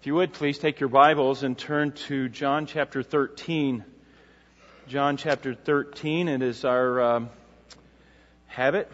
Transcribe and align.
If 0.00 0.06
you 0.06 0.14
would, 0.14 0.32
please 0.32 0.56
take 0.58 0.80
your 0.80 0.88
Bibles 0.88 1.42
and 1.42 1.58
turn 1.58 1.92
to 2.06 2.30
John 2.30 2.64
chapter 2.64 3.02
13. 3.02 3.84
John 4.88 5.18
chapter 5.18 5.54
13. 5.54 6.26
It 6.26 6.40
is 6.40 6.64
our 6.64 7.02
um, 7.02 7.30
habit, 8.46 8.90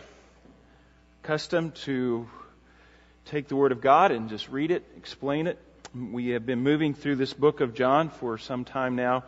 custom 1.23 1.71
to 1.85 2.29
take 3.27 3.47
the 3.47 3.55
Word 3.55 3.71
of 3.71 3.81
God 3.81 4.11
and 4.11 4.29
just 4.29 4.49
read 4.49 4.73
it, 4.73 4.85
explain 4.97 5.47
it. 5.47 5.61
We 5.95 6.31
have 6.31 6.45
been 6.45 6.65
moving 6.65 6.93
through 6.93 7.15
this 7.15 7.33
book 7.33 7.61
of 7.61 7.75
John 7.75 8.09
for 8.09 8.37
some 8.37 8.65
time 8.65 8.97
now. 8.97 9.23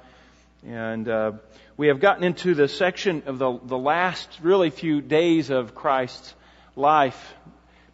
And 0.66 1.08
uh, 1.08 1.32
we 1.76 1.86
have 1.86 2.00
gotten 2.00 2.24
into 2.24 2.56
the 2.56 2.66
section 2.66 3.22
of 3.26 3.38
the, 3.38 3.56
the 3.62 3.78
last 3.78 4.28
really 4.42 4.70
few 4.70 5.00
days 5.00 5.50
of 5.50 5.76
Christ's 5.76 6.34
life 6.74 7.34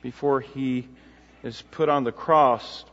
before 0.00 0.40
he 0.40 0.88
is 1.42 1.60
put 1.70 1.90
on 1.90 2.04
the 2.04 2.12
cross. 2.12 2.86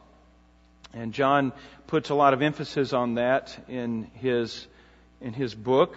And 0.93 1.13
John 1.13 1.53
puts 1.87 2.09
a 2.09 2.15
lot 2.15 2.33
of 2.33 2.41
emphasis 2.41 2.93
on 2.93 3.15
that 3.15 3.57
in 3.67 4.09
his, 4.15 4.67
in 5.21 5.33
his 5.33 5.55
book. 5.55 5.95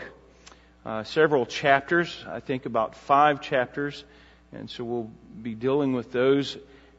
Uh, 0.84 1.02
several 1.02 1.46
chapters, 1.46 2.24
I 2.28 2.40
think 2.40 2.66
about 2.66 2.94
five 2.94 3.40
chapters. 3.40 4.04
And 4.52 4.70
so 4.70 4.84
we'll 4.84 5.10
be 5.42 5.54
dealing 5.54 5.94
with 5.94 6.12
those 6.12 6.56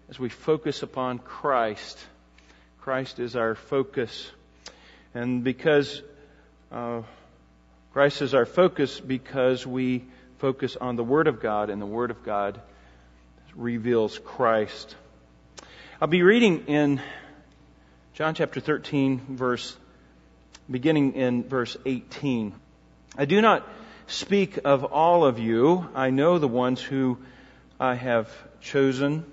as 0.10 0.20
we 0.20 0.30
focus 0.30 0.84
upon 0.84 1.20
Christ. 1.20 1.98
Christ 2.82 3.20
is 3.20 3.36
our 3.36 3.56
focus. 3.56 4.30
And 5.14 5.44
because 5.44 6.02
uh, 6.72 7.02
Christ 7.94 8.22
is 8.22 8.34
our 8.34 8.46
focus, 8.46 9.00
because 9.00 9.66
we 9.66 10.04
focus 10.40 10.76
on 10.76 10.98
the 10.98 11.04
Word 11.04 11.28
of 11.28 11.42
God, 11.42 11.70
and 11.70 11.82
the 11.82 11.86
Word 11.86 12.12
of 12.12 12.24
God 12.24 12.60
reveals 13.56 14.20
Christ. 14.20 14.96
I'll 16.02 16.10
be 16.10 16.24
reading 16.24 16.66
in 16.68 17.02
John 18.16 18.34
chapter 18.34 18.62
13, 18.62 19.20
verse, 19.32 19.76
beginning 20.72 21.16
in 21.16 21.44
verse 21.44 21.76
18. 21.86 22.54
I 23.18 23.26
do 23.26 23.42
not 23.42 23.68
speak 24.08 24.58
of 24.64 24.86
all 24.86 25.26
of 25.26 25.38
you. 25.38 25.86
I 25.94 26.12
know 26.12 26.40
the 26.40 26.48
ones 26.48 26.82
who 26.82 27.18
I 27.78 27.96
have 27.96 28.30
chosen. 28.62 29.26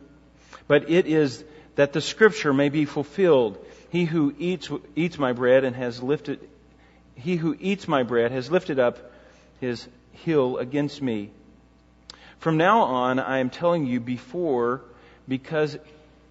But 0.66 0.90
it 0.90 1.06
is 1.06 1.44
that 1.76 1.92
the 1.92 2.00
scripture 2.00 2.52
may 2.52 2.70
be 2.70 2.84
fulfilled. 2.84 3.64
He 3.90 4.04
who 4.04 4.34
eats, 4.36 4.68
eats 4.96 5.16
my 5.16 5.32
bread 5.32 5.62
and 5.62 5.76
has 5.76 6.02
lifted, 6.02 6.40
he 7.14 7.36
who 7.36 7.56
eats 7.60 7.86
my 7.86 8.02
bread 8.02 8.32
has 8.32 8.50
lifted 8.50 8.80
up 8.80 9.12
his 9.60 9.86
heel 10.10 10.58
against 10.58 11.00
me. 11.00 11.30
From 12.40 12.56
now 12.56 12.80
on, 12.80 13.20
I 13.20 13.38
am 13.38 13.48
telling 13.48 13.86
you 13.86 14.00
before, 14.00 14.80
because, 15.28 15.78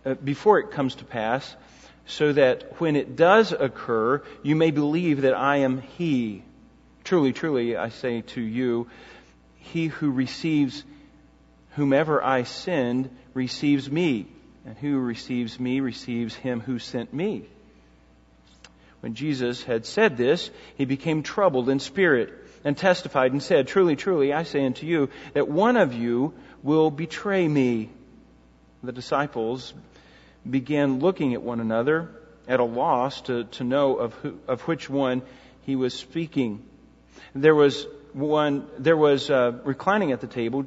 uh, 0.06 0.16
before 0.16 0.60
it 0.60 0.72
comes 0.72 0.96
to 0.96 1.06
pass, 1.06 1.56
so 2.06 2.34
that 2.34 2.80
when 2.80 2.96
it 2.96 3.16
does 3.16 3.52
occur, 3.52 4.22
you 4.44 4.56
may 4.56 4.72
believe 4.72 5.22
that 5.22 5.34
I 5.34 5.58
am 5.58 5.82
He. 5.82 6.44
Truly, 7.04 7.34
truly, 7.34 7.76
I 7.76 7.90
say 7.90 8.22
to 8.22 8.42
you, 8.42 8.88
he 9.62 9.88
who 9.88 10.12
receives 10.12 10.84
whomever 11.72 12.24
I 12.24 12.44
send 12.44 13.10
receives 13.34 13.90
me, 13.90 14.28
and 14.66 14.78
who 14.78 15.00
receives 15.00 15.60
me 15.60 15.80
receives 15.80 16.36
him 16.36 16.60
who 16.60 16.80
sent 16.80 17.14
me. 17.14 17.46
When 19.00 19.16
Jesus 19.16 19.64
had 19.64 19.86
said 19.86 20.18
this, 20.18 20.52
he 20.76 20.86
became 20.86 21.24
troubled 21.24 21.70
in 21.70 21.80
spirit 21.80 22.34
and 22.64 22.78
testified 22.78 23.32
and 23.32 23.42
said, 23.42 23.68
Truly, 23.68 23.96
truly, 23.96 24.34
I 24.34 24.44
say 24.44 24.66
unto 24.66 24.86
you 24.86 25.10
that 25.34 25.48
one 25.48 25.78
of 25.78 25.94
you 25.94 26.34
will 26.62 26.92
betray 26.92 27.48
me. 27.48 27.90
The 28.84 28.92
disciples 28.92 29.74
began 30.50 31.00
looking 31.00 31.34
at 31.34 31.42
one 31.42 31.59
another 31.59 32.09
at 32.47 32.59
a 32.59 32.64
loss 32.64 33.22
to, 33.22 33.45
to 33.45 33.64
know 33.64 33.95
of, 33.95 34.14
who, 34.16 34.39
of 34.47 34.61
which 34.61 34.89
one 34.89 35.22
he 35.61 35.75
was 35.75 35.94
speaking. 35.94 36.64
There 37.34 37.56
was 37.56 37.88
one, 38.14 38.67
there 38.78 38.97
was 38.97 39.30
uh, 39.30 39.59
reclining 39.64 40.12
at 40.12 40.22
the 40.22 40.28
table, 40.28 40.66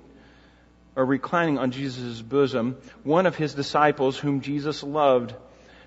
or 0.96 1.04
reclining 1.04 1.58
on 1.58 1.72
Jesus' 1.72 2.22
bosom, 2.22 2.76
one 3.02 3.26
of 3.26 3.36
his 3.36 3.54
disciples 3.54 4.16
whom 4.16 4.40
Jesus 4.40 4.82
loved. 4.82 5.34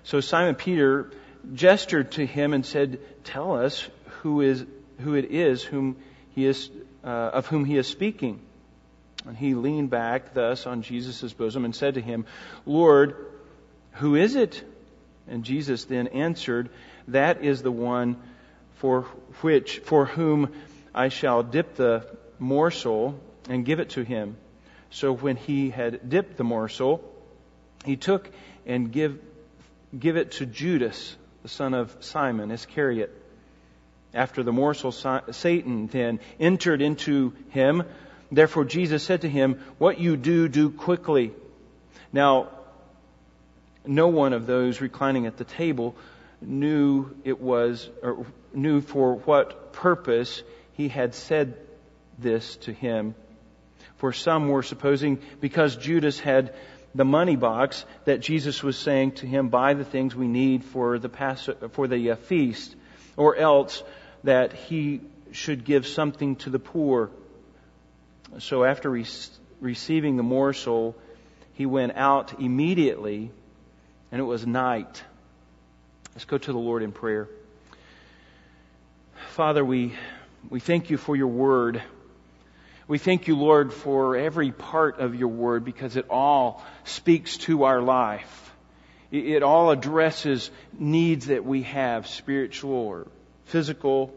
So 0.04 0.20
Simon 0.20 0.54
Peter 0.54 1.10
gestured 1.52 2.12
to 2.12 2.26
him 2.26 2.52
and 2.52 2.64
said, 2.64 3.00
Tell 3.24 3.56
us 3.56 3.88
who 4.22 4.42
is 4.42 4.64
who 5.00 5.14
it 5.14 5.30
is 5.30 5.62
whom 5.62 5.96
he 6.34 6.44
is 6.44 6.70
uh, 7.04 7.08
of 7.08 7.46
whom 7.46 7.64
he 7.64 7.76
is 7.76 7.86
speaking. 7.86 8.40
And 9.26 9.36
he 9.36 9.54
leaned 9.54 9.90
back 9.90 10.34
thus 10.34 10.66
on 10.66 10.82
Jesus' 10.82 11.32
bosom 11.32 11.64
and 11.64 11.74
said 11.74 11.94
to 11.94 12.00
him, 12.00 12.24
Lord, 12.66 13.16
who 13.98 14.14
is 14.14 14.36
it? 14.36 14.62
And 15.28 15.44
Jesus 15.44 15.84
then 15.84 16.08
answered, 16.08 16.70
That 17.08 17.44
is 17.44 17.62
the 17.62 17.72
one 17.72 18.16
for 18.76 19.02
which, 19.40 19.80
for 19.80 20.06
whom 20.06 20.52
I 20.94 21.08
shall 21.08 21.42
dip 21.42 21.74
the 21.74 22.06
morsel 22.38 23.18
and 23.48 23.64
give 23.64 23.80
it 23.80 23.90
to 23.90 24.02
him. 24.02 24.36
So 24.90 25.12
when 25.12 25.36
he 25.36 25.70
had 25.70 26.08
dipped 26.08 26.36
the 26.36 26.44
morsel, 26.44 27.04
he 27.84 27.96
took 27.96 28.30
and 28.66 28.90
give, 28.90 29.18
give 29.98 30.16
it 30.16 30.32
to 30.32 30.46
Judas, 30.46 31.16
the 31.42 31.48
son 31.48 31.74
of 31.74 31.94
Simon 32.00 32.50
Iscariot. 32.50 33.14
After 34.14 34.42
the 34.42 34.52
morsel, 34.52 34.92
Satan 34.92 35.88
then 35.88 36.20
entered 36.40 36.80
into 36.80 37.34
him. 37.50 37.82
Therefore 38.32 38.64
Jesus 38.64 39.02
said 39.02 39.22
to 39.22 39.28
him, 39.28 39.60
What 39.78 39.98
you 39.98 40.16
do, 40.16 40.48
do 40.48 40.70
quickly. 40.70 41.32
Now, 42.12 42.48
no 43.88 44.08
one 44.08 44.32
of 44.32 44.46
those 44.46 44.80
reclining 44.80 45.26
at 45.26 45.36
the 45.38 45.44
table 45.44 45.96
knew 46.40 47.10
it 47.24 47.40
was, 47.40 47.88
or 48.02 48.26
knew 48.52 48.80
for 48.80 49.14
what 49.14 49.72
purpose 49.72 50.42
he 50.74 50.88
had 50.88 51.14
said 51.14 51.56
this 52.18 52.56
to 52.56 52.72
him. 52.72 53.14
For 53.96 54.12
some 54.12 54.48
were 54.48 54.62
supposing 54.62 55.20
because 55.40 55.74
Judas 55.76 56.20
had 56.20 56.54
the 56.94 57.04
money 57.04 57.36
box 57.36 57.84
that 58.04 58.20
Jesus 58.20 58.62
was 58.62 58.76
saying 58.76 59.12
to 59.12 59.26
him, 59.26 59.48
buy 59.48 59.74
the 59.74 59.84
things 59.84 60.14
we 60.14 60.28
need 60.28 60.64
for 60.64 60.98
the, 60.98 61.08
Pass- 61.08 61.48
for 61.72 61.88
the 61.88 62.12
uh, 62.12 62.16
feast, 62.16 62.74
or 63.16 63.36
else 63.36 63.82
that 64.24 64.52
he 64.52 65.00
should 65.32 65.64
give 65.64 65.86
something 65.86 66.36
to 66.36 66.50
the 66.50 66.58
poor. 66.58 67.10
So 68.38 68.64
after 68.64 68.90
re- 68.90 69.06
receiving 69.60 70.16
the 70.16 70.22
morsel, 70.22 70.96
he 71.54 71.66
went 71.66 71.92
out 71.96 72.40
immediately 72.40 73.30
and 74.10 74.20
it 74.20 74.24
was 74.24 74.46
night. 74.46 75.02
Let's 76.14 76.24
go 76.24 76.38
to 76.38 76.52
the 76.52 76.58
Lord 76.58 76.82
in 76.82 76.92
prayer. 76.92 77.28
Father, 79.30 79.64
we, 79.64 79.94
we 80.48 80.60
thank 80.60 80.90
you 80.90 80.96
for 80.96 81.14
your 81.14 81.28
word. 81.28 81.82
We 82.88 82.98
thank 82.98 83.28
you, 83.28 83.36
Lord, 83.36 83.72
for 83.72 84.16
every 84.16 84.50
part 84.50 84.98
of 84.98 85.14
your 85.14 85.28
word 85.28 85.64
because 85.64 85.96
it 85.96 86.06
all 86.08 86.64
speaks 86.84 87.36
to 87.38 87.64
our 87.64 87.82
life. 87.82 88.52
It 89.10 89.42
all 89.42 89.70
addresses 89.70 90.50
needs 90.72 91.26
that 91.26 91.44
we 91.44 91.62
have, 91.62 92.06
spiritual 92.06 92.72
or 92.72 93.06
physical. 93.46 94.14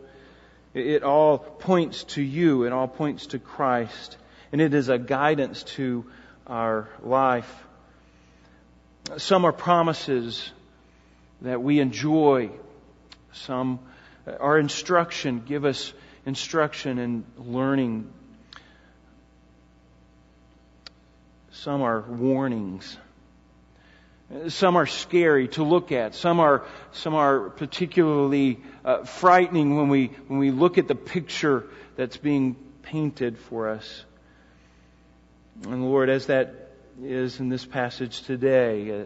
It 0.73 1.03
all 1.03 1.37
points 1.37 2.03
to 2.15 2.21
you. 2.21 2.63
It 2.63 2.73
all 2.73 2.87
points 2.87 3.27
to 3.27 3.39
Christ. 3.39 4.17
And 4.51 4.59
it 4.59 4.73
is 4.73 4.89
a 4.89 4.97
guidance 4.97 5.63
to 5.75 6.05
our 6.47 6.89
life. 7.03 7.49
Some 9.17 9.45
are 9.45 9.51
promises 9.51 10.51
that 11.41 11.61
we 11.61 11.79
enjoy. 11.79 12.51
Some 13.33 13.79
are 14.25 14.57
instruction. 14.57 15.43
Give 15.45 15.65
us 15.65 15.93
instruction 16.25 16.97
and 16.99 17.23
learning. 17.37 18.11
Some 21.51 21.81
are 21.81 22.01
warnings. 22.01 22.97
Some 24.47 24.77
are 24.77 24.85
scary 24.85 25.49
to 25.49 25.63
look 25.63 25.91
at. 25.91 26.15
Some 26.15 26.39
are, 26.39 26.63
some 26.93 27.15
are 27.15 27.49
particularly 27.49 28.61
uh, 28.85 29.03
frightening 29.03 29.75
when 29.75 29.89
we, 29.89 30.07
when 30.27 30.39
we 30.39 30.51
look 30.51 30.77
at 30.77 30.87
the 30.87 30.95
picture 30.95 31.65
that's 31.97 32.15
being 32.15 32.55
painted 32.81 33.37
for 33.37 33.67
us. 33.69 34.05
And 35.63 35.83
Lord, 35.83 36.09
as 36.09 36.27
that 36.27 36.60
is 37.03 37.39
in 37.39 37.49
this 37.49 37.65
passage 37.65 38.21
today. 38.23 38.91
Uh, 38.91 39.05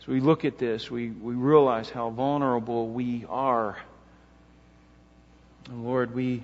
as 0.00 0.06
we 0.06 0.20
look 0.20 0.44
at 0.44 0.58
this, 0.58 0.90
we, 0.90 1.10
we 1.10 1.34
realize 1.34 1.90
how 1.90 2.10
vulnerable 2.10 2.88
we 2.88 3.24
are. 3.28 3.78
And 5.66 5.84
Lord, 5.84 6.14
we 6.14 6.42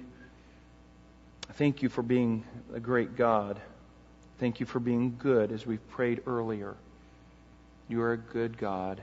thank 1.54 1.82
you 1.82 1.88
for 1.88 2.02
being 2.02 2.44
a 2.74 2.80
great 2.80 3.16
God. 3.16 3.60
Thank 4.38 4.60
you 4.60 4.66
for 4.66 4.80
being 4.80 5.16
good, 5.18 5.52
as 5.52 5.66
we 5.66 5.78
prayed 5.78 6.22
earlier. 6.26 6.74
You 7.88 8.02
are 8.02 8.12
a 8.12 8.18
good 8.18 8.58
God. 8.58 9.02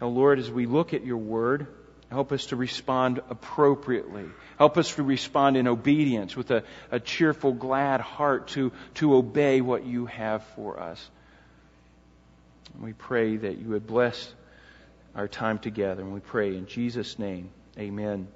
Now, 0.00 0.08
Lord, 0.08 0.38
as 0.38 0.50
we 0.50 0.66
look 0.66 0.92
at 0.92 1.04
your 1.04 1.16
word, 1.16 1.66
help 2.10 2.32
us 2.32 2.46
to 2.46 2.56
respond 2.56 3.20
appropriately. 3.30 4.24
Help 4.58 4.78
us 4.78 4.94
to 4.94 5.02
respond 5.02 5.56
in 5.56 5.66
obedience 5.66 6.36
with 6.36 6.50
a, 6.50 6.62
a 6.90 7.00
cheerful, 7.00 7.52
glad 7.52 8.00
heart 8.00 8.48
to, 8.48 8.72
to 8.94 9.16
obey 9.16 9.60
what 9.60 9.84
you 9.84 10.06
have 10.06 10.44
for 10.54 10.80
us. 10.80 11.10
And 12.74 12.82
we 12.82 12.92
pray 12.92 13.36
that 13.36 13.58
you 13.58 13.70
would 13.70 13.86
bless 13.86 14.32
our 15.14 15.28
time 15.28 15.58
together. 15.58 16.02
And 16.02 16.12
we 16.12 16.20
pray 16.20 16.56
in 16.56 16.66
Jesus' 16.66 17.18
name. 17.18 17.50
Amen. 17.78 18.28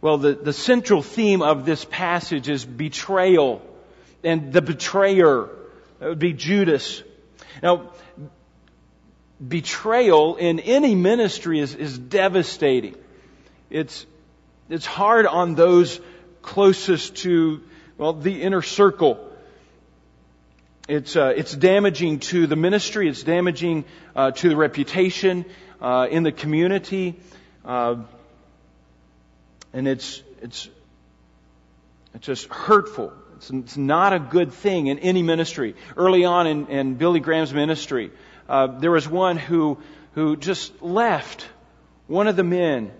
Well, 0.00 0.18
the, 0.18 0.34
the 0.34 0.52
central 0.52 1.02
theme 1.02 1.42
of 1.42 1.64
this 1.64 1.84
passage 1.84 2.48
is 2.48 2.64
betrayal 2.64 3.62
and 4.22 4.52
the 4.52 4.62
betrayer. 4.62 5.48
That 5.98 6.08
would 6.08 6.18
be 6.18 6.32
Judas. 6.32 7.02
Now, 7.62 7.92
betrayal 9.46 10.36
in 10.36 10.60
any 10.60 10.94
ministry 10.94 11.60
is, 11.60 11.74
is 11.74 11.98
devastating. 11.98 12.96
It's, 13.70 14.06
it's 14.68 14.86
hard 14.86 15.26
on 15.26 15.54
those 15.54 16.00
closest 16.42 17.16
to, 17.16 17.62
well, 17.98 18.12
the 18.12 18.42
inner 18.42 18.62
circle. 18.62 19.30
It's, 20.88 21.16
uh, 21.16 21.32
it's 21.34 21.54
damaging 21.54 22.20
to 22.20 22.46
the 22.46 22.56
ministry. 22.56 23.08
It's 23.08 23.22
damaging 23.22 23.84
uh, 24.14 24.32
to 24.32 24.48
the 24.48 24.56
reputation 24.56 25.46
uh, 25.80 26.08
in 26.10 26.22
the 26.22 26.32
community. 26.32 27.16
Uh, 27.64 28.02
and 29.72 29.88
it's, 29.88 30.22
it's, 30.42 30.68
it's 32.14 32.26
just 32.26 32.46
hurtful. 32.48 33.12
It's, 33.36 33.50
it's, 33.50 33.76
not 33.76 34.12
a 34.12 34.18
good 34.18 34.52
thing 34.52 34.86
in 34.86 34.98
any 34.98 35.22
ministry. 35.22 35.74
Early 35.96 36.24
on 36.24 36.46
in, 36.46 36.66
in 36.68 36.94
Billy 36.94 37.20
Graham's 37.20 37.52
ministry, 37.52 38.12
uh, 38.48 38.66
there 38.66 38.90
was 38.90 39.08
one 39.08 39.36
who, 39.36 39.78
who 40.12 40.36
just 40.36 40.82
left, 40.82 41.46
one 42.06 42.26
of 42.26 42.36
the 42.36 42.44
men. 42.44 42.92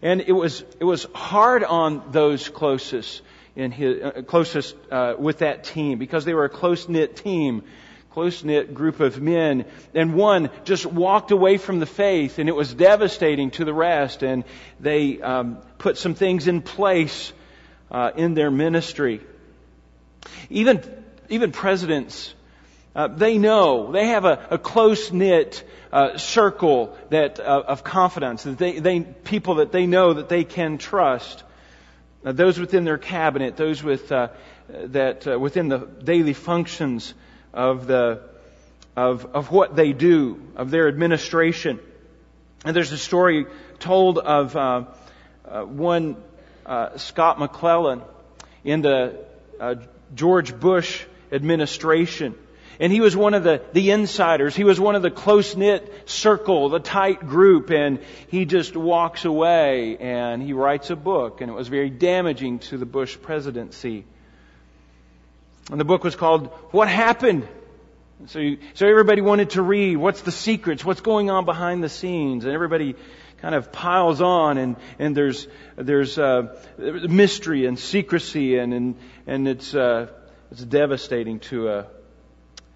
And 0.00 0.20
it 0.20 0.32
was, 0.32 0.64
it 0.80 0.84
was 0.84 1.06
hard 1.14 1.62
on 1.62 2.10
those 2.10 2.48
closest 2.48 3.22
in 3.54 3.70
his, 3.70 4.02
uh, 4.02 4.22
closest 4.26 4.74
uh, 4.90 5.14
with 5.18 5.38
that 5.38 5.64
team 5.64 5.98
because 5.98 6.24
they 6.24 6.34
were 6.34 6.44
a 6.44 6.48
close 6.48 6.88
knit 6.88 7.16
team, 7.16 7.62
close 8.10 8.42
knit 8.42 8.74
group 8.74 9.00
of 9.00 9.20
men. 9.20 9.64
And 9.94 10.14
one 10.14 10.50
just 10.64 10.86
walked 10.86 11.30
away 11.30 11.58
from 11.58 11.78
the 11.78 11.86
faith, 11.86 12.38
and 12.38 12.48
it 12.48 12.56
was 12.56 12.74
devastating 12.74 13.52
to 13.52 13.64
the 13.64 13.74
rest. 13.74 14.22
And 14.22 14.44
they 14.80 15.20
um, 15.20 15.58
put 15.78 15.96
some 15.96 16.14
things 16.14 16.48
in 16.48 16.62
place 16.62 17.32
uh, 17.90 18.10
in 18.16 18.34
their 18.34 18.50
ministry. 18.50 19.20
Even 20.50 20.82
even 21.28 21.50
presidents, 21.50 22.34
uh, 22.94 23.08
they 23.08 23.38
know 23.38 23.90
they 23.90 24.08
have 24.08 24.24
a, 24.24 24.46
a 24.50 24.58
close 24.58 25.10
knit 25.12 25.64
uh, 25.92 26.18
circle 26.18 26.96
that 27.08 27.40
uh, 27.40 27.62
of 27.66 27.84
confidence 27.84 28.42
that 28.42 28.58
they, 28.58 28.78
they 28.78 29.00
people 29.00 29.56
that 29.56 29.72
they 29.72 29.86
know 29.86 30.14
that 30.14 30.28
they 30.28 30.44
can 30.44 30.78
trust. 30.78 31.42
Uh, 32.24 32.32
those 32.32 32.58
within 32.58 32.84
their 32.84 32.98
cabinet, 32.98 33.56
those 33.56 33.82
with, 33.82 34.12
uh, 34.12 34.28
that 34.68 35.40
within 35.40 35.68
the 35.68 35.78
daily 35.78 36.34
functions 36.34 37.14
of 37.52 37.86
the 37.86 38.20
of 38.94 39.24
of 39.34 39.50
what 39.50 39.74
they 39.74 39.92
do, 39.92 40.40
of 40.54 40.70
their 40.70 40.86
administration. 40.86 41.80
And 42.64 42.76
there's 42.76 42.92
a 42.92 42.98
story 42.98 43.46
told 43.78 44.18
of 44.18 44.54
one 45.44 46.16
Scott 46.96 47.38
McClellan 47.38 48.02
in 48.64 48.82
the 48.82 49.18
George 50.14 50.58
Bush 50.58 51.04
administration. 51.32 52.34
And 52.82 52.92
he 52.92 53.00
was 53.00 53.16
one 53.16 53.34
of 53.34 53.44
the, 53.44 53.62
the 53.72 53.92
insiders. 53.92 54.56
He 54.56 54.64
was 54.64 54.80
one 54.80 54.96
of 54.96 55.02
the 55.02 55.10
close 55.12 55.54
knit 55.54 56.10
circle, 56.10 56.68
the 56.68 56.80
tight 56.80 57.20
group, 57.20 57.70
and 57.70 58.00
he 58.26 58.44
just 58.44 58.76
walks 58.76 59.24
away 59.24 59.96
and 59.98 60.42
he 60.42 60.52
writes 60.52 60.90
a 60.90 60.96
book, 60.96 61.40
and 61.40 61.48
it 61.48 61.54
was 61.54 61.68
very 61.68 61.90
damaging 61.90 62.58
to 62.58 62.78
the 62.78 62.84
Bush 62.84 63.16
presidency. 63.22 64.04
And 65.70 65.78
the 65.78 65.84
book 65.84 66.02
was 66.02 66.16
called 66.16 66.48
What 66.72 66.88
Happened? 66.88 67.46
So, 68.26 68.40
you, 68.40 68.58
so 68.74 68.88
everybody 68.88 69.20
wanted 69.20 69.50
to 69.50 69.62
read 69.62 69.96
what's 69.96 70.22
the 70.22 70.32
secrets, 70.32 70.84
what's 70.84 71.02
going 71.02 71.30
on 71.30 71.44
behind 71.44 71.84
the 71.84 71.88
scenes, 71.88 72.44
and 72.44 72.52
everybody 72.52 72.96
kind 73.40 73.54
of 73.54 73.70
piles 73.70 74.20
on, 74.20 74.58
and 74.58 74.74
and 74.98 75.16
there's 75.16 75.46
there's 75.76 76.18
uh, 76.18 76.56
mystery 76.78 77.64
and 77.66 77.78
secrecy, 77.78 78.58
and 78.58 78.74
and 78.74 78.96
and 79.28 79.46
it's 79.46 79.72
uh, 79.72 80.08
it's 80.50 80.64
devastating 80.64 81.38
to 81.40 81.68
a 81.68 81.86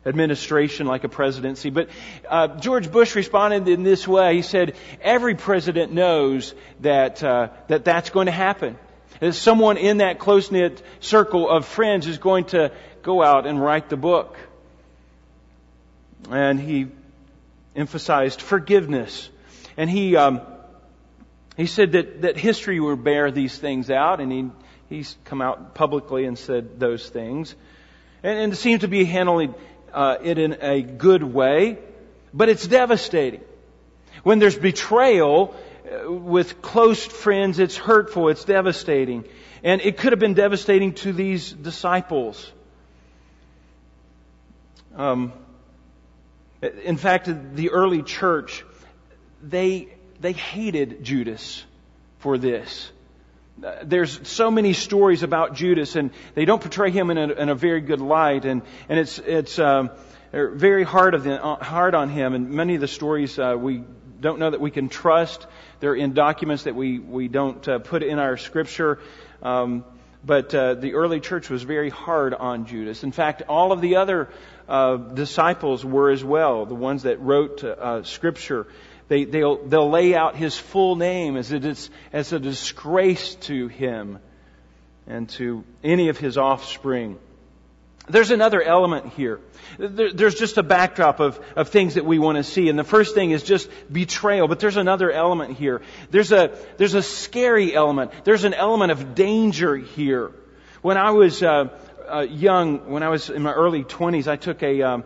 administration 0.07 0.87
like 0.87 1.05
a 1.05 1.09
presidency. 1.09 1.71
But 1.71 1.89
uh, 2.29 2.49
George 2.61 2.91
Bush 2.91 3.15
responded 3.15 3.69
in 3.69 3.83
this 3.83 4.07
way. 4.07 4.37
He 4.37 4.43
said, 4.43 4.77
"Every 5.01 5.35
president 5.35 5.93
knows 5.93 6.55
that 6.81 7.23
uh, 7.23 7.49
that 7.69 7.85
that's 7.85 8.11
going 8.11 8.27
to 8.27 8.33
happen. 8.33 8.79
That 9.21 9.33
someone 9.35 9.77
in 9.77 9.99
that 9.99 10.19
close 10.19 10.51
knit 10.51 10.83
circle 11.01 11.51
of 11.51 11.67
friends 11.67 12.07
is 12.07 12.19
going 12.19 12.45
to 12.47 12.73
go 13.03 13.23
out 13.23 13.47
and 13.47 13.61
write 13.61 13.89
the 13.89 13.97
book." 13.97 14.37
And 16.31 16.59
he 16.61 16.89
emphasized 17.75 18.41
forgiveness, 18.41 19.29
and 19.77 19.91
he 19.91 20.17
um, 20.17 20.41
he 21.57 21.67
said 21.67 21.93
that 21.93 22.23
that 22.23 22.37
history 22.37 22.81
will 22.81 22.97
bear 22.97 23.31
these 23.31 23.59
things 23.59 23.91
out, 23.91 24.21
and 24.21 24.33
he 24.33 24.51
he's 24.89 25.17
come 25.25 25.43
out 25.43 25.75
publicly 25.75 26.25
and 26.25 26.39
said 26.39 26.79
those 26.79 27.09
things. 27.09 27.55
And, 28.23 28.39
and 28.39 28.53
it 28.53 28.57
seems 28.57 28.81
to 28.83 28.89
be 28.89 29.05
handling 29.05 29.55
uh, 29.97 30.19
it 30.23 30.39
in 30.39 30.59
a 30.61 30.83
good 30.83 31.23
way, 31.23 31.79
but 32.35 32.51
it's 32.51 32.67
devastating. 32.67 33.41
When 34.23 34.39
there's 34.39 34.57
betrayal 34.57 35.57
uh, 35.91 36.13
with 36.13 36.61
close 36.61 37.05
friends, 37.05 37.59
it's 37.59 37.77
hurtful, 37.77 38.29
it's 38.29 38.45
devastating. 38.45 39.25
And 39.65 39.81
it 39.81 39.97
could 39.97 40.13
have 40.13 40.21
been 40.21 40.35
devastating 40.35 40.93
to 41.05 41.15
these 41.15 41.51
disciples. 41.51 42.53
Um, 44.95 45.33
in 46.61 46.99
fact, 46.99 47.31
the 47.55 47.71
early 47.71 48.03
church, 48.03 48.65
they, 49.43 49.89
they 50.21 50.33
hated 50.33 51.05
Judas 51.05 51.65
for 52.19 52.37
this 52.37 52.91
there's 53.85 54.29
so 54.29 54.51
many 54.51 54.73
stories 54.73 55.23
about 55.23 55.55
Judas, 55.55 55.97
and 55.97 56.11
they 56.35 56.45
don't 56.45 56.61
portray 56.61 56.91
him 56.91 57.11
in 57.11 57.19
a, 57.19 57.33
in 57.33 57.49
a 57.49 57.55
very 57.55 57.81
good 57.81 58.01
light, 58.01 58.45
and 58.45 58.63
and 58.89 58.99
it's 58.99 59.19
it's 59.19 59.59
um, 59.59 59.91
very 60.33 60.85
hard 60.85 61.15
of 61.15 61.25
the, 61.25 61.43
uh, 61.43 61.57
hard 61.57 61.95
on 61.95 62.09
him. 62.11 62.35
And 62.35 62.51
many 62.51 62.75
of 62.75 62.81
the 62.81 62.89
stories 62.89 63.39
uh, 63.39 63.57
we 63.59 63.83
don't 64.21 64.39
know 64.39 64.51
that 64.51 64.61
we 64.61 64.71
can 64.71 64.89
trust. 64.89 65.47
They're 65.81 65.95
in 65.95 66.13
documents 66.13 66.65
that 66.65 66.75
we 66.75 66.99
we 66.99 67.29
don't 67.29 67.67
uh, 67.67 67.79
put 67.79 68.03
in 68.03 68.19
our 68.19 68.37
scripture. 68.37 68.99
Um, 69.43 69.85
but 70.25 70.53
uh, 70.55 70.75
the 70.75 70.95
early 70.95 71.21
church 71.21 71.49
was 71.49 71.63
very 71.63 71.89
hard 71.89 72.35
on 72.35 72.67
Judas. 72.67 73.05
In 73.05 73.13
fact, 73.13 73.43
all 73.49 73.71
of 73.71 73.81
the 73.81 73.97
other 73.97 74.29
uh, 74.69 74.97
disciples 74.97 75.85
were 75.85 76.11
as 76.11 76.25
well. 76.25 76.67
The 76.67 76.75
ones 76.75 77.05
that 77.05 77.21
wrote 77.21 77.63
uh, 77.63 78.03
scripture 78.03 78.67
they, 79.09 79.25
they'll, 79.25 79.65
they'll 79.65 79.91
lay 79.91 80.15
out 80.15 80.37
his 80.37 80.57
full 80.57 80.97
name 80.97 81.37
as, 81.37 81.53
it 81.53 81.65
is, 81.65 81.91
as 82.13 82.33
a 82.33 82.41
disgrace 82.41 83.37
to 83.37 83.69
him 83.69 84.19
and 85.07 85.29
to 85.31 85.65
any 85.85 86.09
of 86.09 86.19
his 86.19 86.37
offspring. 86.37 87.19
There's 88.09 88.31
another 88.31 88.63
element 88.63 89.13
here. 89.15 89.41
There's 89.79 90.37
just 90.37 90.59
a 90.59 90.63
backdrop 90.63 91.19
of, 91.19 91.41
of 91.57 91.71
things 91.71 91.95
that 91.95 92.05
we 92.05 92.21
want 92.21 92.37
to 92.37 92.45
see. 92.45 92.69
And 92.69 92.79
the 92.79 92.85
first 92.85 93.15
thing 93.15 93.33
is 93.33 93.43
just 93.43 93.69
betrayal, 93.91 94.47
but 94.47 94.61
there's 94.61 94.77
another 94.77 95.11
element 95.11 95.57
here. 95.57 95.83
There's 96.11 96.31
a, 96.31 96.57
there's 96.77 96.95
a 96.95 97.03
scary 97.03 97.75
element. 97.75 98.13
There's 98.25 98.45
an 98.45 98.55
element 98.55 98.93
of 98.93 99.17
danger 99.17 99.77
here. 99.77 100.31
When 100.83 100.97
I 100.97 101.11
was 101.11 101.43
uh, 101.43 101.69
uh, 102.09 102.21
young, 102.21 102.91
when 102.91 103.03
I 103.03 103.09
was 103.09 103.29
in 103.29 103.43
my 103.43 103.53
early 103.53 103.83
20s, 103.83 104.29
I 104.29 104.37
took 104.37 104.63
a, 104.63 104.83
um, 104.83 105.05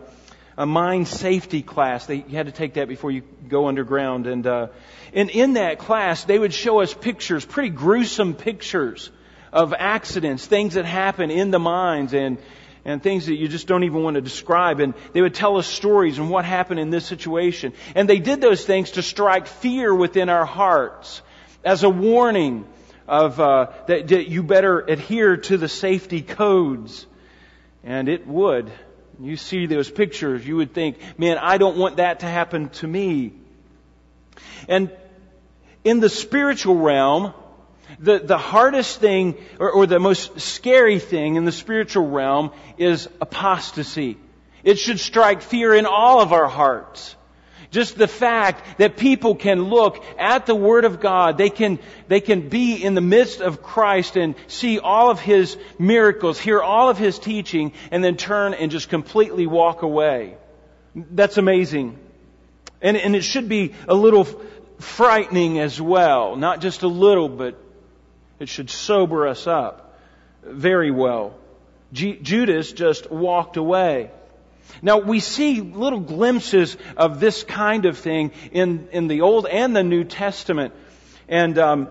a 0.57 0.65
mine 0.65 1.05
safety 1.05 1.61
class. 1.61 2.05
They, 2.05 2.15
you 2.15 2.35
had 2.35 2.47
to 2.47 2.51
take 2.51 2.73
that 2.73 2.87
before 2.87 3.11
you 3.11 3.21
go 3.47 3.67
underground. 3.67 4.27
And, 4.27 4.45
uh, 4.45 4.67
and 5.13 5.29
in 5.29 5.53
that 5.53 5.79
class, 5.79 6.23
they 6.23 6.37
would 6.37 6.53
show 6.53 6.81
us 6.81 6.93
pictures, 6.93 7.45
pretty 7.45 7.69
gruesome 7.69 8.33
pictures 8.33 9.11
of 9.51 9.73
accidents, 9.73 10.45
things 10.45 10.75
that 10.75 10.85
happen 10.85 11.31
in 11.31 11.51
the 11.51 11.59
mines 11.59 12.13
and, 12.13 12.37
and 12.85 13.03
things 13.03 13.25
that 13.25 13.35
you 13.35 13.47
just 13.47 13.67
don't 13.67 13.83
even 13.83 14.03
want 14.03 14.15
to 14.15 14.21
describe. 14.21 14.79
And 14.79 14.93
they 15.13 15.21
would 15.21 15.35
tell 15.35 15.57
us 15.57 15.67
stories 15.67 16.17
and 16.17 16.29
what 16.29 16.45
happened 16.45 16.79
in 16.79 16.89
this 16.89 17.05
situation. 17.05 17.73
And 17.95 18.09
they 18.09 18.19
did 18.19 18.41
those 18.41 18.65
things 18.65 18.91
to 18.91 19.01
strike 19.01 19.47
fear 19.47 19.93
within 19.93 20.29
our 20.29 20.45
hearts 20.45 21.21
as 21.63 21.83
a 21.83 21.89
warning 21.89 22.65
of 23.07 23.39
uh, 23.39 23.71
that, 23.87 24.07
that 24.07 24.29
you 24.29 24.43
better 24.43 24.79
adhere 24.79 25.37
to 25.37 25.57
the 25.57 25.67
safety 25.67 26.21
codes. 26.21 27.05
And 27.83 28.07
it 28.07 28.27
would 28.27 28.71
you 29.19 29.37
see 29.37 29.65
those 29.65 29.89
pictures, 29.89 30.45
you 30.45 30.55
would 30.57 30.73
think, 30.73 30.97
man, 31.17 31.37
I 31.37 31.57
don't 31.57 31.77
want 31.77 31.97
that 31.97 32.21
to 32.21 32.25
happen 32.25 32.69
to 32.69 32.87
me. 32.87 33.33
And 34.67 34.91
in 35.83 35.99
the 35.99 36.09
spiritual 36.09 36.77
realm, 36.77 37.33
the, 37.99 38.19
the 38.19 38.37
hardest 38.37 38.99
thing 38.99 39.35
or, 39.59 39.71
or 39.71 39.85
the 39.85 39.99
most 39.99 40.39
scary 40.39 40.99
thing 40.99 41.35
in 41.35 41.45
the 41.45 41.51
spiritual 41.51 42.07
realm 42.07 42.51
is 42.77 43.09
apostasy. 43.19 44.17
It 44.63 44.77
should 44.79 44.99
strike 44.99 45.41
fear 45.41 45.73
in 45.73 45.85
all 45.85 46.21
of 46.21 46.33
our 46.33 46.47
hearts. 46.47 47.15
Just 47.71 47.97
the 47.97 48.07
fact 48.07 48.79
that 48.79 48.97
people 48.97 49.33
can 49.33 49.63
look 49.63 50.03
at 50.19 50.45
the 50.45 50.53
Word 50.53 50.83
of 50.83 50.99
God, 50.99 51.37
they 51.37 51.49
can, 51.49 51.79
they 52.09 52.19
can 52.19 52.49
be 52.49 52.75
in 52.75 52.95
the 52.95 53.01
midst 53.01 53.39
of 53.39 53.63
Christ 53.63 54.17
and 54.17 54.35
see 54.47 54.77
all 54.79 55.09
of 55.09 55.21
His 55.21 55.57
miracles, 55.79 56.37
hear 56.37 56.61
all 56.61 56.89
of 56.89 56.97
His 56.97 57.17
teaching, 57.17 57.71
and 57.89 58.03
then 58.03 58.17
turn 58.17 58.53
and 58.53 58.71
just 58.71 58.89
completely 58.89 59.47
walk 59.47 59.83
away. 59.83 60.35
That's 60.95 61.37
amazing. 61.37 61.97
And, 62.81 62.97
and 62.97 63.15
it 63.15 63.23
should 63.23 63.47
be 63.47 63.73
a 63.87 63.95
little 63.95 64.25
frightening 64.79 65.59
as 65.59 65.79
well. 65.81 66.35
Not 66.35 66.59
just 66.59 66.81
a 66.83 66.87
little, 66.87 67.29
but 67.29 67.57
it 68.37 68.49
should 68.49 68.69
sober 68.69 69.27
us 69.27 69.47
up 69.47 69.97
very 70.43 70.91
well. 70.91 71.35
G- 71.93 72.17
Judas 72.21 72.73
just 72.73 73.09
walked 73.11 73.55
away. 73.55 74.11
Now 74.81 74.99
we 74.99 75.19
see 75.19 75.61
little 75.61 75.99
glimpses 75.99 76.77
of 76.97 77.19
this 77.19 77.43
kind 77.43 77.85
of 77.85 77.97
thing 77.97 78.31
in, 78.51 78.89
in 78.91 79.07
the 79.07 79.21
Old 79.21 79.45
and 79.45 79.75
the 79.75 79.83
New 79.83 80.03
Testament. 80.03 80.73
And, 81.27 81.57
um, 81.57 81.89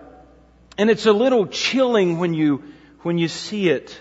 and 0.77 0.89
it's 0.89 1.05
a 1.05 1.13
little 1.13 1.47
chilling 1.47 2.17
when 2.19 2.33
you, 2.33 2.63
when 3.01 3.17
you 3.17 3.27
see 3.27 3.69
it. 3.69 3.99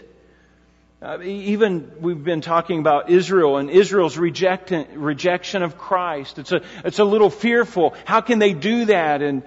Uh, 1.02 1.18
even 1.22 1.92
we've 2.00 2.22
been 2.22 2.42
talking 2.42 2.78
about 2.78 3.08
Israel 3.08 3.56
and 3.56 3.70
Israel's 3.70 4.18
reject, 4.18 4.70
rejection 4.94 5.62
of 5.62 5.78
Christ. 5.78 6.38
It's 6.38 6.52
a, 6.52 6.60
it's 6.84 6.98
a 6.98 7.04
little 7.04 7.30
fearful. 7.30 7.94
How 8.04 8.20
can 8.20 8.38
they 8.38 8.52
do 8.52 8.84
that? 8.84 9.22
And, 9.22 9.42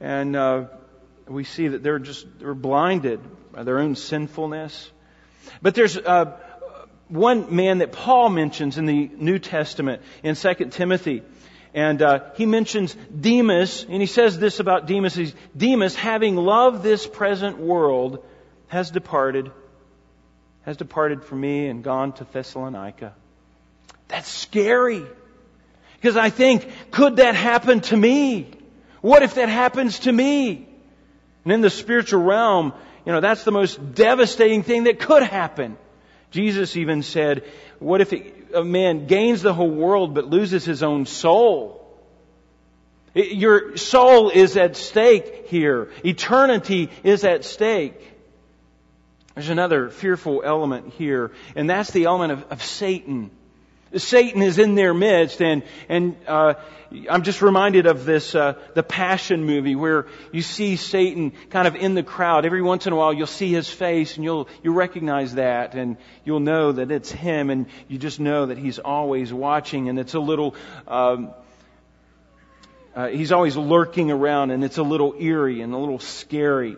and 0.00 0.34
uh, 0.34 0.64
we 1.28 1.44
see 1.44 1.68
that 1.68 1.82
they're 1.82 1.98
just 1.98 2.26
they're 2.38 2.54
blinded 2.54 3.20
by 3.52 3.62
their 3.62 3.78
own 3.78 3.94
sinfulness. 3.94 4.90
But 5.62 5.74
there's 5.74 5.96
uh, 5.96 6.38
one 7.08 7.54
man 7.54 7.78
that 7.78 7.92
Paul 7.92 8.28
mentions 8.28 8.78
in 8.78 8.86
the 8.86 9.10
New 9.16 9.38
Testament 9.38 10.02
in 10.22 10.34
2 10.34 10.54
Timothy. 10.70 11.22
And 11.74 12.00
uh, 12.00 12.30
he 12.36 12.46
mentions 12.46 12.94
Demas, 12.94 13.84
and 13.88 14.00
he 14.00 14.06
says 14.06 14.38
this 14.38 14.60
about 14.60 14.86
Demas: 14.86 15.14
he's, 15.14 15.34
Demas, 15.54 15.94
having 15.94 16.36
loved 16.36 16.82
this 16.82 17.06
present 17.06 17.58
world, 17.58 18.24
has 18.68 18.90
departed 18.90 19.50
has 20.66 20.76
departed 20.76 21.22
from 21.22 21.40
me 21.40 21.68
and 21.68 21.84
gone 21.84 22.12
to 22.12 22.24
Thessalonica. 22.24 23.14
That's 24.08 24.28
scary. 24.28 25.04
Because 25.94 26.16
I 26.16 26.30
think, 26.30 26.68
could 26.90 27.16
that 27.16 27.36
happen 27.36 27.80
to 27.82 27.96
me? 27.96 28.50
What 29.00 29.22
if 29.22 29.34
that 29.34 29.48
happens 29.48 30.00
to 30.00 30.12
me? 30.12 30.68
And 31.44 31.52
in 31.52 31.60
the 31.60 31.70
spiritual 31.70 32.22
realm, 32.22 32.72
you 33.04 33.12
know, 33.12 33.20
that's 33.20 33.44
the 33.44 33.52
most 33.52 33.94
devastating 33.94 34.64
thing 34.64 34.84
that 34.84 34.98
could 34.98 35.22
happen. 35.22 35.78
Jesus 36.36 36.76
even 36.76 37.02
said, 37.02 37.44
what 37.78 38.02
if 38.02 38.12
a 38.52 38.62
man 38.62 39.06
gains 39.06 39.40
the 39.40 39.54
whole 39.54 39.70
world 39.70 40.14
but 40.14 40.26
loses 40.26 40.66
his 40.66 40.82
own 40.82 41.06
soul? 41.06 41.82
Your 43.14 43.78
soul 43.78 44.28
is 44.28 44.58
at 44.58 44.76
stake 44.76 45.46
here. 45.48 45.90
Eternity 46.04 46.90
is 47.02 47.24
at 47.24 47.46
stake. 47.46 47.98
There's 49.34 49.48
another 49.48 49.88
fearful 49.88 50.42
element 50.44 50.92
here, 50.92 51.32
and 51.54 51.70
that's 51.70 51.90
the 51.90 52.04
element 52.04 52.32
of, 52.32 52.52
of 52.52 52.62
Satan. 52.62 53.30
Satan 53.96 54.42
is 54.42 54.58
in 54.58 54.74
their 54.74 54.94
midst, 54.94 55.40
and 55.40 55.62
and 55.88 56.16
uh, 56.26 56.54
I'm 57.10 57.22
just 57.22 57.42
reminded 57.42 57.86
of 57.86 58.04
this 58.04 58.34
uh, 58.34 58.54
the 58.74 58.82
Passion 58.82 59.44
movie 59.44 59.74
where 59.74 60.06
you 60.32 60.42
see 60.42 60.76
Satan 60.76 61.32
kind 61.50 61.66
of 61.66 61.74
in 61.74 61.94
the 61.94 62.02
crowd. 62.02 62.44
Every 62.44 62.62
once 62.62 62.86
in 62.86 62.92
a 62.92 62.96
while, 62.96 63.12
you'll 63.12 63.26
see 63.26 63.52
his 63.52 63.68
face, 63.68 64.16
and 64.16 64.24
you'll 64.24 64.48
you 64.62 64.72
recognize 64.72 65.34
that, 65.34 65.74
and 65.74 65.96
you'll 66.24 66.40
know 66.40 66.72
that 66.72 66.90
it's 66.90 67.10
him, 67.10 67.50
and 67.50 67.66
you 67.88 67.98
just 67.98 68.20
know 68.20 68.46
that 68.46 68.58
he's 68.58 68.78
always 68.78 69.32
watching, 69.32 69.88
and 69.88 69.98
it's 69.98 70.14
a 70.14 70.20
little. 70.20 70.54
Um, 70.86 71.30
uh, 72.94 73.08
he's 73.08 73.30
always 73.30 73.56
lurking 73.56 74.10
around, 74.10 74.50
and 74.50 74.64
it's 74.64 74.78
a 74.78 74.82
little 74.82 75.14
eerie 75.18 75.60
and 75.60 75.74
a 75.74 75.76
little 75.76 75.98
scary. 75.98 76.76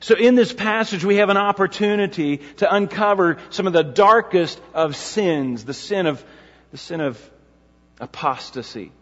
So 0.00 0.14
in 0.14 0.34
this 0.34 0.52
passage, 0.52 1.04
we 1.04 1.16
have 1.16 1.28
an 1.28 1.36
opportunity 1.36 2.38
to 2.56 2.74
uncover 2.74 3.36
some 3.50 3.66
of 3.66 3.74
the 3.74 3.84
darkest 3.84 4.60
of 4.72 4.96
sins, 4.96 5.64
the 5.64 5.74
sin 5.74 6.06
of, 6.06 6.24
the 6.70 6.78
sin 6.78 7.00
of 7.00 7.30
apostasy. 8.00 8.92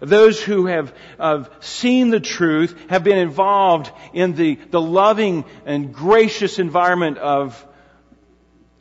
Those 0.00 0.40
who 0.42 0.66
have, 0.66 0.94
have 1.18 1.50
seen 1.60 2.10
the 2.10 2.20
truth 2.20 2.78
have 2.90 3.02
been 3.02 3.16
involved 3.16 3.90
in 4.12 4.34
the, 4.34 4.56
the 4.70 4.80
loving 4.80 5.44
and 5.64 5.92
gracious 5.92 6.58
environment 6.58 7.16
of 7.18 7.66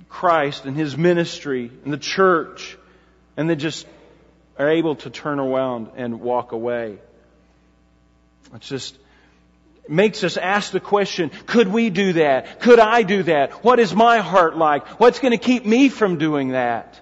Christ 0.10 0.66
and 0.66 0.76
His 0.76 0.98
ministry 0.98 1.72
and 1.84 1.94
the 1.94 1.98
church, 1.98 2.78
and 3.38 3.50
they 3.50 3.56
just 3.56 3.88
are 4.58 4.70
able 4.70 4.96
to 4.98 5.10
turn 5.10 5.40
around 5.40 5.92
and 5.96 6.20
walk 6.20 6.52
away. 6.52 6.98
It's 8.54 8.68
just 8.68 8.98
makes 9.90 10.24
us 10.24 10.38
ask 10.38 10.72
the 10.72 10.80
question, 10.80 11.32
could 11.46 11.68
we 11.68 11.90
do 11.90 12.14
that? 12.14 12.60
Could 12.60 12.80
I 12.80 13.04
do 13.04 13.24
that? 13.24 13.64
What 13.64 13.80
is 13.80 13.96
my 13.96 14.20
heart 14.20 14.58
like? 14.58 15.00
What's 15.00 15.20
going 15.20 15.32
to 15.32 15.44
keep 15.44 15.66
me 15.66 15.90
from 15.90 16.18
doing 16.18 16.50
that? 16.50 17.00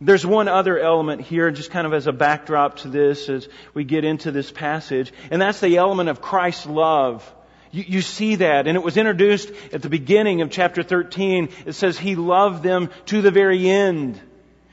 There's 0.00 0.26
one 0.26 0.48
other 0.48 0.78
element 0.78 1.20
here, 1.20 1.50
just 1.52 1.70
kind 1.70 1.86
of 1.86 1.94
as 1.94 2.08
a 2.08 2.12
backdrop 2.12 2.78
to 2.78 2.88
this 2.88 3.28
as 3.28 3.48
we 3.72 3.84
get 3.84 4.04
into 4.04 4.32
this 4.32 4.50
passage, 4.50 5.12
and 5.30 5.40
that's 5.40 5.60
the 5.60 5.76
element 5.76 6.08
of 6.08 6.20
Christ's 6.20 6.66
love. 6.66 7.32
You, 7.70 7.84
you, 7.86 8.02
see 8.02 8.34
that, 8.36 8.66
and 8.66 8.76
it 8.76 8.82
was 8.82 8.96
introduced 8.96 9.50
at 9.72 9.80
the 9.80 9.88
beginning 9.88 10.42
of 10.42 10.50
chapter 10.50 10.82
13. 10.82 11.50
It 11.66 11.72
says 11.74 11.98
He 11.98 12.16
loved 12.16 12.62
them 12.64 12.90
to 13.06 13.22
the 13.22 13.30
very 13.30 13.70
end. 13.70 14.20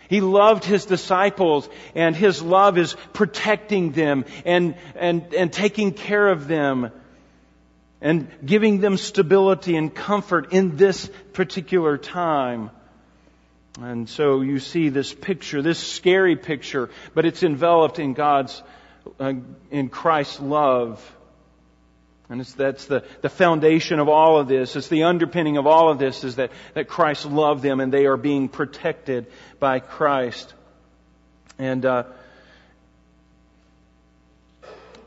He 0.10 0.20
loved 0.20 0.66
His 0.66 0.86
disciples, 0.86 1.70
and 1.94 2.16
His 2.16 2.42
love 2.42 2.80
is 2.80 2.96
protecting 3.14 3.92
them 3.92 4.26
and, 4.46 4.76
and, 4.96 5.32
and 5.36 5.54
taking 5.54 5.94
care 5.94 6.28
of 6.28 6.48
them 6.48 6.92
and 8.02 8.30
giving 8.46 8.80
them 8.80 8.98
stability 8.98 9.76
and 9.76 9.94
comfort 9.94 10.54
in 10.54 10.78
this 10.78 11.10
particular 11.34 11.98
time. 11.98 12.72
And 13.82 14.10
so 14.10 14.42
you 14.42 14.60
see 14.60 14.90
this 14.90 15.14
picture, 15.14 15.62
this 15.62 15.80
scary 15.80 16.36
picture, 16.36 16.90
but 17.14 17.26
it's 17.26 17.44
enveloped 17.44 18.00
in 18.00 18.14
God's, 18.14 18.62
uh, 19.20 19.34
in 19.72 19.90
Christ's 19.90 20.40
love. 20.40 21.16
And 22.30 22.42
that's 22.42 22.86
the, 22.86 23.04
the 23.22 23.30
foundation 23.30 24.00
of 24.00 24.08
all 24.08 24.40
of 24.40 24.48
this. 24.48 24.76
It's 24.76 24.88
the 24.88 25.04
underpinning 25.04 25.58
of 25.58 25.66
all 25.66 25.90
of 25.90 25.98
this 25.98 26.24
is 26.24 26.36
that, 26.36 26.52
that 26.76 26.88
Christ 26.88 27.26
loved 27.26 27.64
them 27.64 27.80
and 27.80 27.92
they 27.92 28.06
are 28.06 28.18
being 28.18 28.50
protected 28.50 29.28
by 29.60 29.80
Christ. 29.80 30.54
And, 31.58 31.86
uh, 31.86 32.04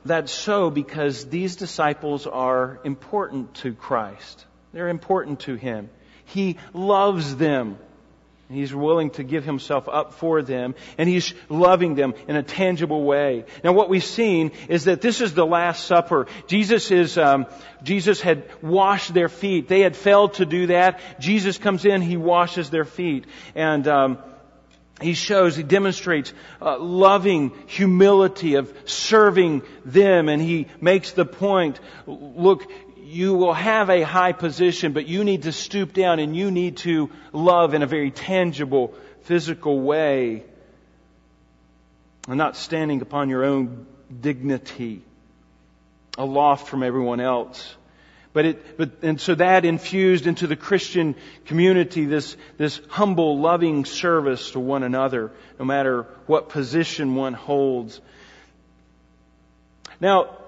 that's 0.05 0.33
so 0.33 0.71
because 0.71 1.27
these 1.27 1.57
disciples 1.57 2.27
are 2.27 2.81
important 2.85 3.55
to 3.57 3.73
Christ. 3.73 4.47
They're 4.73 4.89
important 4.89 5.41
to 5.41 5.55
Him. 5.55 5.91
He 6.25 6.59
loves 6.73 7.37
them. 7.37 7.79
He's 8.53 8.75
willing 8.75 9.11
to 9.13 9.23
give 9.23 9.45
himself 9.45 9.89
up 9.89 10.13
for 10.15 10.43
them, 10.43 10.75
and 10.99 11.09
he's 11.09 11.33
loving 11.49 11.95
them 11.95 12.13
in 12.29 12.37
a 12.37 12.43
tangible 12.43 13.03
way. 13.03 13.47
Now, 13.65 13.73
what 13.73 13.89
we've 13.89 14.05
seen 14.05 14.53
is 14.69 14.85
that 14.85 15.01
this 15.01 15.23
is 15.23 15.33
the 15.33 15.47
Last 15.47 15.87
Supper. 15.87 16.27
Jesus 16.47 16.91
is 16.91 17.17
um, 17.17 17.47
Jesus 17.83 18.21
had 18.21 18.45
washed 18.63 19.15
their 19.15 19.31
feet. 19.31 19.69
They 19.69 19.81
had 19.81 19.97
failed 19.97 20.35
to 20.35 20.45
do 20.45 20.67
that. 20.67 21.01
Jesus 21.19 21.57
comes 21.57 21.87
in, 21.87 22.03
he 22.03 22.19
washes 22.19 22.69
their 22.69 22.85
feet, 22.85 23.25
and 23.55 23.89
um, 23.89 24.19
he 25.03 25.15
shows, 25.15 25.57
he 25.57 25.63
demonstrates 25.63 26.33
uh, 26.61 26.79
loving 26.79 27.53
humility 27.67 28.55
of 28.55 28.73
serving 28.85 29.63
them, 29.85 30.29
and 30.29 30.41
he 30.41 30.69
makes 30.81 31.13
the 31.13 31.25
point, 31.25 31.81
look, 32.07 32.71
you 33.13 33.35
will 33.35 33.53
have 33.53 33.91
a 33.91 34.03
high 34.03 34.33
position, 34.33 34.93
but 34.93 35.07
you 35.07 35.23
need 35.23 35.43
to 35.43 35.53
stoop 35.53 35.93
down 35.93 36.19
and 36.19 36.35
you 36.35 36.51
need 36.51 36.79
to 36.79 37.11
love 37.33 37.75
in 37.75 37.83
a 37.83 37.87
very 37.87 38.11
tangible, 38.11 38.95
physical 39.23 39.81
way, 39.81 40.45
and 42.27 42.39
not 42.39 42.57
standing 42.57 43.03
upon 43.03 43.29
your 43.29 43.45
own 43.45 43.87
dignity, 44.21 45.03
aloft 46.17 46.69
from 46.69 46.83
everyone 46.83 47.21
else. 47.21 47.75
But 48.33 48.47
it, 48.47 48.79
but, 48.79 48.91
and 49.03 49.21
so 49.21 49.35
that 49.35 49.65
infused 49.65 50.27
into 50.27 50.47
the 50.47 50.57
Christian 50.57 51.15
community 51.45 52.07
this, 52.07 52.37
this 52.57 52.81
humble, 52.89 53.39
loving 53.39 53.85
service 53.85 54.53
to 54.53 54.61
one 54.61 54.83
another, 54.83 55.33
no 55.59 55.65
matter 55.67 56.07
what 56.27 56.49
position 56.49 57.15
one 57.15 57.35
holds. 57.35 58.01
Now, 60.01 60.39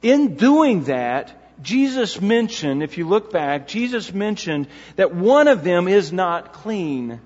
in 0.00 0.36
doing 0.36 0.84
that, 0.84 1.38
Jesus 1.62 2.20
mentioned, 2.20 2.82
if 2.82 2.98
you 2.98 3.06
look 3.06 3.30
back, 3.30 3.68
Jesus 3.68 4.12
mentioned 4.12 4.66
that 4.96 5.14
one 5.14 5.48
of 5.48 5.62
them 5.62 5.88
is 5.88 6.12
not 6.12 6.54
clean. 6.54 7.20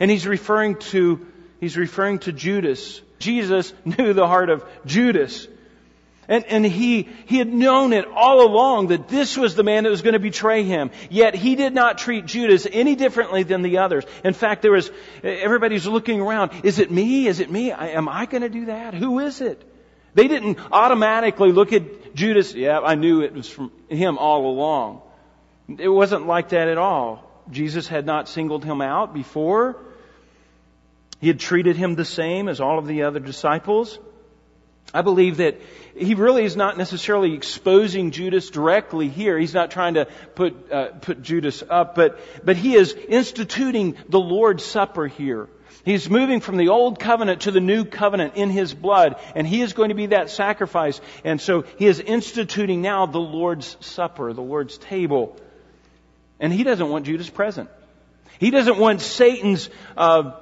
And 0.00 0.10
he's 0.10 0.26
referring 0.26 0.76
to, 0.90 1.24
he's 1.60 1.76
referring 1.76 2.18
to 2.20 2.32
Judas. 2.32 3.00
Jesus 3.18 3.72
knew 3.84 4.12
the 4.12 4.26
heart 4.26 4.50
of 4.50 4.64
Judas. 4.84 5.46
And, 6.28 6.44
and 6.46 6.64
he, 6.64 7.08
he 7.26 7.38
had 7.38 7.52
known 7.52 7.92
it 7.92 8.06
all 8.06 8.46
along 8.46 8.88
that 8.88 9.08
this 9.08 9.36
was 9.36 9.54
the 9.54 9.62
man 9.62 9.84
that 9.84 9.90
was 9.90 10.02
going 10.02 10.14
to 10.14 10.18
betray 10.18 10.62
him. 10.62 10.90
Yet 11.10 11.34
he 11.34 11.54
did 11.54 11.74
not 11.74 11.98
treat 11.98 12.26
Judas 12.26 12.66
any 12.70 12.96
differently 12.96 13.42
than 13.42 13.62
the 13.62 13.78
others. 13.78 14.04
In 14.24 14.32
fact, 14.32 14.62
there 14.62 14.72
was, 14.72 14.90
everybody's 15.22 15.86
looking 15.86 16.20
around. 16.20 16.52
Is 16.64 16.78
it 16.78 16.90
me? 16.90 17.26
Is 17.26 17.40
it 17.40 17.50
me? 17.50 17.72
Am 17.72 18.08
I 18.08 18.26
going 18.26 18.42
to 18.42 18.48
do 18.48 18.66
that? 18.66 18.94
Who 18.94 19.18
is 19.18 19.40
it? 19.40 19.62
They 20.14 20.28
didn't 20.28 20.58
automatically 20.72 21.52
look 21.52 21.72
at 21.72 22.14
Judas. 22.14 22.54
Yeah, 22.54 22.80
I 22.80 22.94
knew 22.94 23.22
it 23.22 23.34
was 23.34 23.48
from 23.48 23.72
him 23.88 24.16
all 24.16 24.46
along. 24.46 25.02
It 25.78 25.88
wasn't 25.88 26.26
like 26.26 26.50
that 26.50 26.68
at 26.68 26.78
all. 26.78 27.30
Jesus 27.50 27.88
had 27.88 28.06
not 28.06 28.28
singled 28.28 28.64
him 28.64 28.80
out 28.80 29.12
before. 29.12 29.76
He 31.20 31.28
had 31.28 31.40
treated 31.40 31.76
him 31.76 31.94
the 31.94 32.04
same 32.04 32.48
as 32.48 32.60
all 32.60 32.78
of 32.78 32.86
the 32.86 33.02
other 33.02 33.20
disciples. 33.20 33.98
I 34.92 35.02
believe 35.02 35.38
that 35.38 35.60
he 35.96 36.14
really 36.14 36.44
is 36.44 36.56
not 36.56 36.76
necessarily 36.76 37.34
exposing 37.34 38.10
Judas 38.10 38.50
directly 38.50 39.08
here. 39.08 39.38
He's 39.38 39.54
not 39.54 39.70
trying 39.70 39.94
to 39.94 40.06
put, 40.34 40.70
uh, 40.72 40.88
put 41.00 41.22
Judas 41.22 41.62
up, 41.68 41.94
but, 41.94 42.20
but 42.44 42.56
he 42.56 42.74
is 42.74 42.92
instituting 42.92 43.96
the 44.08 44.20
Lord's 44.20 44.64
Supper 44.64 45.06
here. 45.06 45.48
He's 45.84 46.08
moving 46.08 46.40
from 46.40 46.56
the 46.56 46.68
old 46.68 46.98
covenant 46.98 47.42
to 47.42 47.50
the 47.50 47.60
new 47.60 47.84
covenant 47.84 48.36
in 48.36 48.50
his 48.50 48.72
blood, 48.72 49.16
and 49.34 49.46
he 49.46 49.60
is 49.60 49.74
going 49.74 49.90
to 49.90 49.94
be 49.94 50.06
that 50.06 50.30
sacrifice. 50.30 51.00
And 51.24 51.40
so 51.40 51.62
he 51.78 51.86
is 51.86 52.00
instituting 52.00 52.80
now 52.80 53.06
the 53.06 53.20
Lord's 53.20 53.76
Supper, 53.80 54.32
the 54.32 54.42
Lord's 54.42 54.78
table. 54.78 55.36
And 56.40 56.52
he 56.52 56.64
doesn't 56.64 56.88
want 56.88 57.04
Judas 57.04 57.28
present. 57.28 57.68
He 58.38 58.50
doesn't 58.50 58.78
want 58.78 59.02
Satan's 59.02 59.68
uh, 59.96 60.32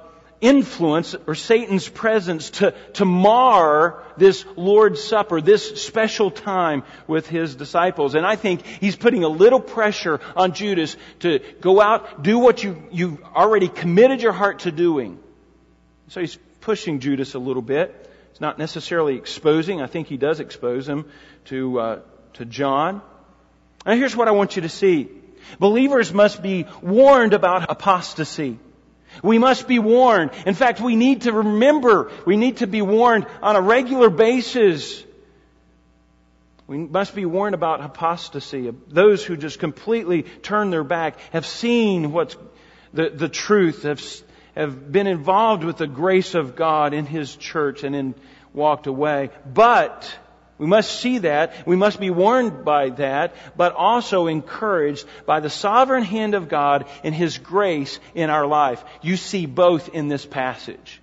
influence 0.41 1.15
or 1.25 1.35
Satan's 1.35 1.87
presence 1.87 2.49
to, 2.51 2.71
to 2.93 3.05
mar 3.05 4.03
this 4.17 4.45
Lord's 4.55 5.01
Supper, 5.01 5.41
this 5.41 5.81
special 5.81 6.31
time 6.31 6.83
with 7.07 7.27
his 7.27 7.55
disciples. 7.55 8.15
And 8.15 8.25
I 8.25 8.35
think 8.35 8.65
he's 8.65 8.95
putting 8.95 9.23
a 9.23 9.29
little 9.29 9.59
pressure 9.59 10.19
on 10.35 10.53
Judas 10.53 10.97
to 11.19 11.39
go 11.61 11.81
out, 11.81 12.23
do 12.23 12.39
what 12.39 12.63
you, 12.63 12.83
you've 12.91 13.23
already 13.23 13.67
committed 13.67 14.21
your 14.21 14.33
heart 14.33 14.59
to 14.59 14.71
doing. 14.71 15.19
So 16.09 16.19
he's 16.19 16.37
pushing 16.61 16.99
Judas 16.99 17.33
a 17.33 17.39
little 17.39 17.61
bit. 17.61 18.09
It's 18.31 18.41
not 18.41 18.57
necessarily 18.57 19.15
exposing. 19.15 19.81
I 19.81 19.87
think 19.87 20.07
he 20.07 20.17
does 20.17 20.39
expose 20.39 20.87
him 20.87 21.05
to, 21.45 21.79
uh, 21.79 21.99
to 22.33 22.45
John. 22.45 23.01
Now 23.85 23.95
here's 23.95 24.15
what 24.15 24.27
I 24.27 24.31
want 24.31 24.55
you 24.55 24.63
to 24.63 24.69
see. 24.69 25.09
Believers 25.59 26.13
must 26.13 26.41
be 26.41 26.65
warned 26.81 27.33
about 27.33 27.69
apostasy. 27.69 28.57
We 29.21 29.37
must 29.37 29.67
be 29.67 29.79
warned. 29.79 30.31
In 30.45 30.53
fact, 30.53 30.81
we 30.81 30.95
need 30.95 31.21
to 31.23 31.33
remember, 31.33 32.11
we 32.25 32.37
need 32.37 32.57
to 32.57 32.67
be 32.67 32.81
warned 32.81 33.27
on 33.41 33.55
a 33.55 33.61
regular 33.61 34.09
basis. 34.09 35.03
We 36.67 36.77
must 36.77 37.13
be 37.13 37.25
warned 37.25 37.55
about 37.55 37.81
apostasy. 37.81 38.73
Those 38.87 39.23
who 39.23 39.37
just 39.37 39.59
completely 39.59 40.23
turn 40.23 40.69
their 40.69 40.83
back 40.83 41.19
have 41.31 41.45
seen 41.45 42.11
what's 42.11 42.37
the, 42.93 43.09
the 43.09 43.29
truth, 43.29 43.83
have, 43.83 44.01
have 44.55 44.91
been 44.91 45.07
involved 45.07 45.63
with 45.63 45.77
the 45.77 45.87
grace 45.87 46.35
of 46.35 46.55
God 46.55 46.93
in 46.93 47.05
His 47.05 47.35
church 47.35 47.83
and 47.83 47.93
then 47.93 48.15
walked 48.53 48.87
away. 48.87 49.29
But 49.45 50.17
we 50.63 50.69
must 50.69 51.01
see 51.01 51.17
that. 51.17 51.67
We 51.67 51.75
must 51.75 51.99
be 51.99 52.09
warned 52.09 52.63
by 52.63 52.91
that, 52.91 53.35
but 53.57 53.75
also 53.75 54.27
encouraged 54.27 55.05
by 55.25 55.41
the 55.41 55.49
sovereign 55.49 56.03
hand 56.03 56.35
of 56.35 56.47
God 56.47 56.85
and 57.03 57.13
His 57.13 57.37
grace 57.37 57.99
in 58.15 58.29
our 58.29 58.45
life. 58.45 58.81
You 59.01 59.17
see 59.17 59.45
both 59.45 59.89
in 59.89 60.07
this 60.07 60.25
passage. 60.25 61.01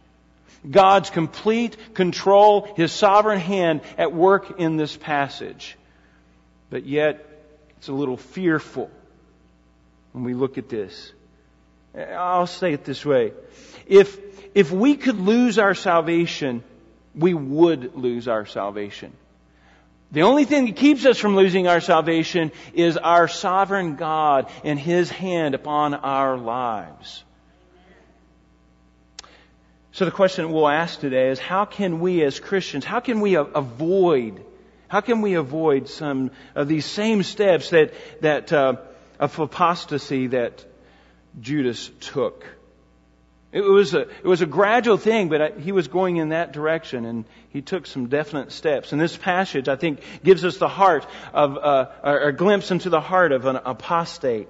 God's 0.68 1.10
complete 1.10 1.76
control, 1.92 2.72
His 2.74 2.90
sovereign 2.90 3.38
hand 3.38 3.82
at 3.98 4.14
work 4.14 4.58
in 4.58 4.78
this 4.78 4.96
passage. 4.96 5.76
But 6.70 6.86
yet, 6.86 7.22
it's 7.76 7.88
a 7.88 7.92
little 7.92 8.16
fearful 8.16 8.90
when 10.12 10.24
we 10.24 10.32
look 10.32 10.56
at 10.56 10.70
this. 10.70 11.12
I'll 11.94 12.46
say 12.46 12.72
it 12.72 12.86
this 12.86 13.04
way. 13.04 13.34
If, 13.86 14.18
if 14.54 14.72
we 14.72 14.96
could 14.96 15.20
lose 15.20 15.58
our 15.58 15.74
salvation, 15.74 16.64
we 17.14 17.34
would 17.34 17.94
lose 17.94 18.26
our 18.26 18.46
salvation. 18.46 19.12
The 20.12 20.22
only 20.22 20.44
thing 20.44 20.66
that 20.66 20.76
keeps 20.76 21.06
us 21.06 21.18
from 21.18 21.36
losing 21.36 21.68
our 21.68 21.80
salvation 21.80 22.50
is 22.74 22.96
our 22.96 23.28
sovereign 23.28 23.94
God 23.94 24.50
and 24.64 24.78
His 24.78 25.08
hand 25.08 25.54
upon 25.54 25.94
our 25.94 26.36
lives. 26.36 27.22
So 29.92 30.04
the 30.04 30.10
question 30.10 30.50
we'll 30.52 30.68
ask 30.68 30.98
today 30.98 31.28
is 31.28 31.38
how 31.38 31.64
can 31.64 32.00
we 32.00 32.22
as 32.22 32.40
Christians, 32.40 32.84
how 32.84 33.00
can 33.00 33.20
we 33.20 33.34
avoid, 33.34 34.44
how 34.88 35.00
can 35.00 35.20
we 35.20 35.34
avoid 35.34 35.88
some 35.88 36.30
of 36.54 36.68
these 36.68 36.86
same 36.86 37.22
steps 37.22 37.70
that, 37.70 37.92
that, 38.20 38.52
uh, 38.52 38.76
of 39.18 39.38
apostasy 39.38 40.28
that 40.28 40.64
Judas 41.40 41.90
took? 42.00 42.44
It 43.52 43.63
was 43.63 43.95
a, 43.95 44.02
it 44.02 44.25
was 44.25 44.43
a 44.43 44.47
gradual 44.47 44.97
thing, 44.97 45.28
but 45.28 45.58
he 45.58 45.73
was 45.73 45.89
going 45.89 46.19
in 46.19 46.28
that 46.28 46.52
direction 46.52 47.04
and 47.04 47.25
he 47.49 47.63
took 47.63 47.86
some 47.86 48.06
definite 48.06 48.52
steps. 48.52 48.93
And 48.93 49.00
this 49.00 49.17
passage, 49.17 49.69
I 49.69 49.75
think, 49.75 50.00
gives 50.23 50.45
us 50.45 50.58
the 50.58 50.69
heart 50.69 51.04
of, 51.34 51.58
uh, 51.58 51.86
a 52.04 52.32
glimpse 52.32 52.71
into 52.71 52.91
the 52.91 53.00
heart 53.00 53.32
of 53.32 53.47
an 53.47 53.56
apostate. 53.56 54.49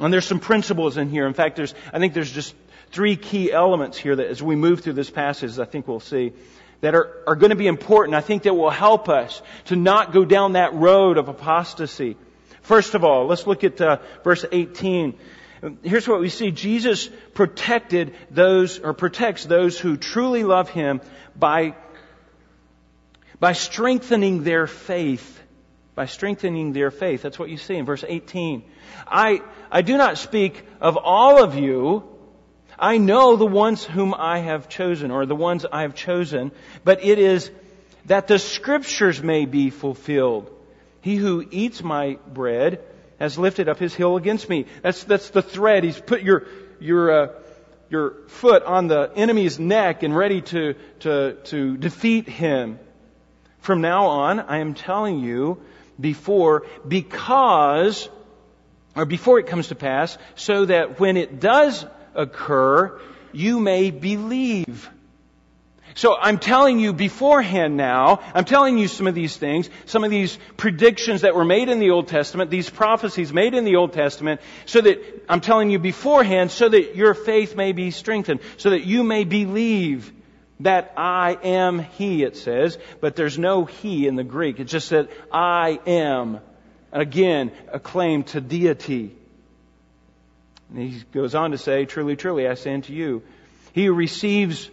And 0.00 0.12
there's 0.12 0.26
some 0.26 0.38
principles 0.38 0.96
in 0.96 1.10
here. 1.10 1.26
In 1.26 1.34
fact, 1.34 1.56
there's, 1.56 1.74
I 1.92 1.98
think 1.98 2.14
there's 2.14 2.30
just 2.30 2.54
three 2.92 3.16
key 3.16 3.50
elements 3.50 3.98
here 3.98 4.14
that 4.14 4.28
as 4.28 4.40
we 4.40 4.54
move 4.54 4.80
through 4.80 4.92
this 4.92 5.10
passage, 5.10 5.58
I 5.58 5.64
think 5.64 5.88
we'll 5.88 5.98
see 5.98 6.32
that 6.82 6.94
are, 6.94 7.24
are 7.26 7.36
going 7.36 7.50
to 7.50 7.56
be 7.56 7.66
important. 7.66 8.14
I 8.14 8.20
think 8.20 8.44
that 8.44 8.54
will 8.54 8.70
help 8.70 9.08
us 9.08 9.42
to 9.66 9.76
not 9.76 10.12
go 10.12 10.24
down 10.24 10.52
that 10.52 10.74
road 10.74 11.18
of 11.18 11.28
apostasy. 11.28 12.16
First 12.62 12.94
of 12.94 13.02
all, 13.02 13.26
let's 13.26 13.46
look 13.46 13.64
at 13.64 13.80
uh, 13.80 13.98
verse 14.22 14.44
18. 14.50 15.14
Here's 15.82 16.06
what 16.06 16.20
we 16.20 16.28
see. 16.28 16.50
Jesus 16.50 17.08
protected 17.34 18.14
those, 18.30 18.78
or 18.78 18.92
protects 18.92 19.44
those 19.44 19.78
who 19.78 19.96
truly 19.96 20.44
love 20.44 20.68
Him 20.68 21.00
by, 21.34 21.74
by 23.40 23.52
strengthening 23.52 24.42
their 24.44 24.66
faith. 24.66 25.40
By 25.94 26.06
strengthening 26.06 26.72
their 26.72 26.90
faith. 26.90 27.22
That's 27.22 27.38
what 27.38 27.48
you 27.48 27.56
see 27.56 27.76
in 27.76 27.86
verse 27.86 28.04
18. 28.06 28.64
I, 29.06 29.42
I 29.70 29.82
do 29.82 29.96
not 29.96 30.18
speak 30.18 30.62
of 30.80 30.98
all 30.98 31.42
of 31.42 31.54
you. 31.54 32.04
I 32.78 32.98
know 32.98 33.36
the 33.36 33.46
ones 33.46 33.82
whom 33.82 34.12
I 34.12 34.40
have 34.40 34.68
chosen, 34.68 35.10
or 35.10 35.24
the 35.24 35.34
ones 35.34 35.64
I 35.70 35.82
have 35.82 35.94
chosen, 35.94 36.52
but 36.84 37.02
it 37.02 37.18
is 37.18 37.50
that 38.04 38.28
the 38.28 38.38
scriptures 38.38 39.22
may 39.22 39.46
be 39.46 39.70
fulfilled. 39.70 40.50
He 41.00 41.16
who 41.16 41.46
eats 41.50 41.82
my 41.82 42.18
bread 42.28 42.82
has 43.18 43.38
lifted 43.38 43.68
up 43.68 43.78
his 43.78 43.94
heel 43.94 44.16
against 44.16 44.48
me. 44.48 44.66
That's, 44.82 45.04
that's 45.04 45.30
the 45.30 45.42
thread. 45.42 45.84
He's 45.84 45.98
put 45.98 46.22
your, 46.22 46.46
your, 46.80 47.10
uh, 47.10 47.28
your 47.88 48.26
foot 48.28 48.62
on 48.62 48.88
the 48.88 49.10
enemy's 49.14 49.58
neck 49.58 50.02
and 50.02 50.16
ready 50.16 50.42
to, 50.42 50.74
to, 51.00 51.34
to 51.44 51.76
defeat 51.76 52.28
him. 52.28 52.78
From 53.60 53.80
now 53.80 54.06
on, 54.06 54.40
I 54.40 54.58
am 54.58 54.74
telling 54.74 55.20
you 55.20 55.62
before, 55.98 56.66
because, 56.86 58.08
or 58.94 59.06
before 59.06 59.38
it 59.38 59.46
comes 59.46 59.68
to 59.68 59.74
pass, 59.74 60.16
so 60.34 60.66
that 60.66 61.00
when 61.00 61.16
it 61.16 61.40
does 61.40 61.86
occur, 62.14 63.00
you 63.32 63.60
may 63.60 63.90
believe. 63.90 64.88
So 65.96 66.14
I'm 66.14 66.38
telling 66.38 66.78
you 66.78 66.92
beforehand 66.92 67.78
now, 67.78 68.20
I'm 68.34 68.44
telling 68.44 68.76
you 68.76 68.86
some 68.86 69.06
of 69.06 69.14
these 69.14 69.34
things, 69.34 69.70
some 69.86 70.04
of 70.04 70.10
these 70.10 70.38
predictions 70.58 71.22
that 71.22 71.34
were 71.34 71.44
made 71.44 71.70
in 71.70 71.78
the 71.78 71.90
Old 71.90 72.08
Testament, 72.08 72.50
these 72.50 72.68
prophecies 72.68 73.32
made 73.32 73.54
in 73.54 73.64
the 73.64 73.76
Old 73.76 73.94
Testament, 73.94 74.42
so 74.66 74.82
that 74.82 75.24
I'm 75.26 75.40
telling 75.40 75.70
you 75.70 75.78
beforehand 75.78 76.50
so 76.50 76.68
that 76.68 76.96
your 76.96 77.14
faith 77.14 77.56
may 77.56 77.72
be 77.72 77.90
strengthened, 77.90 78.40
so 78.58 78.70
that 78.70 78.84
you 78.84 79.04
may 79.04 79.24
believe 79.24 80.12
that 80.60 80.92
I 80.98 81.38
am 81.42 81.78
He, 81.78 82.24
it 82.24 82.36
says, 82.36 82.76
but 83.00 83.16
there's 83.16 83.38
no 83.38 83.64
He 83.64 84.06
in 84.06 84.16
the 84.16 84.24
Greek. 84.24 84.60
It 84.60 84.64
just 84.64 84.88
said, 84.88 85.08
I 85.32 85.80
am. 85.86 86.40
Again, 86.92 87.52
a 87.72 87.80
claim 87.80 88.24
to 88.24 88.42
deity. 88.42 89.16
And 90.68 90.78
he 90.78 91.02
goes 91.12 91.34
on 91.34 91.52
to 91.52 91.58
say, 91.58 91.86
Truly, 91.86 92.16
truly, 92.16 92.46
I 92.46 92.54
say 92.54 92.74
unto 92.74 92.92
you, 92.92 93.22
he 93.72 93.86
who 93.86 93.94
receives 93.94 94.70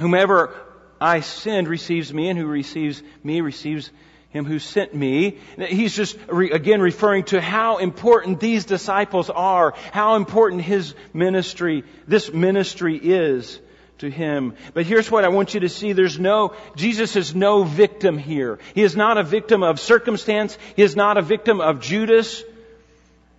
Whomever 0.00 0.54
I 1.00 1.20
send 1.20 1.68
receives 1.68 2.12
me, 2.12 2.28
and 2.28 2.38
who 2.38 2.46
receives 2.46 3.02
me 3.22 3.42
receives 3.42 3.90
him 4.30 4.44
who 4.44 4.58
sent 4.58 4.94
me. 4.94 5.38
He's 5.58 5.94
just, 5.94 6.16
again, 6.30 6.80
referring 6.80 7.24
to 7.24 7.40
how 7.40 7.78
important 7.78 8.40
these 8.40 8.64
disciples 8.64 9.28
are, 9.28 9.74
how 9.92 10.14
important 10.16 10.62
his 10.62 10.94
ministry, 11.12 11.84
this 12.06 12.32
ministry 12.32 12.96
is 12.96 13.60
to 13.98 14.08
him. 14.08 14.54
But 14.72 14.86
here's 14.86 15.10
what 15.10 15.24
I 15.24 15.28
want 15.28 15.52
you 15.52 15.60
to 15.60 15.68
see. 15.68 15.92
There's 15.92 16.18
no, 16.18 16.54
Jesus 16.76 17.16
is 17.16 17.34
no 17.34 17.64
victim 17.64 18.18
here. 18.18 18.58
He 18.74 18.82
is 18.82 18.96
not 18.96 19.18
a 19.18 19.24
victim 19.24 19.62
of 19.62 19.80
circumstance. 19.80 20.56
He 20.76 20.82
is 20.82 20.96
not 20.96 21.18
a 21.18 21.22
victim 21.22 21.60
of 21.60 21.80
Judas. 21.80 22.42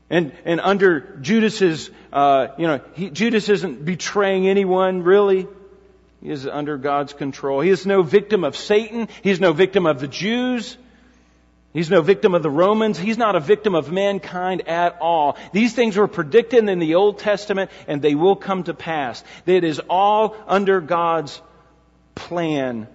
And, 0.10 0.34
and 0.44 0.60
under 0.60 1.18
Judas's, 1.22 1.90
uh, 2.12 2.50
you 2.58 2.68
know, 2.68 2.82
he, 2.94 3.10
Judas 3.10 3.48
isn't 3.48 3.86
betraying 3.86 4.48
anyone 4.48 5.04
really. 5.04 5.48
He 6.22 6.30
is 6.30 6.46
under 6.46 6.78
God's 6.78 7.14
control. 7.14 7.62
He 7.62 7.70
is 7.70 7.86
no 7.86 8.04
victim 8.04 8.44
of 8.44 8.56
Satan. 8.56 9.08
He's 9.24 9.40
no 9.40 9.54
victim 9.54 9.86
of 9.86 10.00
the 10.00 10.08
Jews. 10.08 10.78
He's 11.74 11.90
no 11.90 12.02
victim 12.02 12.36
of 12.36 12.44
the 12.44 12.50
Romans. 12.50 13.00
He's 13.00 13.18
not 13.18 13.36
a 13.36 13.40
victim 13.40 13.76
of 13.76 13.92
mankind 13.92 14.68
at 14.68 14.98
all. 15.00 15.38
These 15.54 15.74
things 15.74 15.98
were 15.98 16.08
predicted 16.08 16.68
in 16.68 16.80
the 16.80 16.96
Old 16.96 17.20
Testament 17.20 17.72
and 17.88 18.02
they 18.02 18.14
will 18.14 18.36
come 18.36 18.64
to 18.64 18.74
pass. 18.74 19.24
It 19.46 19.64
is 19.64 19.80
all 19.90 20.36
under 20.48 20.82
God's 20.82 21.42
plan 22.14 22.88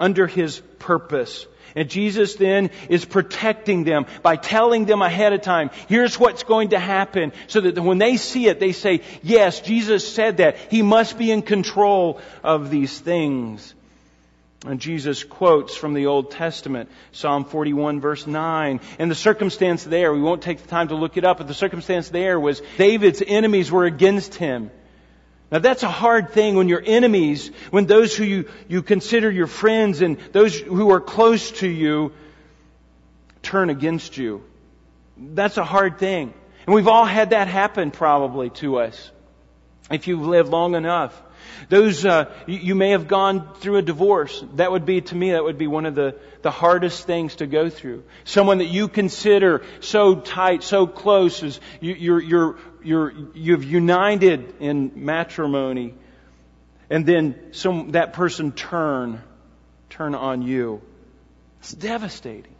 under 0.00 0.26
His 0.26 0.60
purpose. 0.78 1.46
And 1.74 1.88
Jesus 1.88 2.34
then 2.34 2.70
is 2.88 3.04
protecting 3.04 3.84
them 3.84 4.06
by 4.22 4.36
telling 4.36 4.84
them 4.84 5.02
ahead 5.02 5.32
of 5.32 5.42
time, 5.42 5.70
here's 5.88 6.18
what's 6.18 6.42
going 6.42 6.70
to 6.70 6.78
happen, 6.78 7.32
so 7.46 7.60
that 7.60 7.78
when 7.78 7.98
they 7.98 8.16
see 8.16 8.48
it, 8.48 8.60
they 8.60 8.72
say, 8.72 9.02
yes, 9.22 9.60
Jesus 9.60 10.10
said 10.10 10.38
that. 10.38 10.56
He 10.70 10.82
must 10.82 11.18
be 11.18 11.30
in 11.30 11.42
control 11.42 12.20
of 12.42 12.70
these 12.70 12.98
things. 12.98 13.74
And 14.66 14.78
Jesus 14.78 15.24
quotes 15.24 15.74
from 15.74 15.94
the 15.94 16.06
Old 16.06 16.32
Testament, 16.32 16.90
Psalm 17.12 17.46
41 17.46 18.00
verse 18.00 18.26
9. 18.26 18.80
And 18.98 19.10
the 19.10 19.14
circumstance 19.14 19.84
there, 19.84 20.12
we 20.12 20.20
won't 20.20 20.42
take 20.42 20.60
the 20.60 20.68
time 20.68 20.88
to 20.88 20.96
look 20.96 21.16
it 21.16 21.24
up, 21.24 21.38
but 21.38 21.48
the 21.48 21.54
circumstance 21.54 22.10
there 22.10 22.38
was 22.38 22.60
David's 22.76 23.22
enemies 23.26 23.72
were 23.72 23.86
against 23.86 24.34
him. 24.34 24.70
Now 25.50 25.58
that's 25.58 25.82
a 25.82 25.88
hard 25.88 26.30
thing 26.30 26.54
when 26.54 26.68
your 26.68 26.82
enemies, 26.84 27.50
when 27.70 27.86
those 27.86 28.16
who 28.16 28.24
you, 28.24 28.48
you 28.68 28.82
consider 28.82 29.30
your 29.30 29.48
friends 29.48 30.00
and 30.00 30.18
those 30.32 30.58
who 30.58 30.90
are 30.90 31.00
close 31.00 31.50
to 31.52 31.68
you 31.68 32.12
turn 33.42 33.70
against 33.70 34.16
you. 34.16 34.44
That's 35.16 35.56
a 35.56 35.64
hard 35.64 35.98
thing. 35.98 36.32
And 36.66 36.74
we've 36.74 36.88
all 36.88 37.04
had 37.04 37.30
that 37.30 37.48
happen 37.48 37.90
probably 37.90 38.50
to 38.50 38.78
us. 38.78 39.10
If 39.90 40.06
you've 40.06 40.26
lived 40.26 40.50
long 40.50 40.74
enough. 40.74 41.20
Those, 41.68 42.04
uh, 42.04 42.32
you, 42.46 42.74
may 42.74 42.90
have 42.90 43.08
gone 43.08 43.54
through 43.54 43.76
a 43.76 43.82
divorce. 43.82 44.44
That 44.54 44.72
would 44.72 44.86
be, 44.86 45.00
to 45.00 45.14
me, 45.14 45.32
that 45.32 45.44
would 45.44 45.58
be 45.58 45.66
one 45.66 45.86
of 45.86 45.94
the, 45.94 46.16
the 46.42 46.50
hardest 46.50 47.06
things 47.06 47.36
to 47.36 47.46
go 47.46 47.70
through. 47.70 48.04
Someone 48.24 48.58
that 48.58 48.68
you 48.68 48.88
consider 48.88 49.62
so 49.80 50.16
tight, 50.16 50.62
so 50.62 50.86
close, 50.86 51.42
as 51.42 51.60
you, 51.80 51.94
you're, 51.94 52.20
you're 52.20 52.56
you're, 52.82 53.12
you've 53.34 53.64
united 53.64 54.54
in 54.60 54.92
matrimony, 54.94 55.94
and 56.88 57.06
then 57.06 57.52
some, 57.52 57.92
that 57.92 58.12
person 58.12 58.52
turn, 58.52 59.22
turn 59.88 60.14
on 60.14 60.42
you. 60.42 60.82
It's 61.60 61.72
devastating. 61.72 62.54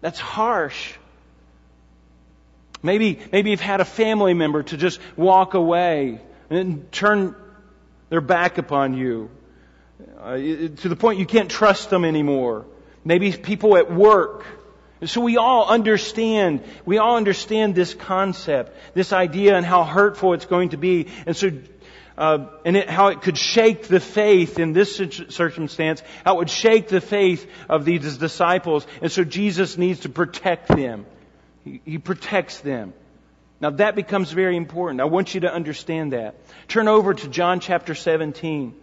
That's 0.00 0.18
harsh. 0.18 0.94
Maybe, 2.82 3.18
maybe 3.32 3.50
you've 3.50 3.60
had 3.60 3.80
a 3.80 3.84
family 3.84 4.34
member 4.34 4.62
to 4.64 4.76
just 4.76 5.00
walk 5.16 5.54
away 5.54 6.20
and 6.48 6.90
turn 6.92 7.34
their 8.10 8.20
back 8.20 8.58
upon 8.58 8.94
you 8.94 9.30
uh, 10.20 10.36
to 10.36 10.88
the 10.88 10.96
point 10.96 11.18
you 11.18 11.26
can't 11.26 11.50
trust 11.50 11.90
them 11.90 12.04
anymore. 12.04 12.66
Maybe 13.04 13.32
people 13.32 13.76
at 13.76 13.92
work 13.92 14.44
so 15.06 15.20
we 15.20 15.36
all 15.36 15.68
understand, 15.68 16.64
we 16.84 16.98
all 16.98 17.16
understand 17.16 17.74
this 17.74 17.94
concept, 17.94 18.76
this 18.94 19.12
idea 19.12 19.54
and 19.54 19.64
how 19.64 19.84
hurtful 19.84 20.34
it's 20.34 20.46
going 20.46 20.70
to 20.70 20.76
be. 20.76 21.06
And 21.24 21.36
so, 21.36 21.52
uh, 22.16 22.46
and 22.64 22.76
it, 22.76 22.90
how 22.90 23.08
it 23.08 23.22
could 23.22 23.38
shake 23.38 23.86
the 23.86 24.00
faith 24.00 24.58
in 24.58 24.72
this 24.72 24.96
circumstance, 24.96 26.02
how 26.24 26.34
it 26.34 26.38
would 26.38 26.50
shake 26.50 26.88
the 26.88 27.00
faith 27.00 27.48
of 27.68 27.84
these 27.84 28.16
disciples. 28.16 28.88
And 29.00 29.12
so 29.12 29.22
Jesus 29.22 29.78
needs 29.78 30.00
to 30.00 30.08
protect 30.08 30.66
them. 30.66 31.06
He, 31.64 31.80
he 31.84 31.98
protects 31.98 32.58
them. 32.58 32.92
Now 33.60 33.70
that 33.70 33.96
becomes 33.96 34.30
very 34.30 34.56
important. 34.56 35.00
I 35.00 35.06
want 35.06 35.34
you 35.34 35.40
to 35.40 35.52
understand 35.52 36.12
that. 36.12 36.36
Turn 36.68 36.88
over 36.88 37.14
to 37.14 37.28
John 37.28 37.60
chapter 37.60 37.94
17. 37.94 38.74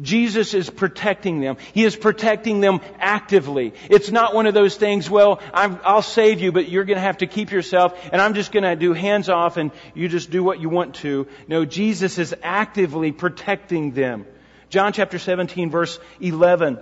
Jesus 0.00 0.54
is 0.54 0.70
protecting 0.70 1.40
them. 1.40 1.56
He 1.74 1.84
is 1.84 1.96
protecting 1.96 2.60
them 2.60 2.80
actively. 3.00 3.74
It's 3.90 4.10
not 4.10 4.34
one 4.34 4.46
of 4.46 4.54
those 4.54 4.76
things, 4.76 5.10
well, 5.10 5.40
i 5.52 5.66
will 5.66 6.02
save 6.02 6.40
you, 6.40 6.52
but 6.52 6.68
you're 6.68 6.84
going 6.84 6.98
to 6.98 7.02
have 7.02 7.18
to 7.18 7.26
keep 7.26 7.50
yourself, 7.50 7.98
and 8.12 8.22
I'm 8.22 8.34
just 8.34 8.52
going 8.52 8.62
to 8.62 8.76
do 8.76 8.92
hands 8.92 9.28
off, 9.28 9.56
and 9.56 9.72
you 9.94 10.08
just 10.08 10.30
do 10.30 10.44
what 10.44 10.60
you 10.60 10.68
want 10.68 10.96
to. 10.96 11.26
No, 11.48 11.64
Jesus 11.64 12.18
is 12.18 12.34
actively 12.42 13.10
protecting 13.10 13.90
them. 13.90 14.26
John 14.70 14.92
chapter 14.92 15.18
17 15.18 15.70
verse 15.70 15.98
11 16.20 16.78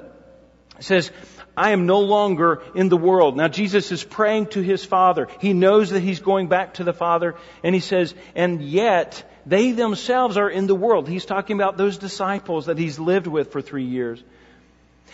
says, 0.81 1.11
I 1.57 1.71
am 1.71 1.87
no 1.87 2.01
longer 2.01 2.63
in 2.75 2.89
the 2.89 2.97
world. 2.97 3.37
Now 3.37 3.49
Jesus 3.49 3.91
is 3.91 4.05
praying 4.05 4.49
to 4.49 4.61
his 4.61 4.85
Father. 4.85 5.29
He 5.41 5.53
knows 5.53 5.91
that 5.91 6.01
he's 6.01 6.21
going 6.21 6.49
back 6.49 6.75
to 6.75 6.85
the 6.85 6.93
Father, 6.93 7.35
and 7.63 7.75
he 7.75 7.81
says, 7.81 8.15
and 8.35 8.61
yet, 8.61 9.25
they 9.47 9.73
themselves 9.73 10.37
are 10.37 10.51
in 10.51 10.67
the 10.67 10.75
world. 10.75 11.09
He's 11.09 11.25
talking 11.25 11.57
about 11.57 11.77
those 11.77 11.99
disciples 11.99 12.67
that 12.67 12.79
he's 12.79 12.99
lived 12.99 13.27
with 13.27 13.53
for 13.53 13.63
three 13.63 13.85
years. 13.85 14.23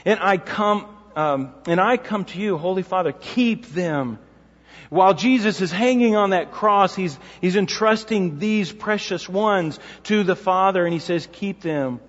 And 0.04 0.18
I 0.20 0.38
come, 0.38 0.86
um, 1.14 1.54
and 1.66 1.80
I 1.80 1.96
come 1.96 2.24
to 2.24 2.38
you, 2.38 2.58
Holy 2.58 2.82
Father, 2.82 3.12
keep 3.12 3.66
them. 3.66 4.18
While 4.88 5.14
Jesus 5.14 5.60
is 5.60 5.70
hanging 5.70 6.16
on 6.16 6.30
that 6.30 6.52
cross, 6.52 6.94
he's, 6.94 7.18
he's 7.40 7.56
entrusting 7.56 8.38
these 8.38 8.72
precious 8.72 9.28
ones 9.28 9.78
to 10.04 10.24
the 10.24 10.36
Father, 10.36 10.84
and 10.84 10.92
he 10.92 10.98
says, 10.98 11.28
keep 11.32 11.62
them. 11.62 12.00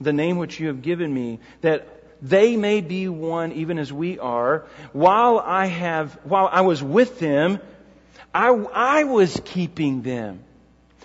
The 0.00 0.12
name 0.12 0.36
which 0.36 0.60
you 0.60 0.66
have 0.66 0.82
given 0.82 1.12
me, 1.12 1.40
that 1.60 1.97
they 2.20 2.56
may 2.56 2.80
be 2.80 3.08
one 3.08 3.52
even 3.52 3.78
as 3.78 3.92
we 3.92 4.18
are. 4.18 4.66
While 4.92 5.38
I 5.38 5.66
have, 5.66 6.14
while 6.24 6.48
I 6.50 6.62
was 6.62 6.82
with 6.82 7.18
them, 7.18 7.60
I, 8.34 8.48
I 8.48 9.04
was 9.04 9.40
keeping 9.44 10.02
them. 10.02 10.44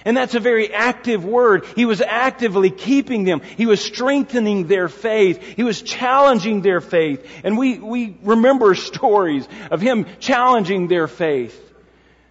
And 0.06 0.18
that's 0.18 0.36
a 0.36 0.40
very 0.40 0.74
active 0.74 1.24
word. 1.24 1.66
He 1.76 1.86
was 1.86 2.02
actively 2.02 2.70
keeping 2.70 3.24
them. 3.24 3.42
He 3.42 3.66
was 3.66 3.80
strengthening 3.80 4.68
their 4.68 4.90
faith. 4.90 5.42
He 5.42 5.64
was 5.64 5.82
challenging 5.82 6.62
their 6.62 6.82
faith. 6.82 7.26
And 7.44 7.58
we, 7.58 7.80
we 7.80 8.18
remember 8.22 8.76
stories 8.76 9.48
of 9.72 9.82
him 9.82 10.06
challenging 10.20 10.88
their 10.88 11.08
faith. 11.08 11.60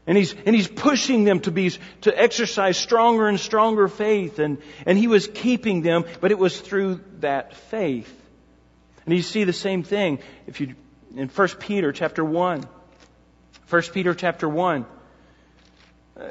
And 0.06 0.18
he's, 0.18 0.34
and 0.44 0.54
he's 0.54 0.68
pushing 0.68 1.24
them 1.24 1.40
to 1.40 1.50
be, 1.50 1.70
to 2.02 2.20
exercise 2.20 2.76
stronger 2.76 3.28
and 3.28 3.38
stronger 3.38 3.88
faith. 3.88 4.38
And, 4.38 4.58
and 4.84 4.98
he 4.98 5.06
was 5.06 5.28
keeping 5.28 5.80
them, 5.80 6.04
but 6.20 6.32
it 6.32 6.38
was 6.38 6.60
through 6.60 7.00
that 7.20 7.54
faith. 7.54 8.12
And 9.04 9.14
you 9.14 9.22
see 9.22 9.44
the 9.44 9.52
same 9.52 9.82
thing 9.82 10.20
if 10.46 10.60
you, 10.60 10.74
in 11.14 11.28
1 11.28 11.48
Peter 11.58 11.92
chapter 11.92 12.24
1. 12.24 12.64
1 13.68 13.82
Peter 13.92 14.14
chapter 14.14 14.48
1 14.48 14.86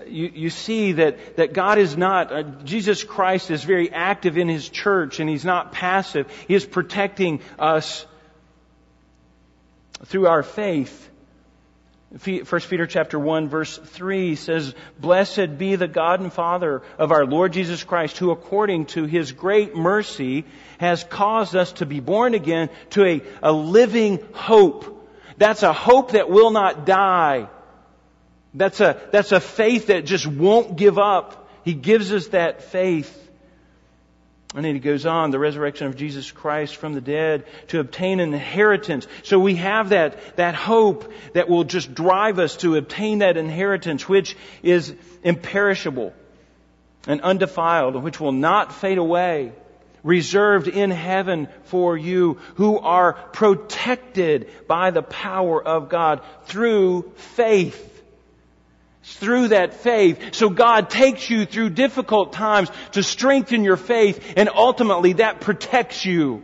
you, 0.08 0.32
you 0.34 0.50
see 0.50 0.94
that, 0.94 1.38
that 1.38 1.54
God 1.54 1.78
is 1.78 1.98
not, 1.98 2.32
uh, 2.32 2.44
Jesus 2.64 3.04
Christ 3.04 3.52
is 3.52 3.64
very 3.64 3.92
active 3.92 4.38
in 4.38 4.48
His 4.48 4.70
church 4.70 5.20
and 5.20 5.30
He's 5.30 5.46
not 5.46 5.72
passive. 5.72 6.32
He 6.48 6.54
is 6.54 6.66
protecting 6.66 7.42
us 7.58 8.06
through 10.06 10.28
our 10.28 10.44
faith. 10.44 11.10
1 12.12 12.44
Peter 12.44 12.86
chapter 12.88 13.18
1 13.18 13.48
verse 13.48 13.78
3 13.78 14.36
says, 14.36 14.76
Blessed 15.00 15.58
be 15.58 15.78
the 15.78 15.88
God 15.88 16.20
and 16.20 16.32
Father 16.32 16.82
of 16.98 17.14
our 17.14 17.26
Lord 17.26 17.54
Jesus 17.54 17.86
Christ, 17.86 18.18
who 18.18 18.32
according 18.32 18.88
to 18.88 19.06
His 19.06 19.32
great 19.32 19.78
mercy 19.78 20.44
has 20.78 21.06
caused 21.06 21.56
us 21.56 21.72
to 21.74 21.86
be 21.86 22.02
born 22.02 22.34
again 22.34 22.70
to 22.92 23.06
a, 23.06 23.22
a 23.42 23.54
living 23.54 24.20
hope. 24.34 25.10
That's 25.38 25.64
a 25.64 25.72
hope 25.72 26.12
that 26.12 26.30
will 26.30 26.52
not 26.52 26.86
die. 26.86 27.48
That's 28.54 28.82
a, 28.82 29.00
that's 29.14 29.32
a 29.32 29.40
faith 29.40 29.88
that 29.88 30.06
just 30.06 30.28
won't 30.28 30.76
give 30.76 31.00
up. 31.00 31.50
He 31.64 31.74
gives 31.74 32.12
us 32.12 32.28
that 32.28 32.64
faith. 32.64 33.18
And 34.54 34.66
then 34.66 34.74
he 34.74 34.82
goes 34.82 35.06
on, 35.06 35.32
the 35.32 35.40
resurrection 35.40 35.88
of 35.88 35.96
Jesus 35.96 36.30
Christ 36.30 36.76
from 36.76 36.94
the 36.94 37.02
dead 37.02 37.46
to 37.70 37.80
obtain 37.80 38.20
an 38.20 38.34
inheritance. 38.34 39.08
So 39.24 39.40
we 39.40 39.56
have 39.56 39.90
that, 39.90 40.36
that 40.36 40.56
hope 40.56 41.12
that 41.34 41.48
will 41.48 41.64
just 41.64 41.94
drive 41.94 42.38
us 42.38 42.58
to 42.58 42.76
obtain 42.76 43.20
that 43.20 43.38
inheritance, 43.38 44.10
which 44.10 44.36
is 44.62 44.94
imperishable 45.24 46.14
and 47.08 47.22
undefiled, 47.22 47.96
which 48.04 48.20
will 48.20 48.34
not 48.34 48.74
fade 48.74 48.98
away, 48.98 49.54
reserved 50.04 50.68
in 50.68 50.92
heaven 50.92 51.48
for 51.64 51.98
you 51.98 52.40
who 52.56 52.78
are 52.78 53.14
protected 53.14 54.50
by 54.68 54.92
the 54.92 55.04
power 55.04 55.64
of 55.64 55.88
God 55.88 56.22
through 56.46 57.12
faith 57.16 57.91
through 59.04 59.50
that 59.50 59.74
faith. 59.76 60.36
So 60.36 60.50
God 60.50 60.90
takes 60.90 61.30
you 61.30 61.46
through 61.46 61.72
difficult 61.72 62.34
times 62.34 62.70
to 62.92 63.04
strengthen 63.04 63.64
your 63.64 63.78
faith 63.78 64.34
and 64.38 64.50
ultimately 64.50 65.14
that 65.14 65.42
protects 65.42 66.06
you. 66.06 66.44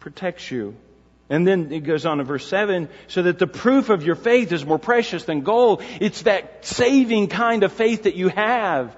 protects 0.00 0.50
you. 0.50 0.76
And 1.30 1.46
then 1.46 1.72
it 1.72 1.80
goes 1.80 2.04
on 2.04 2.20
in 2.20 2.26
verse 2.26 2.46
7, 2.46 2.88
so 3.08 3.22
that 3.22 3.38
the 3.38 3.46
proof 3.46 3.88
of 3.88 4.04
your 4.04 4.14
faith 4.14 4.52
is 4.52 4.64
more 4.64 4.78
precious 4.78 5.24
than 5.24 5.40
gold. 5.40 5.82
It's 6.00 6.22
that 6.22 6.66
saving 6.66 7.28
kind 7.28 7.62
of 7.62 7.72
faith 7.72 8.02
that 8.02 8.14
you 8.14 8.28
have. 8.28 8.94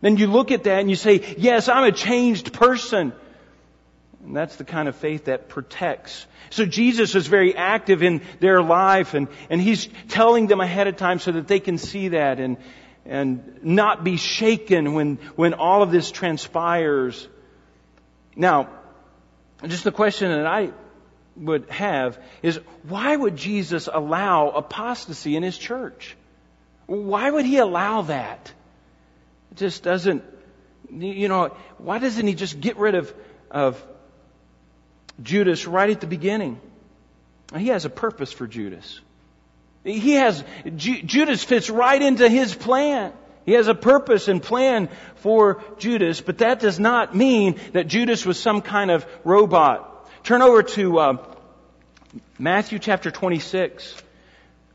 Then 0.00 0.16
you 0.16 0.28
look 0.28 0.52
at 0.52 0.64
that 0.64 0.78
and 0.78 0.88
you 0.88 0.94
say, 0.94 1.34
yes, 1.36 1.68
I'm 1.68 1.84
a 1.84 1.92
changed 1.92 2.52
person. 2.52 3.12
And 4.24 4.36
that's 4.36 4.56
the 4.56 4.64
kind 4.64 4.88
of 4.88 4.96
faith 4.96 5.26
that 5.26 5.48
protects. 5.48 6.26
So 6.50 6.66
Jesus 6.66 7.14
is 7.14 7.26
very 7.26 7.54
active 7.54 8.02
in 8.02 8.22
their 8.40 8.62
life 8.62 9.14
and, 9.14 9.28
and 9.48 9.60
he's 9.60 9.88
telling 10.08 10.46
them 10.46 10.60
ahead 10.60 10.86
of 10.86 10.96
time 10.96 11.18
so 11.18 11.32
that 11.32 11.46
they 11.46 11.60
can 11.60 11.78
see 11.78 12.08
that 12.08 12.40
and, 12.40 12.56
and 13.06 13.60
not 13.62 14.04
be 14.04 14.16
shaken 14.16 14.94
when, 14.94 15.16
when 15.36 15.54
all 15.54 15.82
of 15.82 15.90
this 15.90 16.10
transpires. 16.10 17.28
Now, 18.34 18.68
just 19.66 19.84
the 19.84 19.92
question 19.92 20.30
that 20.30 20.46
I 20.46 20.72
would 21.36 21.70
have 21.70 22.18
is 22.42 22.60
why 22.88 23.14
would 23.14 23.36
Jesus 23.36 23.88
allow 23.92 24.50
apostasy 24.50 25.36
in 25.36 25.42
his 25.42 25.56
church? 25.56 26.16
Why 26.86 27.30
would 27.30 27.44
he 27.44 27.58
allow 27.58 28.02
that? 28.02 28.52
It 29.52 29.58
just 29.58 29.82
doesn't, 29.82 30.24
you 30.90 31.28
know, 31.28 31.56
why 31.76 31.98
doesn't 31.98 32.26
he 32.26 32.34
just 32.34 32.60
get 32.60 32.76
rid 32.78 32.94
of 32.94 33.12
of 33.50 33.82
Judas 35.22 35.66
right 35.66 35.90
at 35.90 36.00
the 36.00 36.06
beginning. 36.06 36.60
He 37.56 37.68
has 37.68 37.84
a 37.84 37.90
purpose 37.90 38.32
for 38.32 38.46
Judas. 38.46 39.00
He 39.84 40.14
has, 40.14 40.44
Judas 40.76 41.42
fits 41.42 41.70
right 41.70 42.00
into 42.00 42.28
his 42.28 42.54
plan. 42.54 43.12
He 43.46 43.52
has 43.52 43.68
a 43.68 43.74
purpose 43.74 44.28
and 44.28 44.42
plan 44.42 44.90
for 45.16 45.62
Judas, 45.78 46.20
but 46.20 46.38
that 46.38 46.60
does 46.60 46.78
not 46.78 47.16
mean 47.16 47.58
that 47.72 47.86
Judas 47.86 48.26
was 48.26 48.38
some 48.38 48.60
kind 48.60 48.90
of 48.90 49.06
robot. 49.24 50.06
Turn 50.24 50.42
over 50.42 50.62
to 50.62 50.98
uh, 50.98 51.16
Matthew 52.38 52.78
chapter 52.78 53.10
26. 53.10 53.94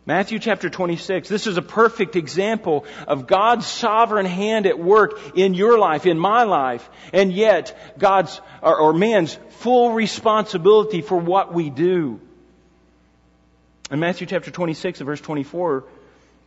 Matthew 0.06 0.40
chapter 0.40 0.70
26. 0.70 1.30
This 1.30 1.48
is 1.48 1.56
a 1.56 1.62
perfect 1.62 2.18
example 2.18 2.86
of 3.08 3.26
God's 3.26 3.66
sovereign 3.66 4.26
hand 4.26 4.66
at 4.66 4.78
work 4.78 5.18
in 5.36 5.54
your 5.54 5.80
life, 5.80 6.06
in 6.06 6.20
my 6.20 6.44
life, 6.44 6.90
and 7.14 7.32
yet 7.32 7.98
God's, 7.98 8.42
or, 8.62 8.78
or 8.78 8.94
man's 8.94 9.38
full 9.60 9.92
responsibility 9.92 11.02
for 11.02 11.18
what 11.18 11.54
we 11.54 11.70
do. 11.70 12.20
In 13.92 14.00
Matthew 14.00 14.28
chapter 14.28 14.52
26 14.52 15.00
verse 15.00 15.22
24, 15.22 15.86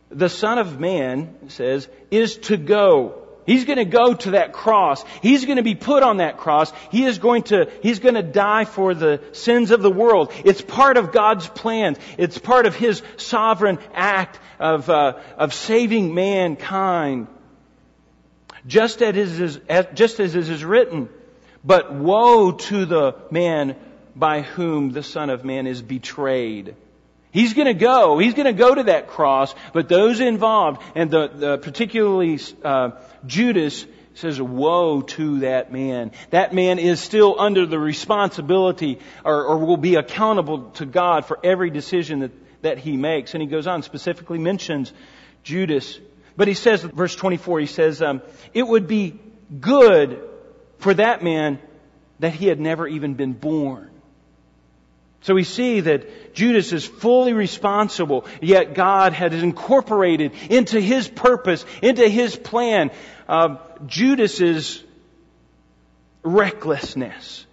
the 0.09 0.29
Son 0.29 0.59
of 0.59 0.79
Man, 0.79 1.49
says, 1.49 1.89
is 2.11 2.37
to 2.37 2.57
go. 2.57 3.26
He's 3.47 3.63
going 3.63 3.77
to 3.77 3.85
go 3.85 4.13
to 4.13 4.31
that 4.31 4.51
cross. 4.51 5.03
He's 5.21 5.45
going 5.45 5.55
to 5.55 5.63
be 5.63 5.73
put 5.73 6.03
on 6.03 6.17
that 6.17 6.37
cross. 6.37 6.73
He 6.91 7.05
is 7.05 7.17
going 7.17 7.43
to, 7.43 7.71
he's 7.81 7.99
going 7.99 8.15
to 8.15 8.21
die 8.21 8.65
for 8.65 8.93
the 8.93 9.21
sins 9.31 9.71
of 9.71 9.81
the 9.81 9.89
world. 9.89 10.33
It's 10.43 10.61
part 10.61 10.97
of 10.97 11.13
God's 11.13 11.47
plan. 11.47 11.95
It's 12.17 12.37
part 12.37 12.65
of 12.65 12.75
His 12.75 13.01
sovereign 13.15 13.79
act 13.93 14.37
of, 14.59 14.89
uh, 14.89 15.19
of 15.37 15.53
saving 15.53 16.13
mankind. 16.13 17.27
Just 18.67 19.01
as, 19.01 19.15
is, 19.15 19.61
as 19.69 19.87
just 19.93 20.19
as 20.19 20.35
it 20.35 20.49
is 20.49 20.65
written, 20.65 21.07
but 21.63 21.93
woe 21.93 22.51
to 22.51 22.85
the 22.85 23.15
man 23.31 23.77
by 24.13 24.41
whom 24.41 24.91
the 24.91 25.03
Son 25.03 25.29
of 25.29 25.45
Man 25.45 25.67
is 25.67 25.81
betrayed. 25.81 26.75
He's 27.31 27.53
going 27.53 27.67
to 27.67 27.73
go. 27.73 28.17
He's 28.17 28.33
going 28.33 28.45
to 28.45 28.53
go 28.53 28.73
to 28.73 28.83
that 28.83 29.07
cross, 29.07 29.53
but 29.73 29.89
those 29.89 30.19
involved, 30.19 30.81
and 30.95 31.11
the, 31.11 31.27
the 31.27 31.57
particularly 31.57 32.39
uh, 32.63 32.91
Judas, 33.25 33.85
says, 34.13 34.41
"Woe 34.41 35.01
to 35.01 35.39
that 35.41 35.71
man! 35.71 36.11
That 36.31 36.53
man 36.53 36.79
is 36.79 36.99
still 36.99 37.39
under 37.39 37.65
the 37.65 37.77
responsibility, 37.77 38.99
or, 39.23 39.45
or 39.45 39.57
will 39.59 39.77
be 39.77 39.95
accountable 39.95 40.71
to 40.71 40.85
God 40.85 41.25
for 41.25 41.39
every 41.43 41.69
decision 41.69 42.19
that 42.19 42.31
that 42.63 42.77
he 42.77 42.97
makes." 42.97 43.33
And 43.33 43.41
he 43.41 43.47
goes 43.47 43.67
on, 43.67 43.83
specifically 43.83 44.39
mentions 44.39 44.91
Judas, 45.43 45.99
but 46.35 46.47
he 46.47 46.53
says, 46.53 46.81
verse 46.81 47.15
twenty-four, 47.15 47.59
he 47.59 47.67
says, 47.67 48.01
um, 48.01 48.21
"It 48.53 48.63
would 48.63 48.87
be 48.87 49.19
good 49.59 50.21
for 50.79 50.93
that 50.93 51.23
man 51.23 51.59
that 52.19 52.33
he 52.33 52.47
had 52.47 52.59
never 52.59 52.87
even 52.87 53.13
been 53.13 53.33
born." 53.33 53.91
So 55.27 55.33
we 55.35 55.43
see 55.43 55.81
that 55.81 56.33
Judas 56.33 56.71
is 56.71 56.85
fully 56.85 57.33
responsible, 57.33 58.25
yet 58.41 58.75
God 58.75 59.11
had 59.11 59.33
incorporated 59.33 60.31
into 60.49 60.79
his 60.79 61.09
purpose, 61.09 61.65
into 61.81 62.07
his 62.07 62.33
plan, 62.37 62.91
uh, 63.27 63.57
Judas's 63.85 64.81
recklessness, 66.23 67.45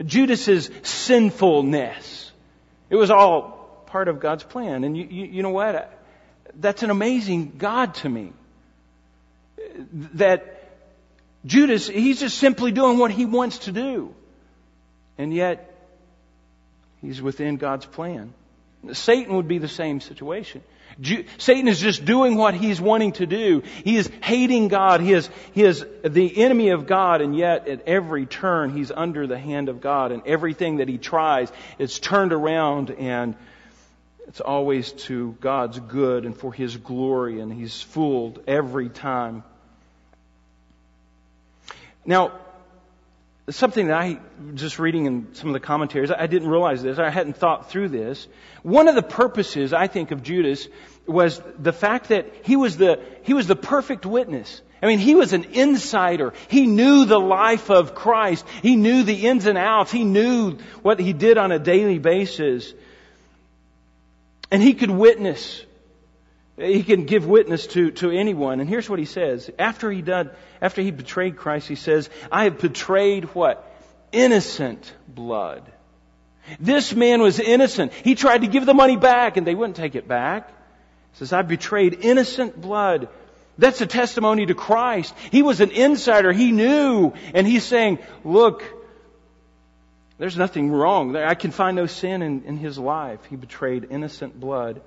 Judas's 0.00 0.70
sinfulness. 0.84 2.30
It 2.88 2.94
was 2.94 3.10
all 3.10 3.82
part 3.86 4.06
of 4.06 4.20
God's 4.20 4.44
plan. 4.44 4.84
And 4.84 4.96
you, 4.96 5.08
you, 5.10 5.24
you 5.24 5.42
know 5.42 5.50
what? 5.50 5.92
That's 6.54 6.84
an 6.84 6.90
amazing 6.90 7.54
God 7.58 7.94
to 7.96 8.08
me. 8.08 8.32
That 10.14 10.70
Judas, 11.44 11.88
he's 11.88 12.20
just 12.20 12.38
simply 12.38 12.70
doing 12.70 12.96
what 12.96 13.10
he 13.10 13.24
wants 13.24 13.58
to 13.66 13.72
do. 13.72 14.14
And 15.18 15.34
yet, 15.34 15.74
He's 17.00 17.22
within 17.22 17.56
God's 17.56 17.86
plan. 17.86 18.32
Satan 18.92 19.34
would 19.36 19.48
be 19.48 19.58
the 19.58 19.68
same 19.68 20.00
situation. 20.00 20.62
Satan 21.38 21.68
is 21.68 21.78
just 21.78 22.04
doing 22.04 22.36
what 22.36 22.54
he's 22.54 22.80
wanting 22.80 23.12
to 23.12 23.26
do. 23.26 23.62
He 23.84 23.96
is 23.96 24.10
hating 24.22 24.68
God. 24.68 25.00
He 25.00 25.12
is, 25.12 25.30
he 25.52 25.62
is 25.62 25.84
the 26.04 26.42
enemy 26.42 26.70
of 26.70 26.86
God, 26.86 27.20
and 27.20 27.36
yet 27.36 27.68
at 27.68 27.86
every 27.86 28.26
turn 28.26 28.70
he's 28.70 28.90
under 28.90 29.26
the 29.26 29.38
hand 29.38 29.68
of 29.68 29.80
God, 29.80 30.10
and 30.10 30.22
everything 30.26 30.78
that 30.78 30.88
he 30.88 30.98
tries, 30.98 31.52
is 31.78 31.98
turned 32.00 32.32
around 32.32 32.90
and 32.90 33.36
it's 34.28 34.40
always 34.40 34.92
to 34.92 35.36
God's 35.40 35.80
good 35.80 36.26
and 36.26 36.36
for 36.36 36.52
his 36.52 36.76
glory, 36.76 37.40
and 37.40 37.52
he's 37.52 37.80
fooled 37.80 38.42
every 38.46 38.90
time. 38.90 39.42
Now, 42.04 42.38
something 43.50 43.88
that 43.88 43.98
I, 43.98 44.20
just 44.54 44.78
reading 44.78 45.06
in 45.06 45.34
some 45.34 45.48
of 45.48 45.52
the 45.52 45.60
commentaries, 45.60 46.10
I 46.10 46.26
didn't 46.26 46.48
realize 46.48 46.82
this, 46.82 46.98
I 46.98 47.10
hadn't 47.10 47.36
thought 47.36 47.70
through 47.70 47.88
this. 47.88 48.28
One 48.62 48.88
of 48.88 48.94
the 48.94 49.02
purposes, 49.02 49.72
I 49.72 49.86
think, 49.86 50.10
of 50.10 50.22
Judas 50.22 50.68
was 51.06 51.40
the 51.58 51.72
fact 51.72 52.08
that 52.08 52.26
he 52.42 52.56
was 52.56 52.76
the, 52.76 53.00
he 53.22 53.34
was 53.34 53.46
the 53.46 53.56
perfect 53.56 54.04
witness. 54.04 54.60
I 54.82 54.86
mean, 54.86 54.98
he 54.98 55.14
was 55.14 55.32
an 55.32 55.44
insider. 55.44 56.32
He 56.48 56.66
knew 56.66 57.04
the 57.04 57.18
life 57.18 57.70
of 57.70 57.94
Christ. 57.94 58.46
He 58.62 58.76
knew 58.76 59.02
the 59.02 59.26
ins 59.26 59.46
and 59.46 59.58
outs. 59.58 59.90
He 59.90 60.04
knew 60.04 60.58
what 60.82 61.00
he 61.00 61.12
did 61.12 61.36
on 61.36 61.50
a 61.50 61.58
daily 61.58 61.98
basis. 61.98 62.72
And 64.50 64.62
he 64.62 64.74
could 64.74 64.90
witness 64.90 65.64
he 66.58 66.82
can 66.82 67.04
give 67.04 67.26
witness 67.26 67.66
to, 67.68 67.90
to 67.92 68.10
anyone. 68.10 68.60
And 68.60 68.68
here's 68.68 68.88
what 68.88 68.98
he 68.98 69.04
says. 69.04 69.50
After 69.58 69.90
he 69.90 70.02
did, 70.02 70.30
after 70.60 70.82
he 70.82 70.90
betrayed 70.90 71.36
Christ, 71.36 71.68
he 71.68 71.74
says, 71.74 72.10
I 72.30 72.44
have 72.44 72.58
betrayed 72.58 73.24
what? 73.34 73.64
Innocent 74.12 74.92
blood. 75.06 75.62
This 76.58 76.94
man 76.94 77.20
was 77.20 77.38
innocent. 77.40 77.92
He 77.92 78.14
tried 78.14 78.42
to 78.42 78.46
give 78.46 78.66
the 78.66 78.74
money 78.74 78.96
back 78.96 79.36
and 79.36 79.46
they 79.46 79.54
wouldn't 79.54 79.76
take 79.76 79.94
it 79.94 80.08
back. 80.08 80.48
He 80.48 81.18
says, 81.18 81.32
I 81.32 81.42
betrayed 81.42 81.98
innocent 82.02 82.60
blood. 82.60 83.08
That's 83.58 83.80
a 83.80 83.86
testimony 83.86 84.46
to 84.46 84.54
Christ. 84.54 85.14
He 85.30 85.42
was 85.42 85.60
an 85.60 85.70
insider. 85.70 86.32
He 86.32 86.52
knew. 86.52 87.12
And 87.34 87.46
he's 87.46 87.64
saying, 87.64 87.98
look, 88.24 88.64
there's 90.16 90.36
nothing 90.36 90.70
wrong. 90.70 91.14
I 91.16 91.34
can 91.34 91.50
find 91.50 91.76
no 91.76 91.86
sin 91.86 92.22
in, 92.22 92.44
in 92.44 92.56
his 92.56 92.78
life. 92.78 93.24
He 93.26 93.36
betrayed 93.36 93.88
innocent 93.90 94.38
blood. 94.38 94.80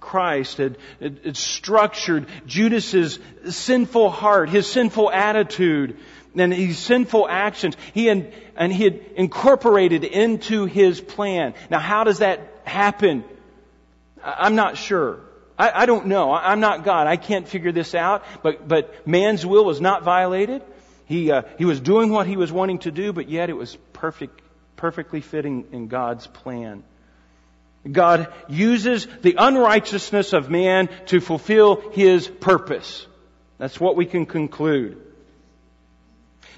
Christ 0.00 0.58
had, 0.58 0.78
had, 1.00 1.36
structured 1.36 2.26
Judas's 2.46 3.18
sinful 3.48 4.10
heart, 4.10 4.48
his 4.48 4.66
sinful 4.66 5.10
attitude, 5.10 5.96
and 6.34 6.52
his 6.52 6.78
sinful 6.78 7.28
actions. 7.28 7.76
He 7.94 8.06
had, 8.06 8.32
and 8.56 8.72
he 8.72 8.84
had 8.84 9.00
incorporated 9.16 10.04
into 10.04 10.66
his 10.66 11.00
plan. 11.00 11.54
Now, 11.70 11.78
how 11.78 12.04
does 12.04 12.18
that 12.18 12.40
happen? 12.64 13.24
I'm 14.22 14.54
not 14.54 14.76
sure. 14.76 15.20
I, 15.58 15.82
I 15.82 15.86
don't 15.86 16.06
know. 16.06 16.30
I, 16.30 16.52
am 16.52 16.60
not 16.60 16.84
God. 16.84 17.06
I 17.06 17.16
can't 17.16 17.48
figure 17.48 17.72
this 17.72 17.94
out. 17.94 18.24
But 18.42 18.66
but 18.68 19.06
man's 19.06 19.46
will 19.46 19.64
was 19.64 19.80
not 19.80 20.02
violated. 20.02 20.62
He 21.06 21.30
uh, 21.30 21.42
he 21.58 21.64
was 21.64 21.80
doing 21.80 22.10
what 22.10 22.26
he 22.26 22.36
was 22.36 22.52
wanting 22.52 22.80
to 22.80 22.90
do, 22.90 23.12
but 23.12 23.28
yet 23.28 23.48
it 23.48 23.54
was 23.54 23.76
perfect, 23.92 24.42
perfectly 24.76 25.20
fitting 25.20 25.66
in 25.72 25.88
God's 25.88 26.26
plan. 26.26 26.82
God 27.90 28.32
uses 28.48 29.06
the 29.22 29.36
unrighteousness 29.38 30.32
of 30.32 30.50
man 30.50 30.88
to 31.06 31.20
fulfill 31.20 31.90
His 31.90 32.26
purpose. 32.26 33.06
That's 33.58 33.80
what 33.80 33.96
we 33.96 34.06
can 34.06 34.26
conclude. 34.26 35.02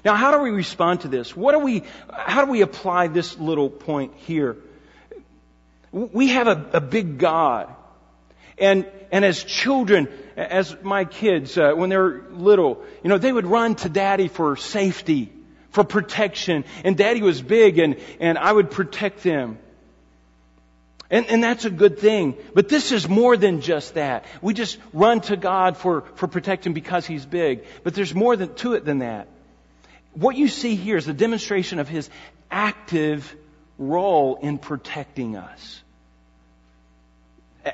Now, 0.03 0.15
how 0.15 0.31
do 0.31 0.39
we 0.39 0.51
respond 0.51 1.01
to 1.01 1.07
this? 1.07 1.35
What 1.35 1.53
do 1.53 1.59
we, 1.59 1.83
how 2.11 2.45
do 2.45 2.51
we 2.51 2.61
apply 2.61 3.07
this 3.07 3.37
little 3.37 3.69
point 3.69 4.13
here? 4.15 4.57
We 5.91 6.29
have 6.29 6.47
a, 6.47 6.69
a 6.73 6.81
big 6.81 7.17
God. 7.17 7.73
And, 8.57 8.85
and 9.11 9.25
as 9.25 9.43
children, 9.43 10.07
as 10.35 10.75
my 10.83 11.05
kids, 11.05 11.57
uh, 11.57 11.71
when 11.73 11.89
they 11.89 11.97
were 11.97 12.25
little, 12.31 12.83
you 13.03 13.09
know, 13.09 13.17
they 13.17 13.31
would 13.31 13.45
run 13.45 13.75
to 13.75 13.89
daddy 13.89 14.27
for 14.27 14.55
safety, 14.55 15.31
for 15.71 15.83
protection. 15.83 16.65
And 16.83 16.97
daddy 16.97 17.21
was 17.21 17.41
big 17.41 17.79
and, 17.79 17.97
and 18.19 18.37
I 18.37 18.51
would 18.51 18.71
protect 18.71 19.23
them. 19.23 19.57
And, 21.11 21.25
and 21.25 21.43
that's 21.43 21.65
a 21.65 21.69
good 21.69 21.99
thing. 21.99 22.35
But 22.53 22.69
this 22.69 22.91
is 22.91 23.09
more 23.09 23.35
than 23.35 23.61
just 23.61 23.95
that. 23.95 24.25
We 24.41 24.53
just 24.53 24.77
run 24.93 25.21
to 25.21 25.37
God 25.37 25.75
for, 25.77 26.01
for 26.15 26.27
protection 26.27 26.73
because 26.73 27.05
He's 27.05 27.25
big. 27.25 27.65
But 27.83 27.95
there's 27.95 28.13
more 28.13 28.35
than, 28.35 28.53
to 28.55 28.73
it 28.73 28.85
than 28.85 28.99
that. 28.99 29.27
What 30.13 30.35
you 30.35 30.47
see 30.47 30.75
here 30.75 30.97
is 30.97 31.07
a 31.07 31.13
demonstration 31.13 31.79
of 31.79 31.87
His 31.87 32.09
active 32.51 33.35
role 33.79 34.37
in 34.41 34.59
protecting 34.59 35.35
us. 35.35 35.81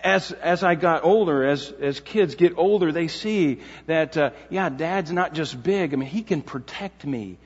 As, 0.04 0.32
as 0.32 0.63
I 0.63 0.76
got 0.76 1.04
older, 1.04 1.45
as, 1.45 1.71
as 1.71 2.00
kids 2.00 2.36
get 2.36 2.54
older, 2.58 2.91
they 2.91 3.08
see 3.08 3.62
that, 3.86 4.17
uh, 4.17 4.32
yeah, 4.50 4.69
dad's 4.69 5.12
not 5.12 5.34
just 5.34 5.62
big. 5.62 5.93
I 5.93 5.98
mean, 5.98 6.10
he 6.10 6.24
can 6.24 6.41
protect 6.41 7.06
me. 7.06 7.38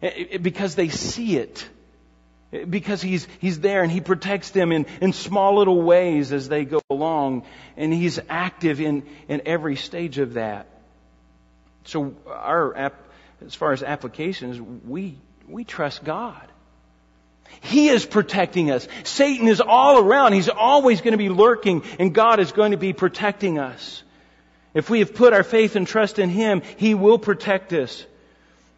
It, 0.00 0.28
it, 0.30 0.42
because 0.42 0.74
they 0.74 0.88
see 0.90 1.36
it. 1.36 1.68
Because 2.50 3.02
he's, 3.02 3.28
he's 3.40 3.60
there 3.60 3.82
and 3.82 3.92
he 3.92 4.00
protects 4.00 4.50
them 4.50 4.72
in, 4.72 4.86
in 5.02 5.12
small 5.12 5.56
little 5.56 5.82
ways 5.82 6.32
as 6.32 6.48
they 6.48 6.64
go 6.64 6.80
along. 6.88 7.44
And 7.76 7.92
he's 7.92 8.18
active 8.28 8.80
in, 8.80 9.04
in 9.28 9.42
every 9.44 9.76
stage 9.76 10.18
of 10.18 10.34
that. 10.34 10.66
So 11.84 12.14
our 12.26 12.92
as 13.44 13.54
far 13.54 13.72
as 13.72 13.82
applications, 13.82 14.60
we, 14.60 15.16
we 15.48 15.64
trust 15.64 16.04
God. 16.04 16.42
He 17.60 17.88
is 17.88 18.04
protecting 18.04 18.70
us. 18.70 18.86
Satan 19.04 19.48
is 19.48 19.60
all 19.60 19.98
around. 19.98 20.32
He's 20.32 20.48
always 20.48 21.00
going 21.00 21.12
to 21.12 21.18
be 21.18 21.28
lurking, 21.28 21.82
and 21.98 22.14
God 22.14 22.40
is 22.40 22.52
going 22.52 22.72
to 22.72 22.76
be 22.76 22.92
protecting 22.92 23.58
us. 23.58 24.02
If 24.74 24.90
we 24.90 24.98
have 24.98 25.14
put 25.14 25.32
our 25.32 25.42
faith 25.42 25.76
and 25.76 25.86
trust 25.86 26.18
in 26.18 26.28
Him, 26.28 26.62
He 26.76 26.94
will 26.94 27.18
protect 27.18 27.72
us. 27.72 28.04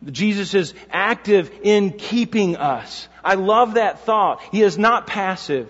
Jesus 0.07 0.55
is 0.55 0.73
active 0.91 1.51
in 1.63 1.93
keeping 1.93 2.57
us. 2.57 3.09
I 3.25 3.35
love 3.35 3.75
that 3.75 4.01
thought. 4.01 4.41
He 4.53 4.63
is 4.63 4.79
not 4.79 5.07
passive. 5.07 5.69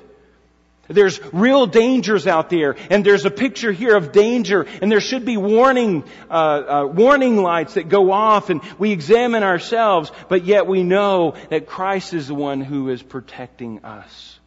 There's 0.88 1.20
real 1.32 1.66
dangers 1.66 2.26
out 2.26 2.50
there, 2.50 2.74
and 2.90 3.06
there's 3.06 3.24
a 3.24 3.30
picture 3.30 3.70
here 3.70 3.96
of 3.96 4.10
danger, 4.10 4.66
and 4.82 4.90
there 4.90 5.00
should 5.00 5.24
be 5.24 5.36
warning, 5.36 6.02
uh, 6.28 6.32
uh, 6.32 6.86
warning 6.86 7.40
lights 7.40 7.74
that 7.74 7.88
go 7.88 8.10
off, 8.10 8.50
and 8.50 8.60
we 8.76 8.90
examine 8.90 9.44
ourselves, 9.44 10.10
but 10.28 10.44
yet 10.44 10.66
we 10.66 10.82
know 10.82 11.34
that 11.48 11.68
Christ 11.68 12.12
is 12.12 12.26
the 12.26 12.34
one 12.34 12.60
who 12.60 12.88
is 12.88 13.04
protecting 13.04 13.84
us. 13.84 14.40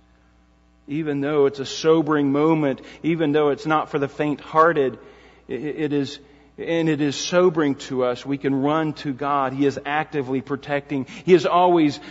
Even 0.85 1.21
though 1.21 1.45
it's 1.45 1.59
a 1.59 1.65
sobering 1.65 2.33
moment, 2.33 2.81
even 3.03 3.31
though 3.31 3.51
it's 3.51 3.65
not 3.65 3.89
for 3.89 3.97
the 3.97 4.09
faint-hearted, 4.09 4.99
it, 5.47 5.63
it 5.63 5.93
is, 5.93 6.19
and 6.57 6.89
it 6.89 6.99
is 6.99 7.15
sobering 7.15 7.75
to 7.75 8.03
us. 8.03 8.25
We 8.25 8.37
can 8.37 8.53
run 8.53 8.91
to 8.95 9.13
God. 9.13 9.53
He 9.53 9.65
is 9.65 9.79
actively 9.85 10.41
protecting. 10.41 11.05
He 11.23 11.33
is 11.33 11.45
always 11.45 12.01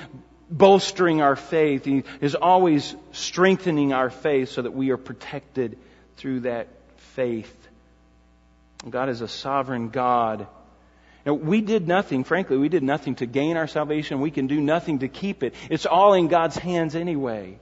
bolstering 0.53 1.23
our 1.23 1.35
faith. 1.35 1.85
He 1.85 2.05
is 2.21 2.35
always 2.35 2.95
strengthening 3.13 3.93
our 3.93 4.11
faith 4.11 4.51
so 4.51 4.63
that 4.63 4.73
we 4.73 4.91
are 4.91 4.97
protected 4.97 5.79
through 6.17 6.41
that 6.41 6.69
faith. 7.15 7.57
God 8.89 9.09
is 9.09 9.21
a 9.21 9.29
sovereign 9.29 9.89
God. 9.89 10.47
Now, 11.25 11.35
we 11.35 11.61
did 11.61 11.87
nothing, 11.87 12.25
frankly, 12.25 12.57
we 12.57 12.69
did 12.69 12.83
nothing 12.83 13.15
to 13.17 13.27
gain 13.27 13.57
our 13.57 13.69
salvation. 13.69 14.21
We 14.21 14.33
can 14.33 14.49
do 14.49 14.61
nothing 14.61 15.01
to 15.01 15.09
keep 15.09 15.43
it. 15.43 15.55
It's 15.71 15.87
all 15.87 16.15
in 16.15 16.29
God's 16.29 16.57
hands 16.57 16.97
anyway. 16.97 17.59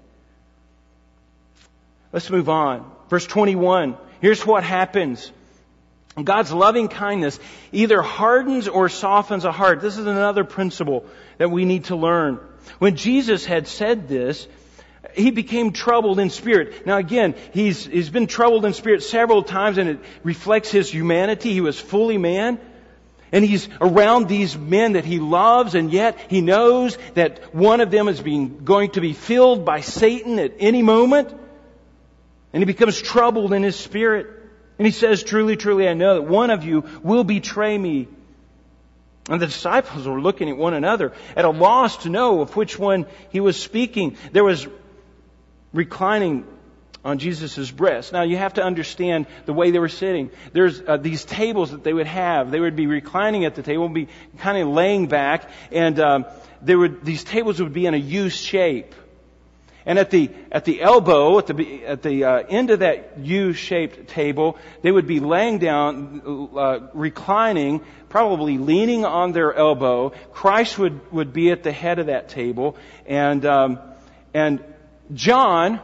Let's 2.12 2.30
move 2.30 2.48
on. 2.48 2.90
Verse 3.08 3.26
21. 3.26 3.96
Here's 4.20 4.44
what 4.44 4.64
happens. 4.64 5.30
God's 6.22 6.52
loving 6.52 6.88
kindness 6.88 7.38
either 7.70 8.02
hardens 8.02 8.66
or 8.66 8.88
softens 8.88 9.44
a 9.44 9.52
heart. 9.52 9.80
This 9.80 9.96
is 9.96 10.06
another 10.06 10.44
principle 10.44 11.06
that 11.38 11.50
we 11.50 11.64
need 11.64 11.84
to 11.84 11.96
learn. 11.96 12.40
When 12.78 12.96
Jesus 12.96 13.44
had 13.44 13.68
said 13.68 14.08
this, 14.08 14.46
he 15.14 15.30
became 15.30 15.72
troubled 15.72 16.18
in 16.18 16.30
spirit. 16.30 16.86
Now 16.86 16.98
again, 16.98 17.34
he's, 17.52 17.84
he's 17.84 18.10
been 18.10 18.26
troubled 18.26 18.64
in 18.64 18.74
spirit 18.74 19.02
several 19.02 19.42
times 19.42 19.78
and 19.78 19.88
it 19.88 19.98
reflects 20.22 20.70
his 20.70 20.90
humanity. 20.90 21.52
He 21.52 21.60
was 21.60 21.78
fully 21.78 22.18
man. 22.18 22.60
And 23.32 23.44
he's 23.44 23.68
around 23.80 24.28
these 24.28 24.58
men 24.58 24.94
that 24.94 25.04
he 25.04 25.20
loves 25.20 25.74
and 25.74 25.92
yet 25.92 26.18
he 26.28 26.40
knows 26.40 26.98
that 27.14 27.54
one 27.54 27.80
of 27.80 27.90
them 27.90 28.08
is 28.08 28.20
being, 28.20 28.64
going 28.64 28.90
to 28.92 29.00
be 29.00 29.12
filled 29.12 29.64
by 29.64 29.80
Satan 29.80 30.38
at 30.38 30.54
any 30.58 30.82
moment. 30.82 31.32
And 32.52 32.60
he 32.60 32.64
becomes 32.64 33.00
troubled 33.00 33.52
in 33.52 33.62
his 33.62 33.76
spirit. 33.76 34.26
And 34.78 34.86
he 34.86 34.92
says, 34.92 35.22
truly, 35.22 35.56
truly, 35.56 35.88
I 35.88 35.94
know 35.94 36.14
that 36.14 36.22
one 36.22 36.50
of 36.50 36.64
you 36.64 36.84
will 37.02 37.22
betray 37.22 37.76
me. 37.76 38.08
And 39.30 39.40
the 39.40 39.46
disciples 39.46 40.06
were 40.06 40.20
looking 40.20 40.50
at 40.50 40.56
one 40.56 40.74
another 40.74 41.12
at 41.36 41.44
a 41.44 41.50
loss 41.50 41.98
to 41.98 42.08
know 42.08 42.40
of 42.40 42.56
which 42.56 42.78
one 42.78 43.06
he 43.30 43.38
was 43.38 43.56
speaking. 43.56 44.16
There 44.32 44.44
was 44.44 44.66
reclining 45.72 46.44
on 47.04 47.18
Jesus' 47.18 47.70
breast. 47.70 48.12
Now 48.12 48.22
you 48.22 48.36
have 48.36 48.54
to 48.54 48.62
understand 48.62 49.26
the 49.46 49.52
way 49.52 49.70
they 49.70 49.78
were 49.78 49.88
sitting. 49.88 50.30
There's 50.52 50.82
uh, 50.86 50.96
these 50.96 51.24
tables 51.24 51.70
that 51.70 51.84
they 51.84 51.92
would 51.92 52.08
have. 52.08 52.50
They 52.50 52.60
would 52.60 52.76
be 52.76 52.86
reclining 52.86 53.44
at 53.44 53.54
the 53.54 53.62
table, 53.62 53.88
be 53.88 54.08
kind 54.38 54.58
of 54.58 54.68
laying 54.68 55.06
back, 55.06 55.48
and 55.70 55.98
um, 56.00 56.26
there 56.60 56.78
would 56.78 57.04
these 57.04 57.24
tables 57.24 57.62
would 57.62 57.72
be 57.72 57.86
in 57.86 57.94
a 57.94 57.98
U 57.98 58.28
shape. 58.28 58.94
And 59.86 59.98
at 59.98 60.10
the, 60.10 60.30
at 60.52 60.64
the 60.64 60.82
elbow, 60.82 61.38
at 61.38 61.46
the, 61.46 61.84
at 61.86 62.02
the 62.02 62.24
uh, 62.24 62.42
end 62.48 62.70
of 62.70 62.80
that 62.80 63.18
U-shaped 63.18 64.08
table, 64.08 64.58
they 64.82 64.92
would 64.92 65.06
be 65.06 65.20
laying 65.20 65.58
down, 65.58 66.50
uh, 66.56 66.88
reclining, 66.92 67.80
probably 68.08 68.58
leaning 68.58 69.04
on 69.04 69.32
their 69.32 69.54
elbow. 69.54 70.10
Christ 70.32 70.78
would, 70.78 71.12
would 71.12 71.32
be 71.32 71.50
at 71.50 71.62
the 71.62 71.72
head 71.72 71.98
of 71.98 72.06
that 72.06 72.28
table. 72.28 72.76
And, 73.06 73.44
um, 73.46 73.78
and 74.34 74.62
John, 75.14 75.80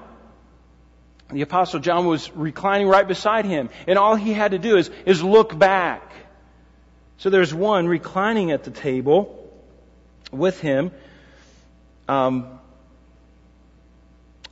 the 1.30 1.42
apostle 1.42 1.80
John 1.80 2.06
was 2.06 2.30
reclining 2.36 2.88
right 2.88 3.06
beside 3.06 3.46
him. 3.46 3.70
And 3.86 3.98
all 3.98 4.14
he 4.14 4.32
had 4.32 4.50
to 4.50 4.58
do 4.58 4.76
is, 4.76 4.90
is 5.06 5.22
look 5.22 5.58
back. 5.58 6.12
So 7.18 7.30
there's 7.30 7.52
one 7.54 7.88
reclining 7.88 8.52
at 8.52 8.64
the 8.64 8.70
table 8.70 9.50
with 10.30 10.60
him. 10.60 10.92
Um, 12.08 12.55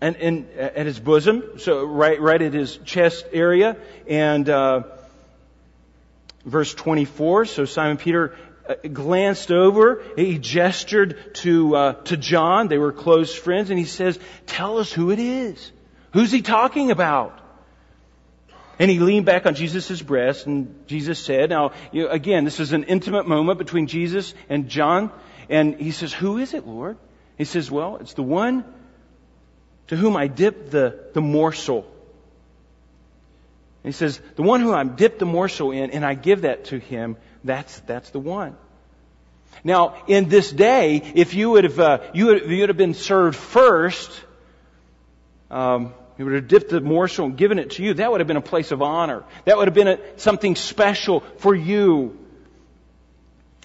and, 0.05 0.17
and 0.17 0.51
at 0.59 0.85
his 0.85 1.01
bosom, 1.01 1.59
so 1.59 1.83
right, 1.83 2.21
right 2.21 2.43
at 2.43 2.53
his 2.53 2.77
chest 2.85 3.25
area, 3.33 3.79
and 4.07 4.47
uh, 4.51 4.83
verse 6.45 6.75
24. 6.75 7.47
So 7.47 7.65
Simon 7.65 7.97
Peter 7.97 8.37
uh, 8.69 8.75
glanced 8.93 9.51
over, 9.51 10.03
he 10.15 10.37
gestured 10.37 11.35
to 11.37 11.75
uh, 11.75 11.93
to 12.05 12.19
John. 12.19 12.69
They 12.69 12.77
were 12.77 12.93
close 12.93 13.35
friends, 13.35 13.71
and 13.71 13.79
he 13.79 13.87
says, 13.87 14.19
"Tell 14.45 14.77
us 14.77 14.93
who 14.93 15.11
it 15.11 15.19
is. 15.19 15.73
Who's 16.13 16.31
he 16.31 16.43
talking 16.43 16.91
about?" 16.91 17.41
And 18.79 18.91
he 18.91 18.99
leaned 18.99 19.25
back 19.25 19.47
on 19.47 19.55
Jesus' 19.55 20.03
breast, 20.03 20.45
and 20.47 20.87
Jesus 20.87 21.19
said, 21.19 21.49
"Now 21.49 21.73
you 21.93 22.11
again, 22.11 22.45
this 22.45 22.61
is 22.61 22.75
an 22.75 22.85
intimate 22.85 23.27
moment 23.27 23.57
between 23.57 23.87
Jesus 23.87 24.35
and 24.51 24.69
John." 24.69 25.11
And 25.49 25.81
he 25.81 25.93
says, 25.93 26.13
"Who 26.13 26.37
is 26.37 26.53
it, 26.53 26.67
Lord?" 26.67 26.99
He 27.39 27.47
says, 27.47 27.71
"Well, 27.71 27.97
it's 27.97 28.13
the 28.13 28.23
one." 28.23 28.65
To 29.89 29.97
whom 29.97 30.17
I 30.17 30.27
dip 30.27 30.71
the, 30.71 30.99
the 31.13 31.21
morsel. 31.21 31.87
And 33.83 33.93
he 33.93 33.97
says, 33.97 34.21
the 34.37 34.43
one 34.43 34.61
who 34.61 34.73
I 34.73 34.85
dip 34.85 35.19
the 35.19 35.27
morsel 35.27 35.71
in 35.71 35.91
and 35.91 36.05
I 36.05 36.15
give 36.15 36.43
that 36.43 36.67
to 36.67 36.79
him, 36.79 37.17
that's, 37.43 37.81
that's 37.81 38.11
the 38.11 38.19
one. 38.19 38.57
Now, 39.63 40.03
in 40.07 40.29
this 40.29 40.51
day, 40.51 41.03
if 41.15 41.35
you 41.35 41.51
would 41.51 41.65
have, 41.65 41.79
uh, 41.79 41.99
you 42.13 42.27
would, 42.27 42.51
you 42.51 42.61
would 42.61 42.71
have 42.71 42.79
been 42.79 42.95
served 42.95 43.37
first, 43.37 44.11
um, 45.51 45.95
he 46.17 46.23
would 46.23 46.35
have 46.35 46.49
dipped 46.49 46.71
the 46.71 46.81
morsel 46.81 47.27
and 47.27 47.37
given 47.37 47.59
it 47.59 47.71
to 47.73 47.83
you. 47.83 47.95
That 47.95 48.11
would 48.11 48.21
have 48.21 48.27
been 48.27 48.37
a 48.37 48.43
place 48.43 48.73
of 48.73 48.83
honor. 48.83 49.25
That 49.45 49.57
would 49.57 49.69
have 49.69 49.75
been 49.75 49.89
a, 49.89 49.99
something 50.17 50.57
special 50.57 51.21
for 51.39 51.55
you. 51.55 52.19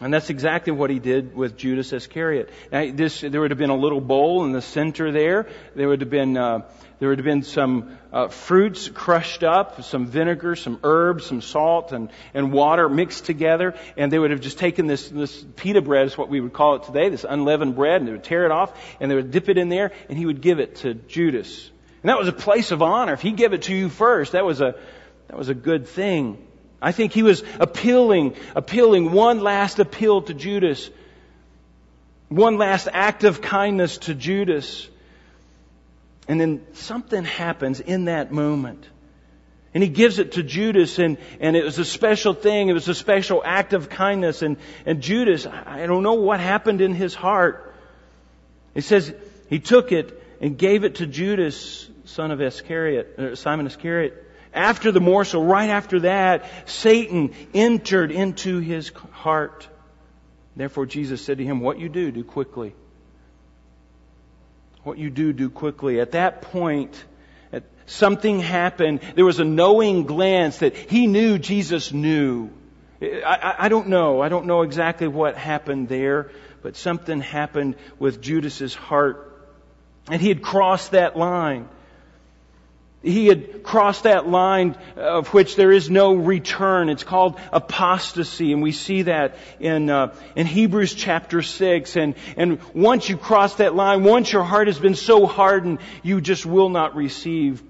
And 0.01 0.13
that's 0.13 0.29
exactly 0.29 0.71
what 0.71 0.89
he 0.89 0.99
did 0.99 1.35
with 1.35 1.57
Judas 1.57 1.91
Iscariot. 1.91 2.49
Now, 2.71 2.89
this, 2.89 3.19
there 3.19 3.41
would 3.41 3.51
have 3.51 3.57
been 3.57 3.69
a 3.69 3.75
little 3.75 3.99
bowl 3.99 4.45
in 4.45 4.53
the 4.53 4.61
center 4.61 5.11
there. 5.11 5.47
There 5.75 5.89
would 5.89 5.99
have 5.99 6.09
been, 6.09 6.37
uh, 6.37 6.61
there 6.99 7.09
would 7.09 7.17
have 7.17 7.25
been 7.25 7.43
some 7.43 7.97
uh, 8.13 8.29
fruits 8.29 8.87
crushed 8.87 9.43
up, 9.43 9.83
some 9.83 10.05
vinegar, 10.05 10.55
some 10.55 10.79
herbs, 10.83 11.25
some 11.25 11.41
salt, 11.41 11.91
and, 11.91 12.09
and 12.33 12.53
water 12.53 12.87
mixed 12.87 13.25
together. 13.25 13.75
And 13.97 14.09
they 14.09 14.19
would 14.19 14.31
have 14.31 14.39
just 14.39 14.57
taken 14.57 14.87
this, 14.87 15.09
this 15.09 15.45
pita 15.57 15.81
bread, 15.81 16.07
is 16.07 16.17
what 16.17 16.29
we 16.29 16.39
would 16.39 16.53
call 16.53 16.75
it 16.75 16.83
today, 16.83 17.09
this 17.09 17.25
unleavened 17.27 17.75
bread, 17.75 17.99
and 17.99 18.07
they 18.07 18.13
would 18.13 18.23
tear 18.23 18.45
it 18.45 18.51
off, 18.51 18.71
and 19.01 19.11
they 19.11 19.15
would 19.15 19.31
dip 19.31 19.49
it 19.49 19.57
in 19.57 19.67
there, 19.67 19.91
and 20.07 20.17
he 20.17 20.25
would 20.25 20.39
give 20.39 20.59
it 20.59 20.77
to 20.77 20.93
Judas. 20.93 21.69
And 22.03 22.09
that 22.09 22.17
was 22.17 22.29
a 22.29 22.33
place 22.33 22.71
of 22.71 22.81
honor. 22.81 23.11
If 23.11 23.21
he 23.21 23.31
gave 23.31 23.51
it 23.51 23.63
to 23.63 23.75
you 23.75 23.89
first, 23.89 24.31
that 24.31 24.45
was 24.45 24.61
a, 24.61 24.75
that 25.27 25.37
was 25.37 25.49
a 25.49 25.53
good 25.53 25.87
thing. 25.87 26.45
I 26.81 26.91
think 26.91 27.11
he 27.11 27.23
was 27.23 27.43
appealing, 27.59 28.35
appealing 28.55 29.11
one 29.11 29.41
last 29.41 29.79
appeal 29.79 30.21
to 30.23 30.33
Judas. 30.33 30.89
One 32.29 32.57
last 32.57 32.87
act 32.91 33.23
of 33.23 33.41
kindness 33.41 33.97
to 33.99 34.13
Judas. 34.15 34.87
And 36.27 36.39
then 36.39 36.65
something 36.73 37.23
happens 37.23 37.79
in 37.79 38.05
that 38.05 38.31
moment. 38.31 38.87
And 39.73 39.83
he 39.83 39.89
gives 39.89 40.19
it 40.19 40.33
to 40.33 40.43
Judas 40.43 40.97
and, 40.99 41.17
and 41.39 41.55
it 41.55 41.63
was 41.63 41.77
a 41.79 41.85
special 41.85 42.33
thing. 42.33 42.69
It 42.69 42.73
was 42.73 42.87
a 42.87 42.95
special 42.95 43.41
act 43.43 43.73
of 43.73 43.89
kindness. 43.89 44.41
And, 44.41 44.57
and 44.85 45.01
Judas, 45.01 45.45
I 45.45 45.85
don't 45.85 46.03
know 46.03 46.13
what 46.13 46.39
happened 46.39 46.81
in 46.81 46.93
his 46.93 47.13
heart. 47.13 47.75
He 48.73 48.81
says 48.81 49.13
he 49.49 49.59
took 49.59 49.91
it 49.91 50.23
and 50.39 50.57
gave 50.57 50.85
it 50.85 50.95
to 50.95 51.07
Judas, 51.07 51.89
son 52.05 52.31
of 52.31 52.41
Iscariot, 52.41 53.37
Simon 53.37 53.67
Iscariot. 53.67 54.28
After 54.53 54.91
the 54.91 54.99
morsel, 54.99 55.43
right 55.43 55.69
after 55.69 56.01
that, 56.01 56.45
Satan 56.65 57.33
entered 57.53 58.11
into 58.11 58.59
his 58.59 58.89
heart. 59.11 59.67
Therefore, 60.55 60.85
Jesus 60.85 61.21
said 61.21 61.37
to 61.37 61.45
him, 61.45 61.59
What 61.59 61.79
you 61.79 61.89
do, 61.89 62.11
do 62.11 62.23
quickly. 62.23 62.73
What 64.83 64.97
you 64.97 65.09
do, 65.09 65.33
do 65.33 65.49
quickly. 65.49 65.99
At 65.99 66.11
that 66.11 66.41
point, 66.41 67.03
something 67.89 68.39
happened. 68.39 69.01
There 69.15 69.25
was 69.25 69.39
a 69.39 69.45
knowing 69.45 70.03
glance 70.03 70.59
that 70.59 70.75
he 70.75 71.07
knew 71.07 71.37
Jesus 71.37 71.91
knew. 71.91 72.49
I, 73.01 73.55
I, 73.59 73.69
don't 73.69 73.87
know. 73.87 74.21
I 74.21 74.29
don't 74.29 74.45
know 74.45 74.61
exactly 74.61 75.07
what 75.07 75.37
happened 75.37 75.87
there, 75.87 76.31
but 76.61 76.75
something 76.75 77.21
happened 77.21 77.75
with 77.97 78.21
Judas's 78.21 78.75
heart. 78.75 79.25
And 80.09 80.21
he 80.21 80.27
had 80.27 80.41
crossed 80.41 80.91
that 80.91 81.17
line. 81.17 81.69
He 83.01 83.27
had 83.27 83.63
crossed 83.63 84.03
that 84.03 84.27
line 84.27 84.75
of 84.97 85.33
which 85.33 85.55
there 85.55 85.71
is 85.71 85.89
no 85.89 86.15
return. 86.15 86.89
It's 86.89 87.03
called 87.03 87.39
apostasy, 87.53 88.51
and 88.51 88.61
we 88.61 88.73
see 88.73 89.03
that 89.03 89.37
in 89.59 89.89
uh, 89.89 90.13
in 90.35 90.45
Hebrews 90.45 90.93
chapter 90.95 91.41
six. 91.41 91.95
And 91.95 92.15
and 92.35 92.59
once 92.73 93.07
you 93.07 93.15
cross 93.15 93.55
that 93.55 93.73
line, 93.73 94.03
once 94.03 94.33
your 94.33 94.43
heart 94.43 94.67
has 94.67 94.79
been 94.79 94.95
so 94.95 95.27
hardened, 95.27 95.79
you 96.03 96.19
just 96.19 96.45
will 96.45 96.69
not 96.69 96.95
receive 96.95 97.63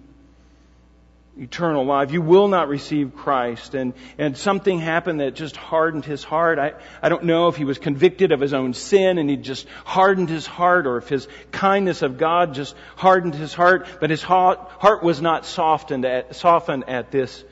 eternal 1.40 1.86
life. 1.86 2.12
You 2.12 2.22
will 2.22 2.48
not 2.48 2.68
receive 2.68 3.16
Christ. 3.16 3.74
And, 3.74 3.94
and 4.18 4.38
something 4.38 4.80
happened 4.80 5.22
that 5.22 5.36
just 5.36 5.56
hardened 5.56 6.06
his 6.06 6.24
heart. 6.24 6.60
I, 6.60 6.74
I 7.02 7.10
don't 7.10 7.24
know 7.24 7.48
if 7.48 7.56
he 7.56 7.64
was 7.64 7.78
convicted 7.78 8.32
of 8.32 8.40
his 8.40 8.54
own 8.54 8.74
sin 8.74 9.18
and 9.18 9.30
he 9.30 9.38
just 9.38 9.68
hardened 9.86 10.30
his 10.30 10.46
heart 10.46 10.86
or 10.86 10.98
if 10.98 11.08
his 11.08 11.28
kindness 11.52 12.02
of 12.02 12.18
God 12.18 12.54
just 12.54 12.76
hardened 12.96 13.36
his 13.36 13.54
heart, 13.54 13.88
but 14.00 14.10
his 14.10 14.22
heart, 14.22 14.60
heart 14.80 15.02
was 15.02 15.22
not 15.22 15.46
softened 15.46 16.06
at, 16.06 16.36
softened 16.36 16.90
at 16.90 17.10
this, 17.12 17.44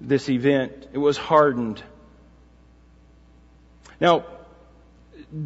this 0.00 0.28
event. 0.28 0.88
It 0.92 0.98
was 0.98 1.16
hardened. 1.16 1.82
Now, 4.00 4.26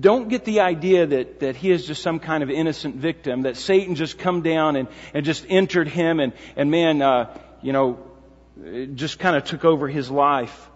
don't 0.01 0.29
get 0.29 0.45
the 0.45 0.61
idea 0.61 1.07
that, 1.07 1.41
that 1.41 1.57
he 1.57 1.71
is 1.71 1.87
just 1.87 2.03
some 2.03 2.19
kind 2.19 2.43
of 2.43 2.51
innocent 2.51 2.97
victim, 2.97 3.43
that 3.43 3.57
Satan 3.57 3.95
just 3.95 4.19
come 4.19 4.43
down 4.43 4.77
and, 4.77 4.89
and 5.15 5.25
just 5.25 5.47
entered 5.49 5.89
him 5.89 6.21
and, 6.21 6.33
and 6.57 6.71
man, 6.71 7.01
uh, 7.01 7.39
you 7.63 7.73
know, 7.73 7.99
just 8.95 9.19
kind 9.19 9.37
of 9.37 9.45
took 9.45 9.65
over 9.65 9.89
his 9.89 10.11
life. 10.11 10.71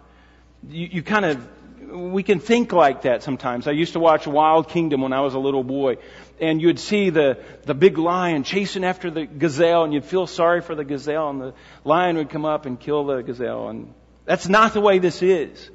You, 0.69 0.87
you 0.91 1.03
kind 1.03 1.25
of, 1.25 1.47
we 1.91 2.23
can 2.23 2.39
think 2.39 2.71
like 2.71 3.03
that 3.03 3.23
sometimes. 3.23 3.67
I 3.67 3.71
used 3.71 3.93
to 3.93 3.99
watch 3.99 4.25
Wild 4.25 4.69
Kingdom 4.69 5.01
when 5.01 5.13
I 5.13 5.21
was 5.21 5.33
a 5.33 5.39
little 5.39 5.63
boy, 5.63 5.97
and 6.39 6.61
you'd 6.61 6.79
see 6.79 7.09
the, 7.09 7.37
the 7.63 7.73
big 7.73 7.97
lion 7.97 8.43
chasing 8.43 8.83
after 8.83 9.11
the 9.11 9.25
gazelle, 9.25 9.83
and 9.83 9.93
you'd 9.93 10.05
feel 10.05 10.27
sorry 10.27 10.61
for 10.61 10.75
the 10.75 10.83
gazelle, 10.83 11.29
and 11.29 11.41
the 11.41 11.53
lion 11.83 12.17
would 12.17 12.29
come 12.29 12.45
up 12.45 12.65
and 12.65 12.79
kill 12.79 13.05
the 13.05 13.21
gazelle. 13.21 13.69
And 13.69 13.93
that's 14.25 14.47
not 14.47 14.73
the 14.73 14.81
way 14.81 14.99
this 14.99 15.21
is. 15.21 15.69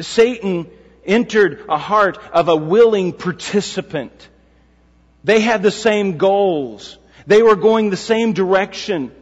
Satan 0.00 0.68
entered 1.04 1.64
a 1.68 1.78
heart 1.78 2.18
of 2.32 2.48
a 2.48 2.56
willing 2.56 3.12
participant. 3.12 4.28
They 5.24 5.40
had 5.40 5.62
the 5.62 5.70
same 5.70 6.18
goals. 6.18 6.98
They 7.26 7.42
were 7.42 7.56
going 7.56 7.90
the 7.90 7.96
same 7.96 8.32
direction. 8.32 9.12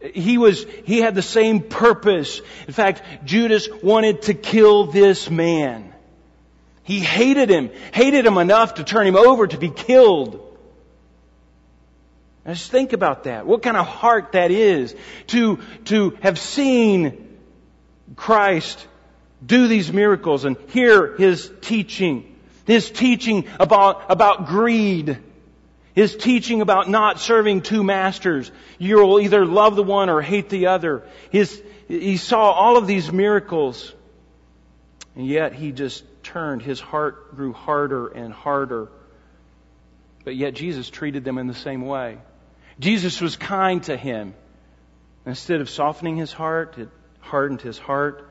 He 0.00 0.38
was, 0.38 0.64
he 0.84 0.98
had 0.98 1.14
the 1.14 1.22
same 1.22 1.60
purpose. 1.60 2.40
In 2.66 2.72
fact, 2.72 3.02
Judas 3.24 3.68
wanted 3.82 4.22
to 4.22 4.34
kill 4.34 4.86
this 4.86 5.30
man. 5.30 5.92
He 6.82 7.00
hated 7.00 7.50
him, 7.50 7.70
hated 7.92 8.24
him 8.24 8.38
enough 8.38 8.74
to 8.74 8.84
turn 8.84 9.06
him 9.06 9.16
over 9.16 9.46
to 9.46 9.58
be 9.58 9.70
killed. 9.70 10.46
Now 12.44 12.54
just 12.54 12.70
think 12.70 12.92
about 12.94 13.24
that. 13.24 13.46
What 13.46 13.62
kind 13.62 13.76
of 13.76 13.86
heart 13.86 14.32
that 14.32 14.50
is 14.50 14.96
to, 15.28 15.58
to 15.86 16.16
have 16.22 16.38
seen 16.38 17.38
Christ 18.16 18.86
do 19.44 19.68
these 19.68 19.92
miracles 19.92 20.44
and 20.44 20.56
hear 20.68 21.16
His 21.16 21.50
teaching. 21.60 22.36
His 22.66 22.90
teaching 22.90 23.46
about, 23.58 24.10
about 24.10 24.46
greed 24.46 25.18
his 26.00 26.16
teaching 26.16 26.62
about 26.62 26.88
not 26.88 27.20
serving 27.20 27.60
two 27.60 27.84
masters. 27.84 28.50
You 28.78 29.04
will 29.04 29.20
either 29.20 29.44
love 29.44 29.76
the 29.76 29.82
one 29.82 30.08
or 30.08 30.22
hate 30.22 30.48
the 30.48 30.68
other. 30.68 31.02
His, 31.28 31.62
he 31.88 32.16
saw 32.16 32.52
all 32.52 32.78
of 32.78 32.86
these 32.86 33.12
miracles. 33.12 33.92
And 35.14 35.26
yet 35.26 35.52
he 35.52 35.72
just 35.72 36.02
turned. 36.22 36.62
His 36.62 36.80
heart 36.80 37.36
grew 37.36 37.52
harder 37.52 38.08
and 38.08 38.32
harder. 38.32 38.88
But 40.24 40.36
yet 40.36 40.54
Jesus 40.54 40.88
treated 40.88 41.22
them 41.22 41.36
in 41.36 41.48
the 41.48 41.54
same 41.68 41.82
way. 41.82 42.16
Jesus 42.78 43.20
was 43.20 43.36
kind 43.36 43.82
to 43.82 43.94
him. 43.94 44.32
Instead 45.26 45.60
of 45.60 45.68
softening 45.68 46.16
his 46.16 46.32
heart, 46.32 46.78
it 46.78 46.88
hardened 47.20 47.60
his 47.60 47.76
heart. 47.76 48.26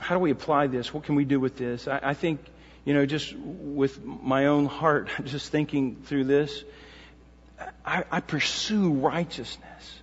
How 0.00 0.14
do 0.14 0.20
we 0.20 0.30
apply 0.30 0.68
this? 0.68 0.94
What 0.94 1.04
can 1.04 1.14
we 1.14 1.26
do 1.26 1.38
with 1.38 1.58
this? 1.58 1.86
I, 1.86 2.00
I 2.02 2.14
think 2.14 2.40
you 2.84 2.94
know, 2.94 3.06
just 3.06 3.34
with 3.36 4.04
my 4.04 4.46
own 4.46 4.66
heart, 4.66 5.08
just 5.24 5.50
thinking 5.50 5.96
through 6.04 6.24
this, 6.24 6.64
I, 7.84 8.04
I 8.10 8.20
pursue 8.20 8.92
righteousness. 8.92 10.00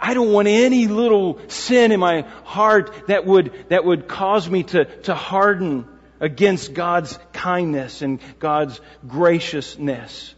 I 0.00 0.14
don't 0.14 0.32
want 0.32 0.48
any 0.48 0.86
little 0.86 1.40
sin 1.48 1.90
in 1.90 1.98
my 1.98 2.22
heart 2.44 3.08
that 3.08 3.24
would, 3.24 3.52
that 3.68 3.84
would 3.84 4.06
cause 4.06 4.48
me 4.48 4.64
to, 4.64 4.84
to 5.02 5.14
harden 5.14 5.88
against 6.20 6.74
God's 6.74 7.18
kindness 7.32 8.02
and 8.02 8.20
God's 8.38 8.80
graciousness. 9.06 10.34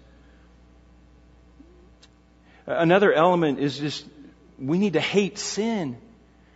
Another 2.66 3.12
element 3.12 3.58
is 3.58 3.78
just 3.78 4.04
we 4.58 4.78
need 4.78 4.92
to 4.92 5.00
hate 5.00 5.38
sin. 5.38 5.96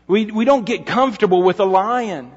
We, 0.07 0.27
we 0.27 0.45
don't 0.45 0.67
get 0.67 0.87
comfortable 0.87 1.43
with 1.43 1.61
a 1.61 1.65
lion. 1.65 2.33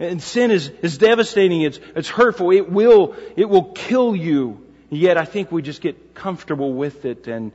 And 0.00 0.22
sin 0.22 0.50
is, 0.50 0.68
is 0.82 0.96
devastating. 0.96 1.60
It's, 1.60 1.78
it's 1.94 2.08
hurtful. 2.08 2.50
It 2.52 2.72
will, 2.72 3.14
it 3.36 3.48
will 3.48 3.64
kill 3.64 4.16
you. 4.16 4.66
Yet 4.88 5.18
I 5.18 5.26
think 5.26 5.52
we 5.52 5.60
just 5.60 5.82
get 5.82 6.14
comfortable 6.14 6.72
with 6.72 7.04
it. 7.04 7.28
And, 7.28 7.52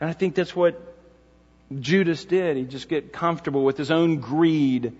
and 0.00 0.08
I 0.10 0.14
think 0.14 0.34
that's 0.34 0.56
what 0.56 0.80
Judas 1.78 2.24
did. 2.24 2.56
He 2.56 2.64
just 2.64 2.88
get 2.88 3.12
comfortable 3.12 3.62
with 3.62 3.76
his 3.76 3.90
own 3.90 4.20
greed. 4.20 4.86
And 4.86 4.96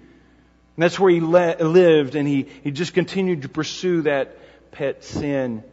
that's 0.76 1.01
where 1.01 1.11
he 1.11 1.20
le- 1.20 1.57
lived 1.61 2.14
and 2.14 2.28
he, 2.28 2.47
he 2.62 2.70
just 2.70 2.93
continued 2.93 3.43
to 3.43 3.49
pursue 3.49 4.03
that 4.03 4.36
pet 4.72 5.03
sin. 5.03 5.64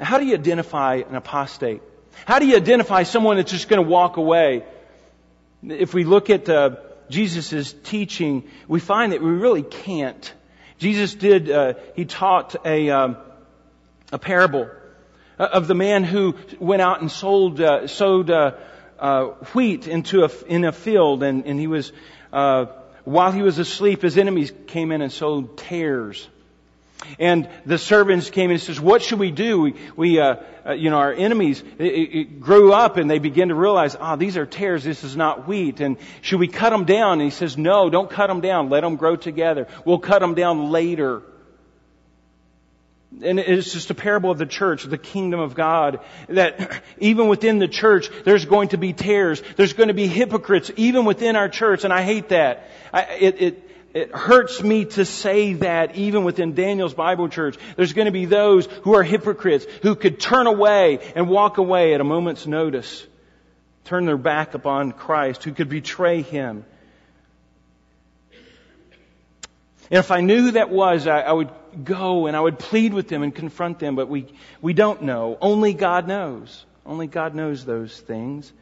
Now, 0.00 0.04
how 0.04 0.18
do 0.18 0.26
you 0.26 0.34
identify 0.34 0.96
an 0.96 1.14
apostate? 1.14 1.80
How 2.24 2.40
do 2.40 2.46
you 2.46 2.56
identify 2.56 3.04
someone 3.04 3.36
that's 3.36 3.52
just 3.52 3.68
going 3.68 3.82
to 3.82 3.88
walk 3.88 4.16
away? 4.16 4.64
If 5.62 5.94
we 5.94 6.02
look 6.02 6.28
at 6.28 6.48
uh, 6.48 6.76
Jesus' 7.10 7.74
teaching, 7.84 8.48
we 8.66 8.80
find 8.80 9.12
that 9.12 9.22
we 9.22 9.30
really 9.30 9.62
can't. 9.62 10.32
Jesus 10.78 11.14
did, 11.14 11.50
uh, 11.50 11.74
he 11.96 12.04
taught 12.04 12.56
a, 12.64 12.90
um, 12.90 13.16
a 14.12 14.18
parable 14.18 14.70
of 15.38 15.66
the 15.66 15.74
man 15.74 16.04
who 16.04 16.34
went 16.58 16.82
out 16.82 17.00
and 17.00 17.10
sold, 17.10 17.60
uh, 17.60 17.86
sowed 17.86 18.30
uh, 18.30 18.52
uh 18.98 19.26
wheat 19.54 19.86
into 19.86 20.24
a, 20.24 20.30
in 20.46 20.64
a 20.64 20.72
field, 20.72 21.22
and, 21.22 21.46
and 21.46 21.58
he 21.58 21.66
was, 21.66 21.92
uh, 22.32 22.66
while 23.04 23.32
he 23.32 23.42
was 23.42 23.58
asleep, 23.58 24.02
his 24.02 24.18
enemies 24.18 24.52
came 24.66 24.92
in 24.92 25.02
and 25.02 25.12
sowed 25.12 25.56
tares. 25.56 26.28
And 27.18 27.48
the 27.64 27.78
servants 27.78 28.30
came 28.30 28.50
and 28.50 28.60
says, 28.60 28.80
"What 28.80 29.02
should 29.02 29.18
we 29.18 29.30
do? 29.30 29.60
We, 29.60 29.74
we 29.96 30.20
uh, 30.20 30.36
uh, 30.66 30.72
you 30.72 30.90
know, 30.90 30.98
our 30.98 31.12
enemies 31.12 31.62
it, 31.78 31.84
it 31.84 32.40
grew 32.40 32.72
up 32.72 32.96
and 32.96 33.10
they 33.10 33.18
begin 33.18 33.48
to 33.48 33.54
realize, 33.54 33.96
ah, 33.96 34.12
oh, 34.12 34.16
these 34.16 34.36
are 34.36 34.46
tares. 34.46 34.84
This 34.84 35.04
is 35.04 35.16
not 35.16 35.46
wheat. 35.48 35.80
And 35.80 35.96
should 36.22 36.40
we 36.40 36.48
cut 36.48 36.70
them 36.70 36.84
down?" 36.84 37.14
And 37.14 37.22
he 37.22 37.30
says, 37.30 37.56
"No, 37.56 37.88
don't 37.88 38.10
cut 38.10 38.26
them 38.26 38.40
down. 38.40 38.68
Let 38.68 38.82
them 38.82 38.96
grow 38.96 39.16
together. 39.16 39.68
We'll 39.84 40.00
cut 40.00 40.20
them 40.20 40.34
down 40.34 40.70
later." 40.70 41.22
And 43.22 43.38
it's 43.40 43.72
just 43.72 43.90
a 43.90 43.94
parable 43.94 44.30
of 44.30 44.36
the 44.36 44.46
church, 44.46 44.84
the 44.84 44.98
kingdom 44.98 45.40
of 45.40 45.54
God, 45.54 46.00
that 46.28 46.82
even 46.98 47.28
within 47.28 47.58
the 47.58 47.68
church, 47.68 48.10
there's 48.24 48.44
going 48.44 48.68
to 48.70 48.76
be 48.76 48.92
tares. 48.92 49.42
There's 49.56 49.72
going 49.72 49.88
to 49.88 49.94
be 49.94 50.06
hypocrites, 50.06 50.70
even 50.76 51.04
within 51.04 51.34
our 51.34 51.48
church, 51.48 51.84
and 51.84 51.92
I 51.92 52.02
hate 52.02 52.28
that. 52.28 52.68
I, 52.92 53.02
it, 53.02 53.40
it, 53.40 53.67
it 53.98 54.14
hurts 54.14 54.62
me 54.62 54.84
to 54.84 55.04
say 55.04 55.54
that 55.54 55.96
even 55.96 56.22
within 56.22 56.54
Daniel's 56.54 56.94
Bible 56.94 57.28
church, 57.28 57.56
there's 57.76 57.92
going 57.92 58.06
to 58.06 58.12
be 58.12 58.26
those 58.26 58.66
who 58.82 58.94
are 58.94 59.02
hypocrites, 59.02 59.66
who 59.82 59.96
could 59.96 60.20
turn 60.20 60.46
away 60.46 61.00
and 61.16 61.28
walk 61.28 61.58
away 61.58 61.94
at 61.94 62.00
a 62.00 62.04
moment's 62.04 62.46
notice, 62.46 63.04
turn 63.84 64.06
their 64.06 64.16
back 64.16 64.54
upon 64.54 64.92
Christ, 64.92 65.42
who 65.42 65.52
could 65.52 65.68
betray 65.68 66.22
Him. 66.22 66.64
And 69.90 69.98
if 69.98 70.12
I 70.12 70.20
knew 70.20 70.42
who 70.42 70.50
that 70.52 70.70
was, 70.70 71.08
I, 71.08 71.22
I 71.22 71.32
would 71.32 71.50
go 71.82 72.28
and 72.28 72.36
I 72.36 72.40
would 72.40 72.58
plead 72.58 72.94
with 72.94 73.08
them 73.08 73.24
and 73.24 73.34
confront 73.34 73.80
them, 73.80 73.96
but 73.96 74.08
we, 74.08 74.26
we 74.62 74.74
don't 74.74 75.02
know. 75.02 75.36
Only 75.40 75.74
God 75.74 76.06
knows. 76.06 76.64
Only 76.86 77.08
God 77.08 77.34
knows 77.34 77.64
those 77.64 77.98
things. 77.98 78.52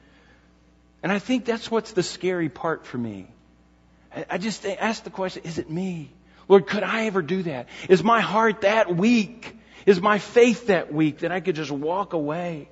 And 1.03 1.13
I 1.13 1.19
think 1.19 1.45
that's 1.45 1.71
what's 1.71 1.93
the 1.93 2.03
scary 2.03 2.49
part 2.49 2.87
for 2.87 2.97
me. 2.97 3.27
I 4.31 4.39
just 4.39 4.65
ask 4.65 5.05
the 5.05 5.11
question, 5.11 5.43
is 5.45 5.59
it 5.59 5.71
me? 5.71 6.11
Lord, 6.49 6.67
could 6.67 6.83
I 6.83 7.07
ever 7.07 7.23
do 7.23 7.43
that? 7.43 7.69
Is 7.89 8.03
my 8.03 8.21
heart 8.21 8.63
that 8.63 8.95
weak? 8.95 9.57
Is 9.85 10.01
my 10.01 10.19
faith 10.19 10.69
that 10.69 10.93
weak 10.93 11.19
that 11.19 11.33
I 11.33 11.41
could 11.41 11.57
just 11.57 11.71
walk 11.71 12.13
away? 12.13 12.69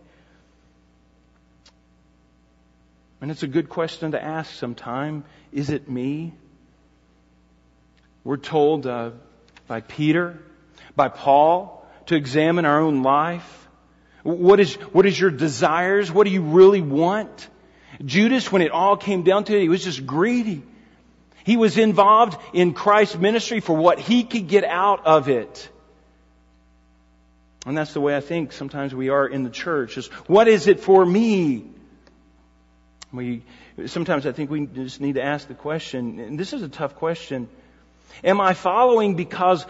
And 3.21 3.31
it's 3.31 3.43
a 3.43 3.47
good 3.47 3.69
question 3.69 4.13
to 4.13 4.23
ask 4.23 4.53
sometime. 4.53 5.25
Is 5.53 5.71
it 5.71 5.89
me? 5.89 6.35
We're 8.23 8.37
told 8.37 8.87
uh, 8.87 9.11
by 9.67 9.81
Peter, 9.81 10.43
by 10.97 11.09
Paul, 11.09 11.87
to 12.07 12.17
examine 12.17 12.65
our 12.65 12.81
own 12.81 13.03
life. 13.03 13.69
What 14.23 14.61
is, 14.61 14.75
what 14.75 15.05
is 15.05 15.19
your 15.19 15.31
desires? 15.31 16.11
What 16.11 16.27
do 16.27 16.33
you 16.33 16.43
really 16.43 16.81
want? 16.81 17.49
Judas, 18.05 18.51
when 18.51 18.63
it 18.63 18.71
all 18.71 18.97
came 18.97 19.23
down 19.23 19.45
to 19.45 19.57
it, 19.57 19.61
he 19.61 19.69
was 19.69 19.85
just 19.85 20.07
greedy. 20.07 20.63
He 21.45 21.57
was 21.57 21.79
involved 21.79 22.41
in 22.53 22.73
Christ's 22.73 23.17
ministry 23.17 23.61
for 23.61 23.77
what 23.77 23.99
he 23.99 24.25
could 24.25 24.49
get 24.49 24.65
out 24.65 25.07
of 25.07 25.29
it. 25.29 25.69
And 27.67 27.77
that's 27.77 27.93
the 27.93 28.01
way 28.01 28.17
I 28.17 28.21
think 28.21 28.53
sometimes 28.53 28.95
we 28.95 29.11
are 29.11 29.27
in 29.27 29.43
the 29.43 29.51
church. 29.51 29.97
Is 29.97 30.07
what 30.27 30.49
is 30.49 30.67
it 30.67 30.81
for 30.81 31.05
me? 31.05 31.65
We 33.13 33.43
sometimes 33.87 34.27
I 34.27 34.33
think 34.33 34.51
we 34.51 34.67
just 34.67 35.01
need 35.01 35.15
to 35.15 35.23
ask 35.23 35.47
the 35.49 35.55
question, 35.55 36.19
and 36.19 36.39
this 36.39 36.53
is 36.53 36.63
a 36.63 36.69
tough 36.69 36.97
question. 36.97 37.49
Am 38.23 38.41
I 38.41 38.55
following 38.55 39.15
because 39.15 39.67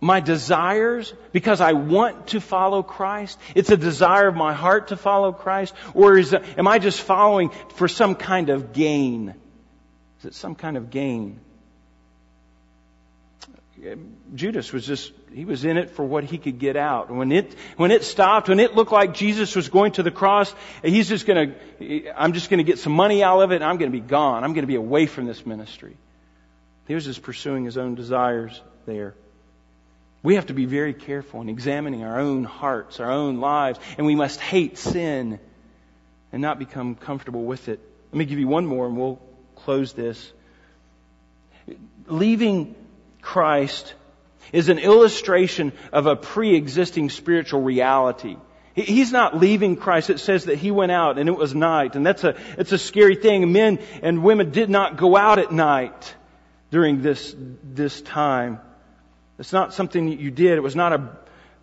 my 0.00 0.20
desires, 0.20 1.12
because 1.32 1.60
I 1.60 1.72
want 1.72 2.28
to 2.28 2.40
follow 2.40 2.82
Christ? 2.82 3.38
It's 3.54 3.70
a 3.70 3.76
desire 3.76 4.28
of 4.28 4.36
my 4.36 4.52
heart 4.52 4.88
to 4.88 4.96
follow 4.96 5.32
Christ? 5.32 5.74
Or 5.94 6.18
is, 6.18 6.34
am 6.34 6.68
I 6.68 6.78
just 6.78 7.00
following 7.00 7.50
for 7.74 7.88
some 7.88 8.14
kind 8.14 8.50
of 8.50 8.72
gain? 8.72 9.34
Is 10.18 10.26
it 10.26 10.34
some 10.34 10.54
kind 10.54 10.76
of 10.76 10.90
gain? 10.90 11.40
Judas 14.34 14.72
was 14.72 14.86
just, 14.86 15.12
he 15.32 15.44
was 15.44 15.64
in 15.64 15.76
it 15.76 15.90
for 15.90 16.04
what 16.04 16.24
he 16.24 16.38
could 16.38 16.58
get 16.58 16.76
out. 16.76 17.10
When 17.10 17.30
it, 17.30 17.54
when 17.76 17.90
it 17.90 18.04
stopped, 18.04 18.48
when 18.48 18.58
it 18.58 18.74
looked 18.74 18.92
like 18.92 19.12
Jesus 19.12 19.54
was 19.54 19.68
going 19.68 19.92
to 19.92 20.02
the 20.02 20.10
cross, 20.10 20.54
he's 20.82 21.08
just 21.08 21.26
gonna, 21.26 21.54
I'm 22.16 22.32
just 22.32 22.48
gonna 22.48 22.62
get 22.62 22.78
some 22.78 22.94
money 22.94 23.22
out 23.22 23.42
of 23.42 23.52
it 23.52 23.56
and 23.56 23.64
I'm 23.64 23.76
gonna 23.76 23.90
be 23.90 24.00
gone. 24.00 24.44
I'm 24.44 24.54
gonna 24.54 24.66
be 24.66 24.76
away 24.76 25.06
from 25.06 25.26
this 25.26 25.44
ministry. 25.44 25.96
He 26.88 26.94
was 26.94 27.04
just 27.04 27.22
pursuing 27.22 27.64
his 27.64 27.76
own 27.76 27.96
desires 27.96 28.60
there. 28.86 29.14
We 30.22 30.36
have 30.36 30.46
to 30.46 30.54
be 30.54 30.64
very 30.64 30.94
careful 30.94 31.42
in 31.42 31.48
examining 31.48 32.02
our 32.02 32.18
own 32.18 32.44
hearts, 32.44 32.98
our 32.98 33.10
own 33.10 33.40
lives, 33.40 33.78
and 33.98 34.06
we 34.06 34.14
must 34.14 34.40
hate 34.40 34.78
sin 34.78 35.38
and 36.32 36.42
not 36.42 36.58
become 36.58 36.94
comfortable 36.94 37.44
with 37.44 37.68
it. 37.68 37.78
Let 38.10 38.18
me 38.18 38.24
give 38.24 38.38
you 38.38 38.48
one 38.48 38.66
more 38.66 38.86
and 38.86 38.96
we'll 38.96 39.20
close 39.56 39.92
this. 39.92 40.32
Leaving 42.06 42.74
Christ 43.20 43.94
is 44.52 44.68
an 44.68 44.78
illustration 44.78 45.72
of 45.92 46.06
a 46.06 46.14
pre-existing 46.14 47.10
spiritual 47.10 47.62
reality. 47.62 48.36
He's 48.74 49.10
not 49.10 49.36
leaving 49.36 49.76
Christ. 49.76 50.10
It 50.10 50.20
says 50.20 50.44
that 50.44 50.58
he 50.58 50.70
went 50.70 50.92
out 50.92 51.18
and 51.18 51.28
it 51.28 51.36
was 51.36 51.54
night. 51.54 51.96
And 51.96 52.04
that's 52.04 52.24
a, 52.24 52.36
it's 52.58 52.72
a 52.72 52.78
scary 52.78 53.16
thing. 53.16 53.50
Men 53.50 53.78
and 54.02 54.22
women 54.22 54.50
did 54.50 54.68
not 54.68 54.98
go 54.98 55.16
out 55.16 55.38
at 55.38 55.50
night 55.50 56.14
during 56.70 57.00
this, 57.00 57.34
this 57.64 58.02
time. 58.02 58.60
It's 59.38 59.52
not 59.52 59.72
something 59.72 60.10
that 60.10 60.20
you 60.20 60.30
did. 60.30 60.58
It 60.58 60.62
was 60.62 60.76
not 60.76 60.92
a, 60.92 61.10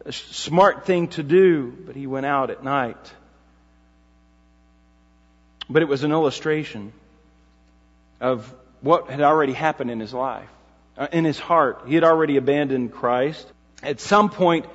a 0.06 0.12
smart 0.12 0.86
thing 0.86 1.08
to 1.10 1.24
do, 1.24 1.72
but 1.86 1.96
he 1.96 2.08
went 2.08 2.26
out 2.26 2.50
at 2.50 2.64
night. 2.64 3.14
But 5.70 5.84
it 5.84 5.88
was 5.88 6.04
an 6.04 6.12
illustration 6.12 6.94
of 8.24 8.56
what 8.82 9.10
had 9.10 9.22
already 9.22 9.54
happened 9.54 9.92
in 9.92 10.00
his 10.00 10.14
life. 10.14 10.50
Uh, 10.98 11.08
in 11.12 11.26
his 11.26 11.38
heart. 11.40 11.84
He 11.88 11.96
had 11.96 12.04
already 12.04 12.38
abandoned 12.38 12.94
Christ. 12.94 13.52
At 13.82 14.00
some 14.00 14.30
point, 14.30 14.66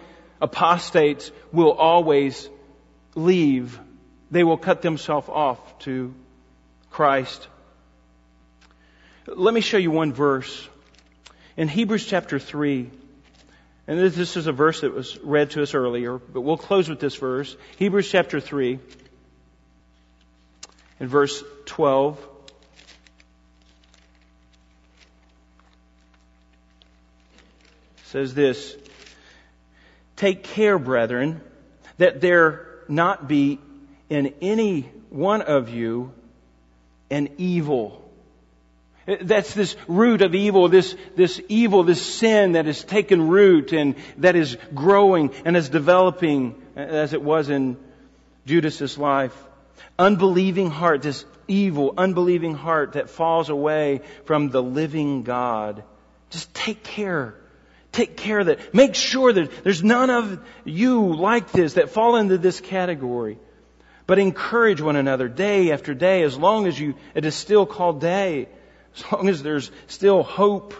apostates 0.40 1.30
will 1.53 1.72
always 1.72 2.49
leave. 3.14 3.78
They 4.30 4.44
will 4.44 4.59
cut 4.59 4.82
themselves 4.82 5.28
off 5.28 5.78
to 5.80 6.14
Christ. 6.90 7.49
Let 9.26 9.55
me 9.55 9.61
show 9.61 9.78
you 9.78 9.90
one 9.90 10.12
verse. 10.12 10.68
In 11.57 11.68
Hebrews 11.68 12.05
chapter 12.05 12.38
3, 12.38 12.90
and 13.86 13.99
this 13.99 14.36
is 14.36 14.46
a 14.46 14.53
verse 14.53 14.82
that 14.82 14.92
was 14.92 15.18
read 15.20 15.51
to 15.53 15.62
us 15.62 15.72
earlier, 15.72 16.18
but 16.18 16.42
we'll 16.42 16.59
close 16.59 16.88
with 16.88 17.01
this 17.01 17.14
verse. 17.14 17.57
Hebrews 17.78 18.11
chapter 18.11 18.40
3, 18.40 18.78
in 21.01 21.07
verse 21.07 21.42
12. 21.66 22.18
Says 28.09 28.34
this 28.34 28.76
Take 30.16 30.42
care, 30.42 30.78
brethren, 30.78 31.40
that 31.98 32.20
there 32.20 32.66
not 32.88 33.28
be 33.28 33.61
in 34.09 34.34
any 34.40 34.82
one 35.11 35.42
of 35.42 35.68
you 35.68 36.12
an 37.11 37.28
evil. 37.38 38.04
That's 39.22 39.54
this 39.54 39.76
root 39.86 40.20
of 40.22 40.34
evil, 40.34 40.68
this, 40.68 40.94
this 41.16 41.40
evil, 41.48 41.82
this 41.82 42.02
sin 42.02 42.52
that 42.52 42.66
has 42.66 42.84
taken 42.84 43.28
root 43.28 43.72
and 43.72 43.94
that 44.18 44.36
is 44.36 44.59
growing 44.74 45.32
and 45.46 45.56
is 45.56 45.70
developing 45.70 46.61
uh, 46.76 46.80
as 46.80 47.14
it 47.14 47.22
was 47.22 47.48
in 47.48 47.78
Judas's 48.44 48.98
life. 48.98 49.34
Unbelieving 49.98 50.70
heart, 50.70 51.02
this 51.02 51.24
evil, 51.46 51.94
unbelieving 51.96 52.54
heart 52.54 52.94
that 52.94 53.09
falls 53.09 53.48
away 53.48 54.02
from 54.24 54.50
the 54.50 54.62
living 54.62 55.22
God. 55.22 55.82
Just 56.28 56.52
take 56.52 56.82
care 56.82 57.34
Take 57.93 58.16
care 58.16 58.41
of 58.41 58.47
that. 58.47 58.74
Make 58.74 58.95
sure 58.95 59.32
that 59.32 59.64
there's 59.64 59.82
none 59.82 60.11
of 60.11 60.41
you 60.64 61.14
like 61.14 61.51
this 61.53 61.74
that 61.74 61.91
fall 61.91 62.16
into 62.16 62.39
this 62.39 62.61
category. 62.61 63.39
But 64.07 64.18
encourage 64.18 64.80
one 64.80 64.97
another 64.97 65.28
day 65.28 65.72
after 65.72 65.95
day 65.95 66.22
as 66.22 66.36
long 66.36 66.66
as 66.66 66.78
you, 66.78 66.95
it 67.14 67.24
is 67.24 67.34
still 67.34 67.66
called 67.66 68.01
day. 68.01 68.49
As 68.97 69.12
long 69.12 69.28
as 69.28 69.43
there's 69.43 69.70
still 69.86 70.22
hope. 70.22 70.74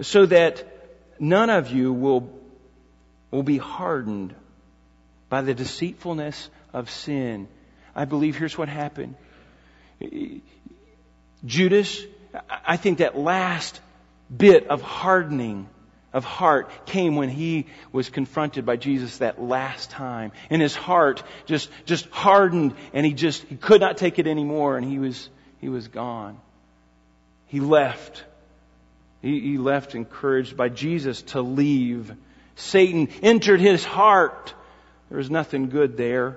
So 0.00 0.26
that 0.26 0.64
none 1.18 1.50
of 1.50 1.70
you 1.70 1.92
will, 1.92 2.30
will 3.30 3.42
be 3.42 3.58
hardened 3.58 4.34
by 5.28 5.42
the 5.42 5.54
deceitfulness 5.54 6.50
of 6.72 6.90
sin. 6.90 7.48
I 7.94 8.04
believe 8.04 8.36
here's 8.36 8.56
what 8.56 8.68
happened. 8.68 9.14
Judas, 11.44 12.02
I 12.50 12.76
think 12.76 12.98
that 12.98 13.16
last 13.16 13.80
bit 14.34 14.68
of 14.68 14.82
hardening 14.82 15.68
of 16.12 16.24
heart 16.24 16.86
came 16.86 17.16
when 17.16 17.28
he 17.28 17.66
was 17.90 18.10
confronted 18.10 18.66
by 18.66 18.76
Jesus 18.76 19.18
that 19.18 19.42
last 19.42 19.90
time. 19.90 20.32
And 20.50 20.60
his 20.60 20.74
heart 20.74 21.22
just, 21.46 21.70
just 21.86 22.08
hardened 22.10 22.74
and 22.92 23.06
he 23.06 23.14
just, 23.14 23.42
he 23.44 23.56
could 23.56 23.80
not 23.80 23.96
take 23.96 24.18
it 24.18 24.26
anymore 24.26 24.76
and 24.76 24.86
he 24.86 24.98
was, 24.98 25.28
he 25.60 25.68
was 25.68 25.88
gone. 25.88 26.38
He 27.46 27.60
left. 27.60 28.24
He, 29.22 29.40
he 29.40 29.58
left 29.58 29.94
encouraged 29.94 30.56
by 30.56 30.68
Jesus 30.68 31.22
to 31.22 31.40
leave. 31.40 32.14
Satan 32.56 33.08
entered 33.22 33.60
his 33.60 33.84
heart. 33.84 34.54
There 35.08 35.18
was 35.18 35.30
nothing 35.30 35.68
good 35.70 35.96
there. 35.96 36.36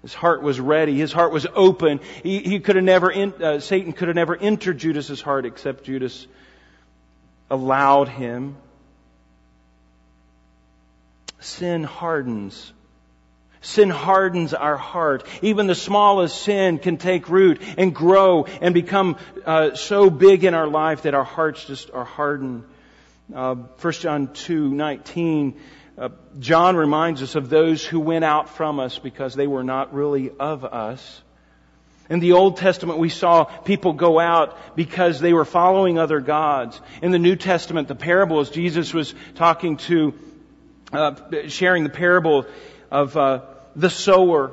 His 0.00 0.14
heart 0.14 0.42
was 0.42 0.58
ready. 0.58 0.94
His 0.94 1.12
heart 1.12 1.32
was 1.32 1.46
open. 1.54 2.00
He, 2.22 2.40
he 2.40 2.60
could 2.60 2.76
have 2.76 2.84
never, 2.84 3.12
uh, 3.12 3.60
Satan 3.60 3.92
could 3.92 4.08
have 4.08 4.16
never 4.16 4.36
entered 4.36 4.78
Judas's 4.78 5.20
heart 5.20 5.46
except 5.46 5.84
Judas 5.84 6.26
allowed 7.50 8.08
him 8.08 8.56
sin 11.42 11.84
hardens. 11.84 12.72
Sin 13.60 13.90
hardens 13.90 14.54
our 14.54 14.76
heart. 14.76 15.24
Even 15.40 15.68
the 15.68 15.74
smallest 15.74 16.42
sin 16.42 16.78
can 16.78 16.96
take 16.96 17.28
root 17.28 17.62
and 17.78 17.94
grow 17.94 18.44
and 18.44 18.74
become 18.74 19.16
uh, 19.46 19.74
so 19.74 20.10
big 20.10 20.44
in 20.44 20.54
our 20.54 20.66
life 20.66 21.02
that 21.02 21.14
our 21.14 21.24
hearts 21.24 21.64
just 21.64 21.90
are 21.92 22.04
hardened. 22.04 22.64
Uh, 23.32 23.54
1 23.54 23.92
John 23.94 24.32
2, 24.32 24.74
19, 24.74 25.60
uh, 25.96 26.08
John 26.40 26.74
reminds 26.76 27.22
us 27.22 27.36
of 27.36 27.50
those 27.50 27.84
who 27.84 28.00
went 28.00 28.24
out 28.24 28.48
from 28.48 28.80
us 28.80 28.98
because 28.98 29.34
they 29.34 29.46
were 29.46 29.62
not 29.62 29.94
really 29.94 30.30
of 30.30 30.64
us. 30.64 31.22
In 32.10 32.18
the 32.18 32.32
Old 32.32 32.56
Testament, 32.56 32.98
we 32.98 33.08
saw 33.08 33.44
people 33.44 33.92
go 33.92 34.18
out 34.18 34.76
because 34.76 35.20
they 35.20 35.32
were 35.32 35.44
following 35.44 35.98
other 35.98 36.20
gods. 36.20 36.80
In 37.00 37.12
the 37.12 37.18
New 37.18 37.36
Testament, 37.36 37.86
the 37.88 37.94
parables, 37.94 38.50
Jesus 38.50 38.92
was 38.92 39.14
talking 39.36 39.76
to 39.78 40.12
uh, 40.92 41.14
sharing 41.48 41.84
the 41.84 41.90
parable 41.90 42.46
of 42.90 43.16
uh, 43.16 43.42
the 43.74 43.90
sower. 43.90 44.52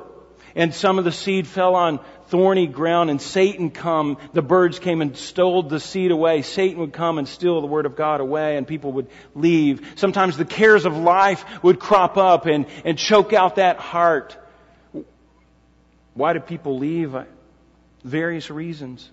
And 0.54 0.74
some 0.74 0.98
of 0.98 1.04
the 1.04 1.12
seed 1.12 1.46
fell 1.46 1.74
on 1.74 2.00
thorny 2.28 2.66
ground 2.66 3.10
and 3.10 3.20
Satan 3.20 3.70
come, 3.70 4.18
the 4.32 4.42
birds 4.42 4.78
came 4.78 5.02
and 5.02 5.16
stole 5.16 5.62
the 5.62 5.80
seed 5.80 6.10
away. 6.10 6.42
Satan 6.42 6.80
would 6.80 6.92
come 6.92 7.18
and 7.18 7.28
steal 7.28 7.60
the 7.60 7.66
word 7.66 7.86
of 7.86 7.96
God 7.96 8.20
away 8.20 8.56
and 8.56 8.66
people 8.66 8.92
would 8.92 9.08
leave. 9.34 9.92
Sometimes 9.96 10.36
the 10.36 10.44
cares 10.44 10.86
of 10.86 10.96
life 10.96 11.44
would 11.62 11.78
crop 11.78 12.16
up 12.16 12.46
and, 12.46 12.66
and 12.84 12.96
choke 12.96 13.32
out 13.32 13.56
that 13.56 13.78
heart. 13.78 14.36
Why 16.14 16.32
do 16.32 16.40
people 16.40 16.78
leave? 16.78 17.16
Various 18.02 18.50
reasons. 18.50 19.08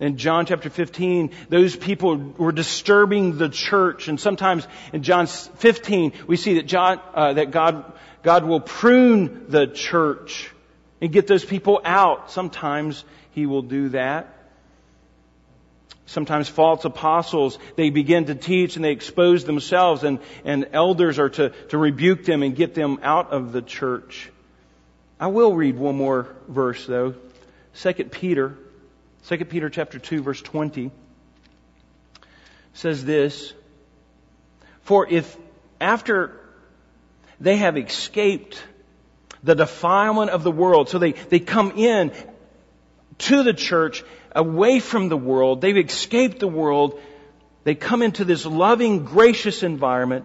In 0.00 0.16
John 0.16 0.46
chapter 0.46 0.70
15, 0.70 1.32
those 1.48 1.74
people 1.74 2.16
were 2.16 2.52
disturbing 2.52 3.36
the 3.36 3.48
church. 3.48 4.06
And 4.06 4.20
sometimes 4.20 4.66
in 4.92 5.02
John 5.02 5.26
15, 5.26 6.12
we 6.28 6.36
see 6.36 6.54
that, 6.54 6.66
John, 6.66 7.00
uh, 7.14 7.32
that 7.32 7.50
God, 7.50 7.92
God 8.22 8.44
will 8.44 8.60
prune 8.60 9.46
the 9.48 9.66
church 9.66 10.50
and 11.00 11.12
get 11.12 11.26
those 11.26 11.44
people 11.44 11.80
out. 11.84 12.30
Sometimes 12.30 13.04
He 13.32 13.46
will 13.46 13.62
do 13.62 13.88
that. 13.90 14.34
Sometimes 16.06 16.48
false 16.48 16.84
apostles, 16.84 17.58
they 17.76 17.90
begin 17.90 18.26
to 18.26 18.34
teach 18.34 18.76
and 18.76 18.84
they 18.84 18.92
expose 18.92 19.44
themselves 19.44 20.04
and, 20.04 20.20
and 20.44 20.68
elders 20.72 21.18
are 21.18 21.28
to, 21.28 21.50
to 21.68 21.76
rebuke 21.76 22.24
them 22.24 22.42
and 22.42 22.56
get 22.56 22.74
them 22.74 23.00
out 23.02 23.32
of 23.32 23.52
the 23.52 23.60
church. 23.60 24.30
I 25.20 25.26
will 25.26 25.54
read 25.54 25.76
one 25.76 25.96
more 25.96 26.34
verse 26.46 26.86
though. 26.86 27.14
Second 27.74 28.10
Peter 28.10 28.56
2 29.28 29.44
Peter 29.44 29.70
chapter 29.70 29.98
2 29.98 30.22
verse 30.22 30.42
20 30.42 30.90
says 32.72 33.04
this, 33.04 33.52
For 34.82 35.06
if 35.08 35.36
after 35.80 36.40
they 37.40 37.56
have 37.56 37.76
escaped 37.76 38.62
the 39.42 39.54
defilement 39.54 40.30
of 40.30 40.42
the 40.42 40.50
world. 40.50 40.88
So 40.88 40.98
they, 40.98 41.12
they 41.12 41.38
come 41.38 41.72
in 41.72 42.12
to 43.18 43.42
the 43.42 43.52
church 43.52 44.04
away 44.34 44.80
from 44.80 45.08
the 45.08 45.16
world. 45.16 45.60
They've 45.60 45.76
escaped 45.76 46.40
the 46.40 46.48
world. 46.48 47.00
They 47.64 47.74
come 47.74 48.02
into 48.02 48.24
this 48.24 48.44
loving, 48.46 49.04
gracious 49.04 49.62
environment 49.62 50.24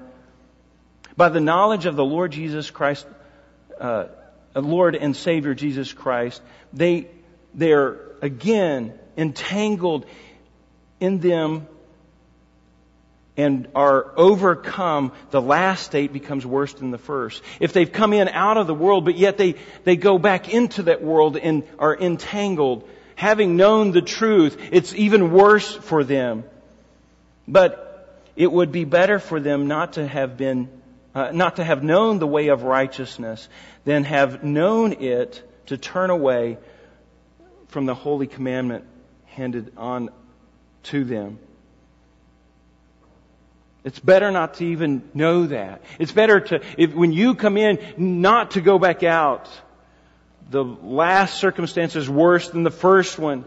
by 1.15 1.29
the 1.29 1.39
knowledge 1.39 1.85
of 1.85 1.95
the 1.95 2.05
Lord 2.05 2.31
Jesus 2.31 2.71
Christ, 2.71 3.05
uh, 3.79 4.05
Lord 4.55 4.95
and 4.95 5.15
Savior 5.15 5.53
Jesus 5.53 5.93
Christ. 5.93 6.41
They, 6.71 7.07
they're 7.53 8.02
again 8.23 8.97
entangled 9.17 10.05
in 10.99 11.19
them 11.19 11.67
and 13.35 13.67
are 13.75 14.13
overcome, 14.15 15.11
the 15.31 15.41
last 15.41 15.85
state 15.85 16.13
becomes 16.13 16.45
worse 16.45 16.73
than 16.73 16.91
the 16.91 16.97
first. 16.97 17.43
If 17.59 17.73
they've 17.73 17.91
come 17.91 18.13
in 18.13 18.29
out 18.29 18.57
of 18.57 18.67
the 18.67 18.73
world, 18.73 19.05
but 19.05 19.17
yet 19.17 19.37
they, 19.37 19.55
they 19.83 19.97
go 19.97 20.17
back 20.17 20.53
into 20.53 20.83
that 20.83 21.03
world 21.03 21.35
and 21.35 21.63
are 21.77 21.95
entangled, 21.95 22.87
having 23.15 23.57
known 23.57 23.91
the 23.91 24.01
truth, 24.01 24.57
it's 24.71 24.95
even 24.95 25.31
worse 25.31 25.75
for 25.75 26.03
them. 26.03 26.43
But 27.47 28.21
it 28.35 28.51
would 28.51 28.71
be 28.71 28.85
better 28.85 29.19
for 29.19 29.39
them 29.39 29.67
not 29.67 29.93
to 29.93 30.07
have 30.07 30.37
been, 30.37 30.69
uh, 31.13 31.31
not 31.31 31.57
to 31.57 31.63
have 31.63 31.83
known 31.83 32.19
the 32.19 32.27
way 32.27 32.47
of 32.47 32.63
righteousness 32.63 33.49
than 33.83 34.05
have 34.05 34.43
known 34.43 34.93
it 34.93 35.41
to 35.65 35.77
turn 35.77 36.09
away 36.09 36.57
from 37.73 37.87
the 37.87 37.95
holy 37.95 38.27
commandment 38.27 38.85
handed 39.25 39.73
on 39.75 40.11
to 40.83 41.03
them. 41.03 41.39
It's 43.83 43.99
better 43.99 44.31
not 44.31 44.55
to 44.55 44.65
even 44.65 45.09
know 45.13 45.47
that. 45.47 45.81
It's 45.99 46.11
better 46.11 46.39
to, 46.39 46.61
if, 46.77 46.93
when 46.93 47.11
you 47.11 47.33
come 47.33 47.57
in, 47.57 47.79
not 47.97 48.51
to 48.51 48.61
go 48.61 48.77
back 48.77 49.03
out. 49.03 49.49
The 50.51 50.63
last 50.63 51.39
circumstance 51.39 51.95
is 51.95 52.07
worse 52.07 52.47
than 52.49 52.61
the 52.63 52.71
first 52.71 53.17
one. 53.17 53.43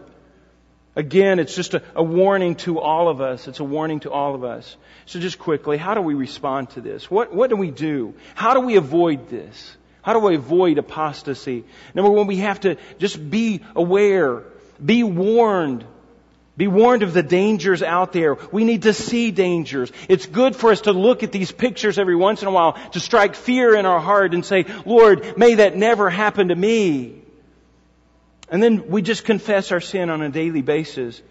Again, 0.95 1.39
it's 1.39 1.55
just 1.55 1.73
a, 1.73 1.83
a, 1.95 2.03
warning 2.03 2.55
to 2.55 2.79
all 2.79 3.07
of 3.07 3.21
us. 3.21 3.47
It's 3.47 3.61
a 3.61 3.63
warning 3.63 4.01
to 4.01 4.11
all 4.11 4.35
of 4.35 4.43
us. 4.43 4.75
So 5.05 5.19
just 5.19 5.39
quickly, 5.39 5.77
how 5.77 5.93
do 5.93 6.01
we 6.01 6.15
respond 6.15 6.71
to 6.71 6.81
this? 6.81 7.09
What, 7.09 7.33
what 7.33 7.49
do 7.49 7.55
we 7.55 7.71
do? 7.71 8.15
How 8.35 8.53
do 8.53 8.59
we 8.59 8.75
avoid 8.75 9.29
this? 9.29 9.76
How 10.07 10.13
do 10.13 10.19
we 10.19 10.35
avoid 10.35 10.77
apostasy? 10.77 11.65
Number 11.93 12.09
one, 12.09 12.27
we 12.27 12.37
have 12.37 12.61
to 12.61 12.77
just 12.97 13.29
be 13.29 13.59
aware, 13.75 14.43
be 14.83 15.03
warned 15.03 15.83
be 16.55 16.67
warned 16.67 17.03
of 17.03 17.13
the 17.13 17.21
dangers 17.21 17.83
out 17.83 18.13
there. 18.13 18.35
We 18.51 18.63
need 18.63 18.81
to 18.83 18.93
see 18.93 19.29
dangers. 19.29 19.91
It's 20.09 20.25
good 20.25 20.55
for 20.55 20.71
us 20.71 20.81
to 20.81 20.91
look 20.91 21.21
at 21.21 21.31
these 21.31 21.51
pictures 21.51 21.99
every 21.99 22.15
once 22.15 22.41
in 22.41 22.47
a 22.47 22.51
while 22.51 22.73
to 22.93 22.99
strike 22.99 23.35
fear 23.35 23.75
in 23.75 23.85
our 23.85 23.99
heart 23.99 24.33
and 24.33 24.43
say, 24.43 24.65
Lord, 24.83 25.37
may 25.37 25.53
that 25.55 25.77
never 25.77 26.09
happen 26.09 26.47
to 26.47 26.55
me. 26.55 27.21
And 28.49 28.63
then 28.63 28.89
we 28.89 29.03
just 29.03 29.23
confess 29.23 29.71
our 29.71 29.79
sin 29.79 30.09
on 30.09 30.23
a 30.23 30.29
daily 30.29 30.63
basis. 30.63 31.21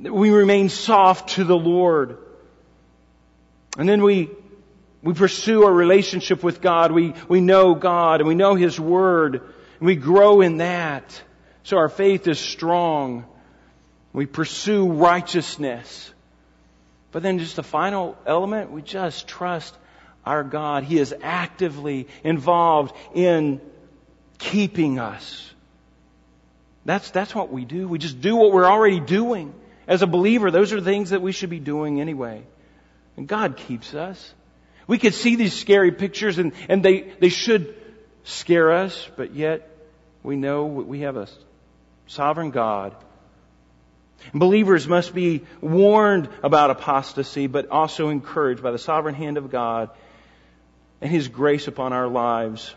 We 0.00 0.30
remain 0.30 0.70
soft 0.70 1.34
to 1.34 1.44
the 1.44 1.58
Lord. 1.58 2.16
And 3.76 3.86
then 3.86 4.02
we, 4.02 4.30
we 5.02 5.14
pursue 5.14 5.64
our 5.64 5.72
relationship 5.72 6.42
with 6.42 6.60
God. 6.60 6.92
We, 6.92 7.14
we 7.28 7.40
know 7.40 7.74
God 7.74 8.20
and 8.20 8.28
we 8.28 8.36
know 8.36 8.54
His 8.54 8.78
Word. 8.78 9.34
And 9.34 9.86
we 9.86 9.96
grow 9.96 10.40
in 10.40 10.58
that. 10.58 11.22
So 11.64 11.78
our 11.78 11.88
faith 11.88 12.28
is 12.28 12.38
strong. 12.38 13.24
We 14.12 14.26
pursue 14.26 14.92
righteousness. 14.92 16.12
But 17.10 17.22
then 17.22 17.40
just 17.40 17.56
the 17.56 17.62
final 17.62 18.16
element, 18.26 18.70
we 18.70 18.80
just 18.80 19.26
trust 19.26 19.76
our 20.24 20.44
God. 20.44 20.84
He 20.84 20.98
is 20.98 21.14
actively 21.20 22.06
involved 22.22 22.94
in 23.14 23.60
keeping 24.38 24.98
us. 24.98 25.50
That's, 26.84 27.10
that's 27.10 27.34
what 27.34 27.52
we 27.52 27.64
do. 27.64 27.88
We 27.88 27.98
just 27.98 28.20
do 28.20 28.36
what 28.36 28.52
we're 28.52 28.70
already 28.70 29.00
doing. 29.00 29.54
As 29.86 30.02
a 30.02 30.06
believer, 30.06 30.50
those 30.50 30.72
are 30.72 30.80
things 30.80 31.10
that 31.10 31.22
we 31.22 31.32
should 31.32 31.50
be 31.50 31.60
doing 31.60 32.00
anyway. 32.00 32.42
And 33.16 33.26
God 33.26 33.56
keeps 33.56 33.94
us. 33.94 34.32
We 34.86 34.98
could 34.98 35.14
see 35.14 35.36
these 35.36 35.54
scary 35.54 35.92
pictures 35.92 36.38
and, 36.38 36.52
and 36.68 36.82
they, 36.82 37.12
they 37.20 37.28
should 37.28 37.74
scare 38.24 38.72
us, 38.72 39.08
but 39.16 39.34
yet 39.34 39.68
we 40.22 40.36
know 40.36 40.66
we 40.66 41.00
have 41.00 41.16
a 41.16 41.28
sovereign 42.06 42.50
God 42.50 42.94
Believers 44.32 44.86
must 44.86 45.14
be 45.14 45.44
warned 45.60 46.28
about 46.42 46.70
apostasy, 46.70 47.46
but 47.46 47.68
also 47.70 48.08
encouraged 48.08 48.62
by 48.62 48.70
the 48.70 48.78
sovereign 48.78 49.14
hand 49.14 49.36
of 49.36 49.50
God 49.50 49.90
and 51.00 51.10
His 51.10 51.28
grace 51.28 51.66
upon 51.66 51.92
our 51.92 52.08
lives. 52.08 52.74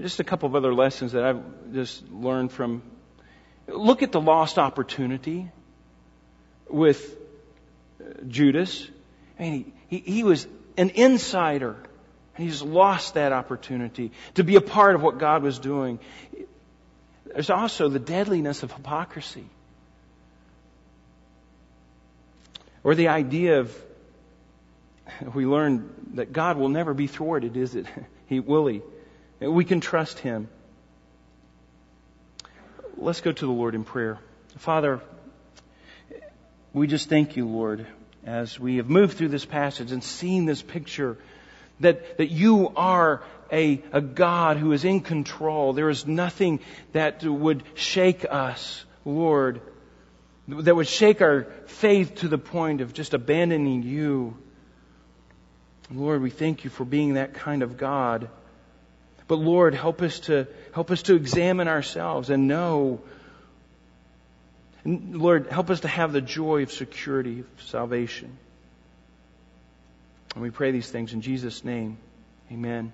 Just 0.00 0.20
a 0.20 0.24
couple 0.24 0.48
of 0.48 0.54
other 0.54 0.74
lessons 0.74 1.12
that 1.12 1.24
I've 1.24 1.72
just 1.72 2.08
learned 2.10 2.52
from. 2.52 2.82
Look 3.66 4.02
at 4.02 4.12
the 4.12 4.20
lost 4.20 4.58
opportunity 4.58 5.50
with 6.68 7.16
uh, 8.00 8.22
Judas. 8.26 8.86
I 9.38 9.42
mean, 9.42 9.72
he, 9.88 9.98
he, 9.98 10.12
he 10.12 10.24
was 10.24 10.46
an 10.76 10.90
insider. 10.90 11.76
And 12.36 12.46
he's 12.46 12.62
lost 12.62 13.14
that 13.14 13.32
opportunity 13.32 14.12
to 14.34 14.44
be 14.44 14.56
a 14.56 14.60
part 14.60 14.94
of 14.94 15.02
what 15.02 15.18
God 15.18 15.42
was 15.42 15.58
doing. 15.58 15.98
There's 17.26 17.50
also 17.50 17.88
the 17.88 17.98
deadliness 17.98 18.62
of 18.62 18.72
hypocrisy. 18.72 19.46
Or 22.84 22.94
the 22.94 23.08
idea 23.08 23.60
of, 23.60 23.76
we 25.34 25.46
learn 25.46 25.90
that 26.14 26.32
God 26.32 26.56
will 26.56 26.68
never 26.68 26.94
be 26.94 27.06
thwarted, 27.06 27.56
is 27.56 27.74
it? 27.74 27.86
He 28.28 28.40
will 28.40 28.66
he? 28.66 28.82
We 29.40 29.64
can 29.64 29.80
trust 29.80 30.18
him. 30.18 30.48
Let's 32.98 33.22
go 33.22 33.32
to 33.32 33.46
the 33.46 33.50
Lord 33.50 33.74
in 33.74 33.84
prayer. 33.84 34.18
Father, 34.58 35.00
we 36.74 36.86
just 36.86 37.08
thank 37.08 37.36
you, 37.36 37.48
Lord, 37.48 37.86
as 38.28 38.60
we 38.60 38.76
have 38.76 38.90
moved 38.90 39.16
through 39.16 39.28
this 39.28 39.44
passage 39.44 39.90
and 39.90 40.04
seen 40.04 40.44
this 40.44 40.62
picture 40.62 41.16
that, 41.80 42.18
that 42.18 42.30
you 42.30 42.72
are 42.76 43.22
a, 43.50 43.82
a 43.92 44.00
God 44.00 44.58
who 44.58 44.72
is 44.72 44.84
in 44.84 45.00
control. 45.00 45.72
There 45.72 45.88
is 45.88 46.06
nothing 46.06 46.60
that 46.92 47.24
would 47.24 47.62
shake 47.74 48.26
us, 48.28 48.84
Lord 49.04 49.60
that 50.48 50.74
would 50.74 50.88
shake 50.88 51.20
our 51.20 51.46
faith 51.66 52.16
to 52.16 52.28
the 52.28 52.38
point 52.38 52.80
of 52.80 52.94
just 52.94 53.12
abandoning 53.12 53.82
you. 53.82 54.36
Lord, 55.90 56.22
we 56.22 56.30
thank 56.30 56.64
you 56.64 56.70
for 56.70 56.84
being 56.84 57.14
that 57.14 57.34
kind 57.34 57.62
of 57.62 57.76
God. 57.76 58.30
But 59.26 59.36
Lord, 59.36 59.74
help 59.74 60.00
us 60.00 60.20
to 60.20 60.48
help 60.72 60.90
us 60.90 61.02
to 61.02 61.14
examine 61.14 61.68
ourselves 61.68 62.30
and 62.30 62.48
know. 62.48 63.00
And 64.84 65.16
Lord, 65.16 65.48
help 65.48 65.70
us 65.70 65.80
to 65.80 65.88
have 65.88 66.12
the 66.12 66.20
joy 66.20 66.62
of 66.62 66.72
security 66.72 67.40
of 67.40 67.46
salvation. 67.62 68.36
And 70.34 70.42
we 70.42 70.50
pray 70.50 70.70
these 70.70 70.90
things 70.90 71.12
in 71.12 71.20
Jesus' 71.20 71.64
name. 71.64 71.98
Amen. 72.52 72.92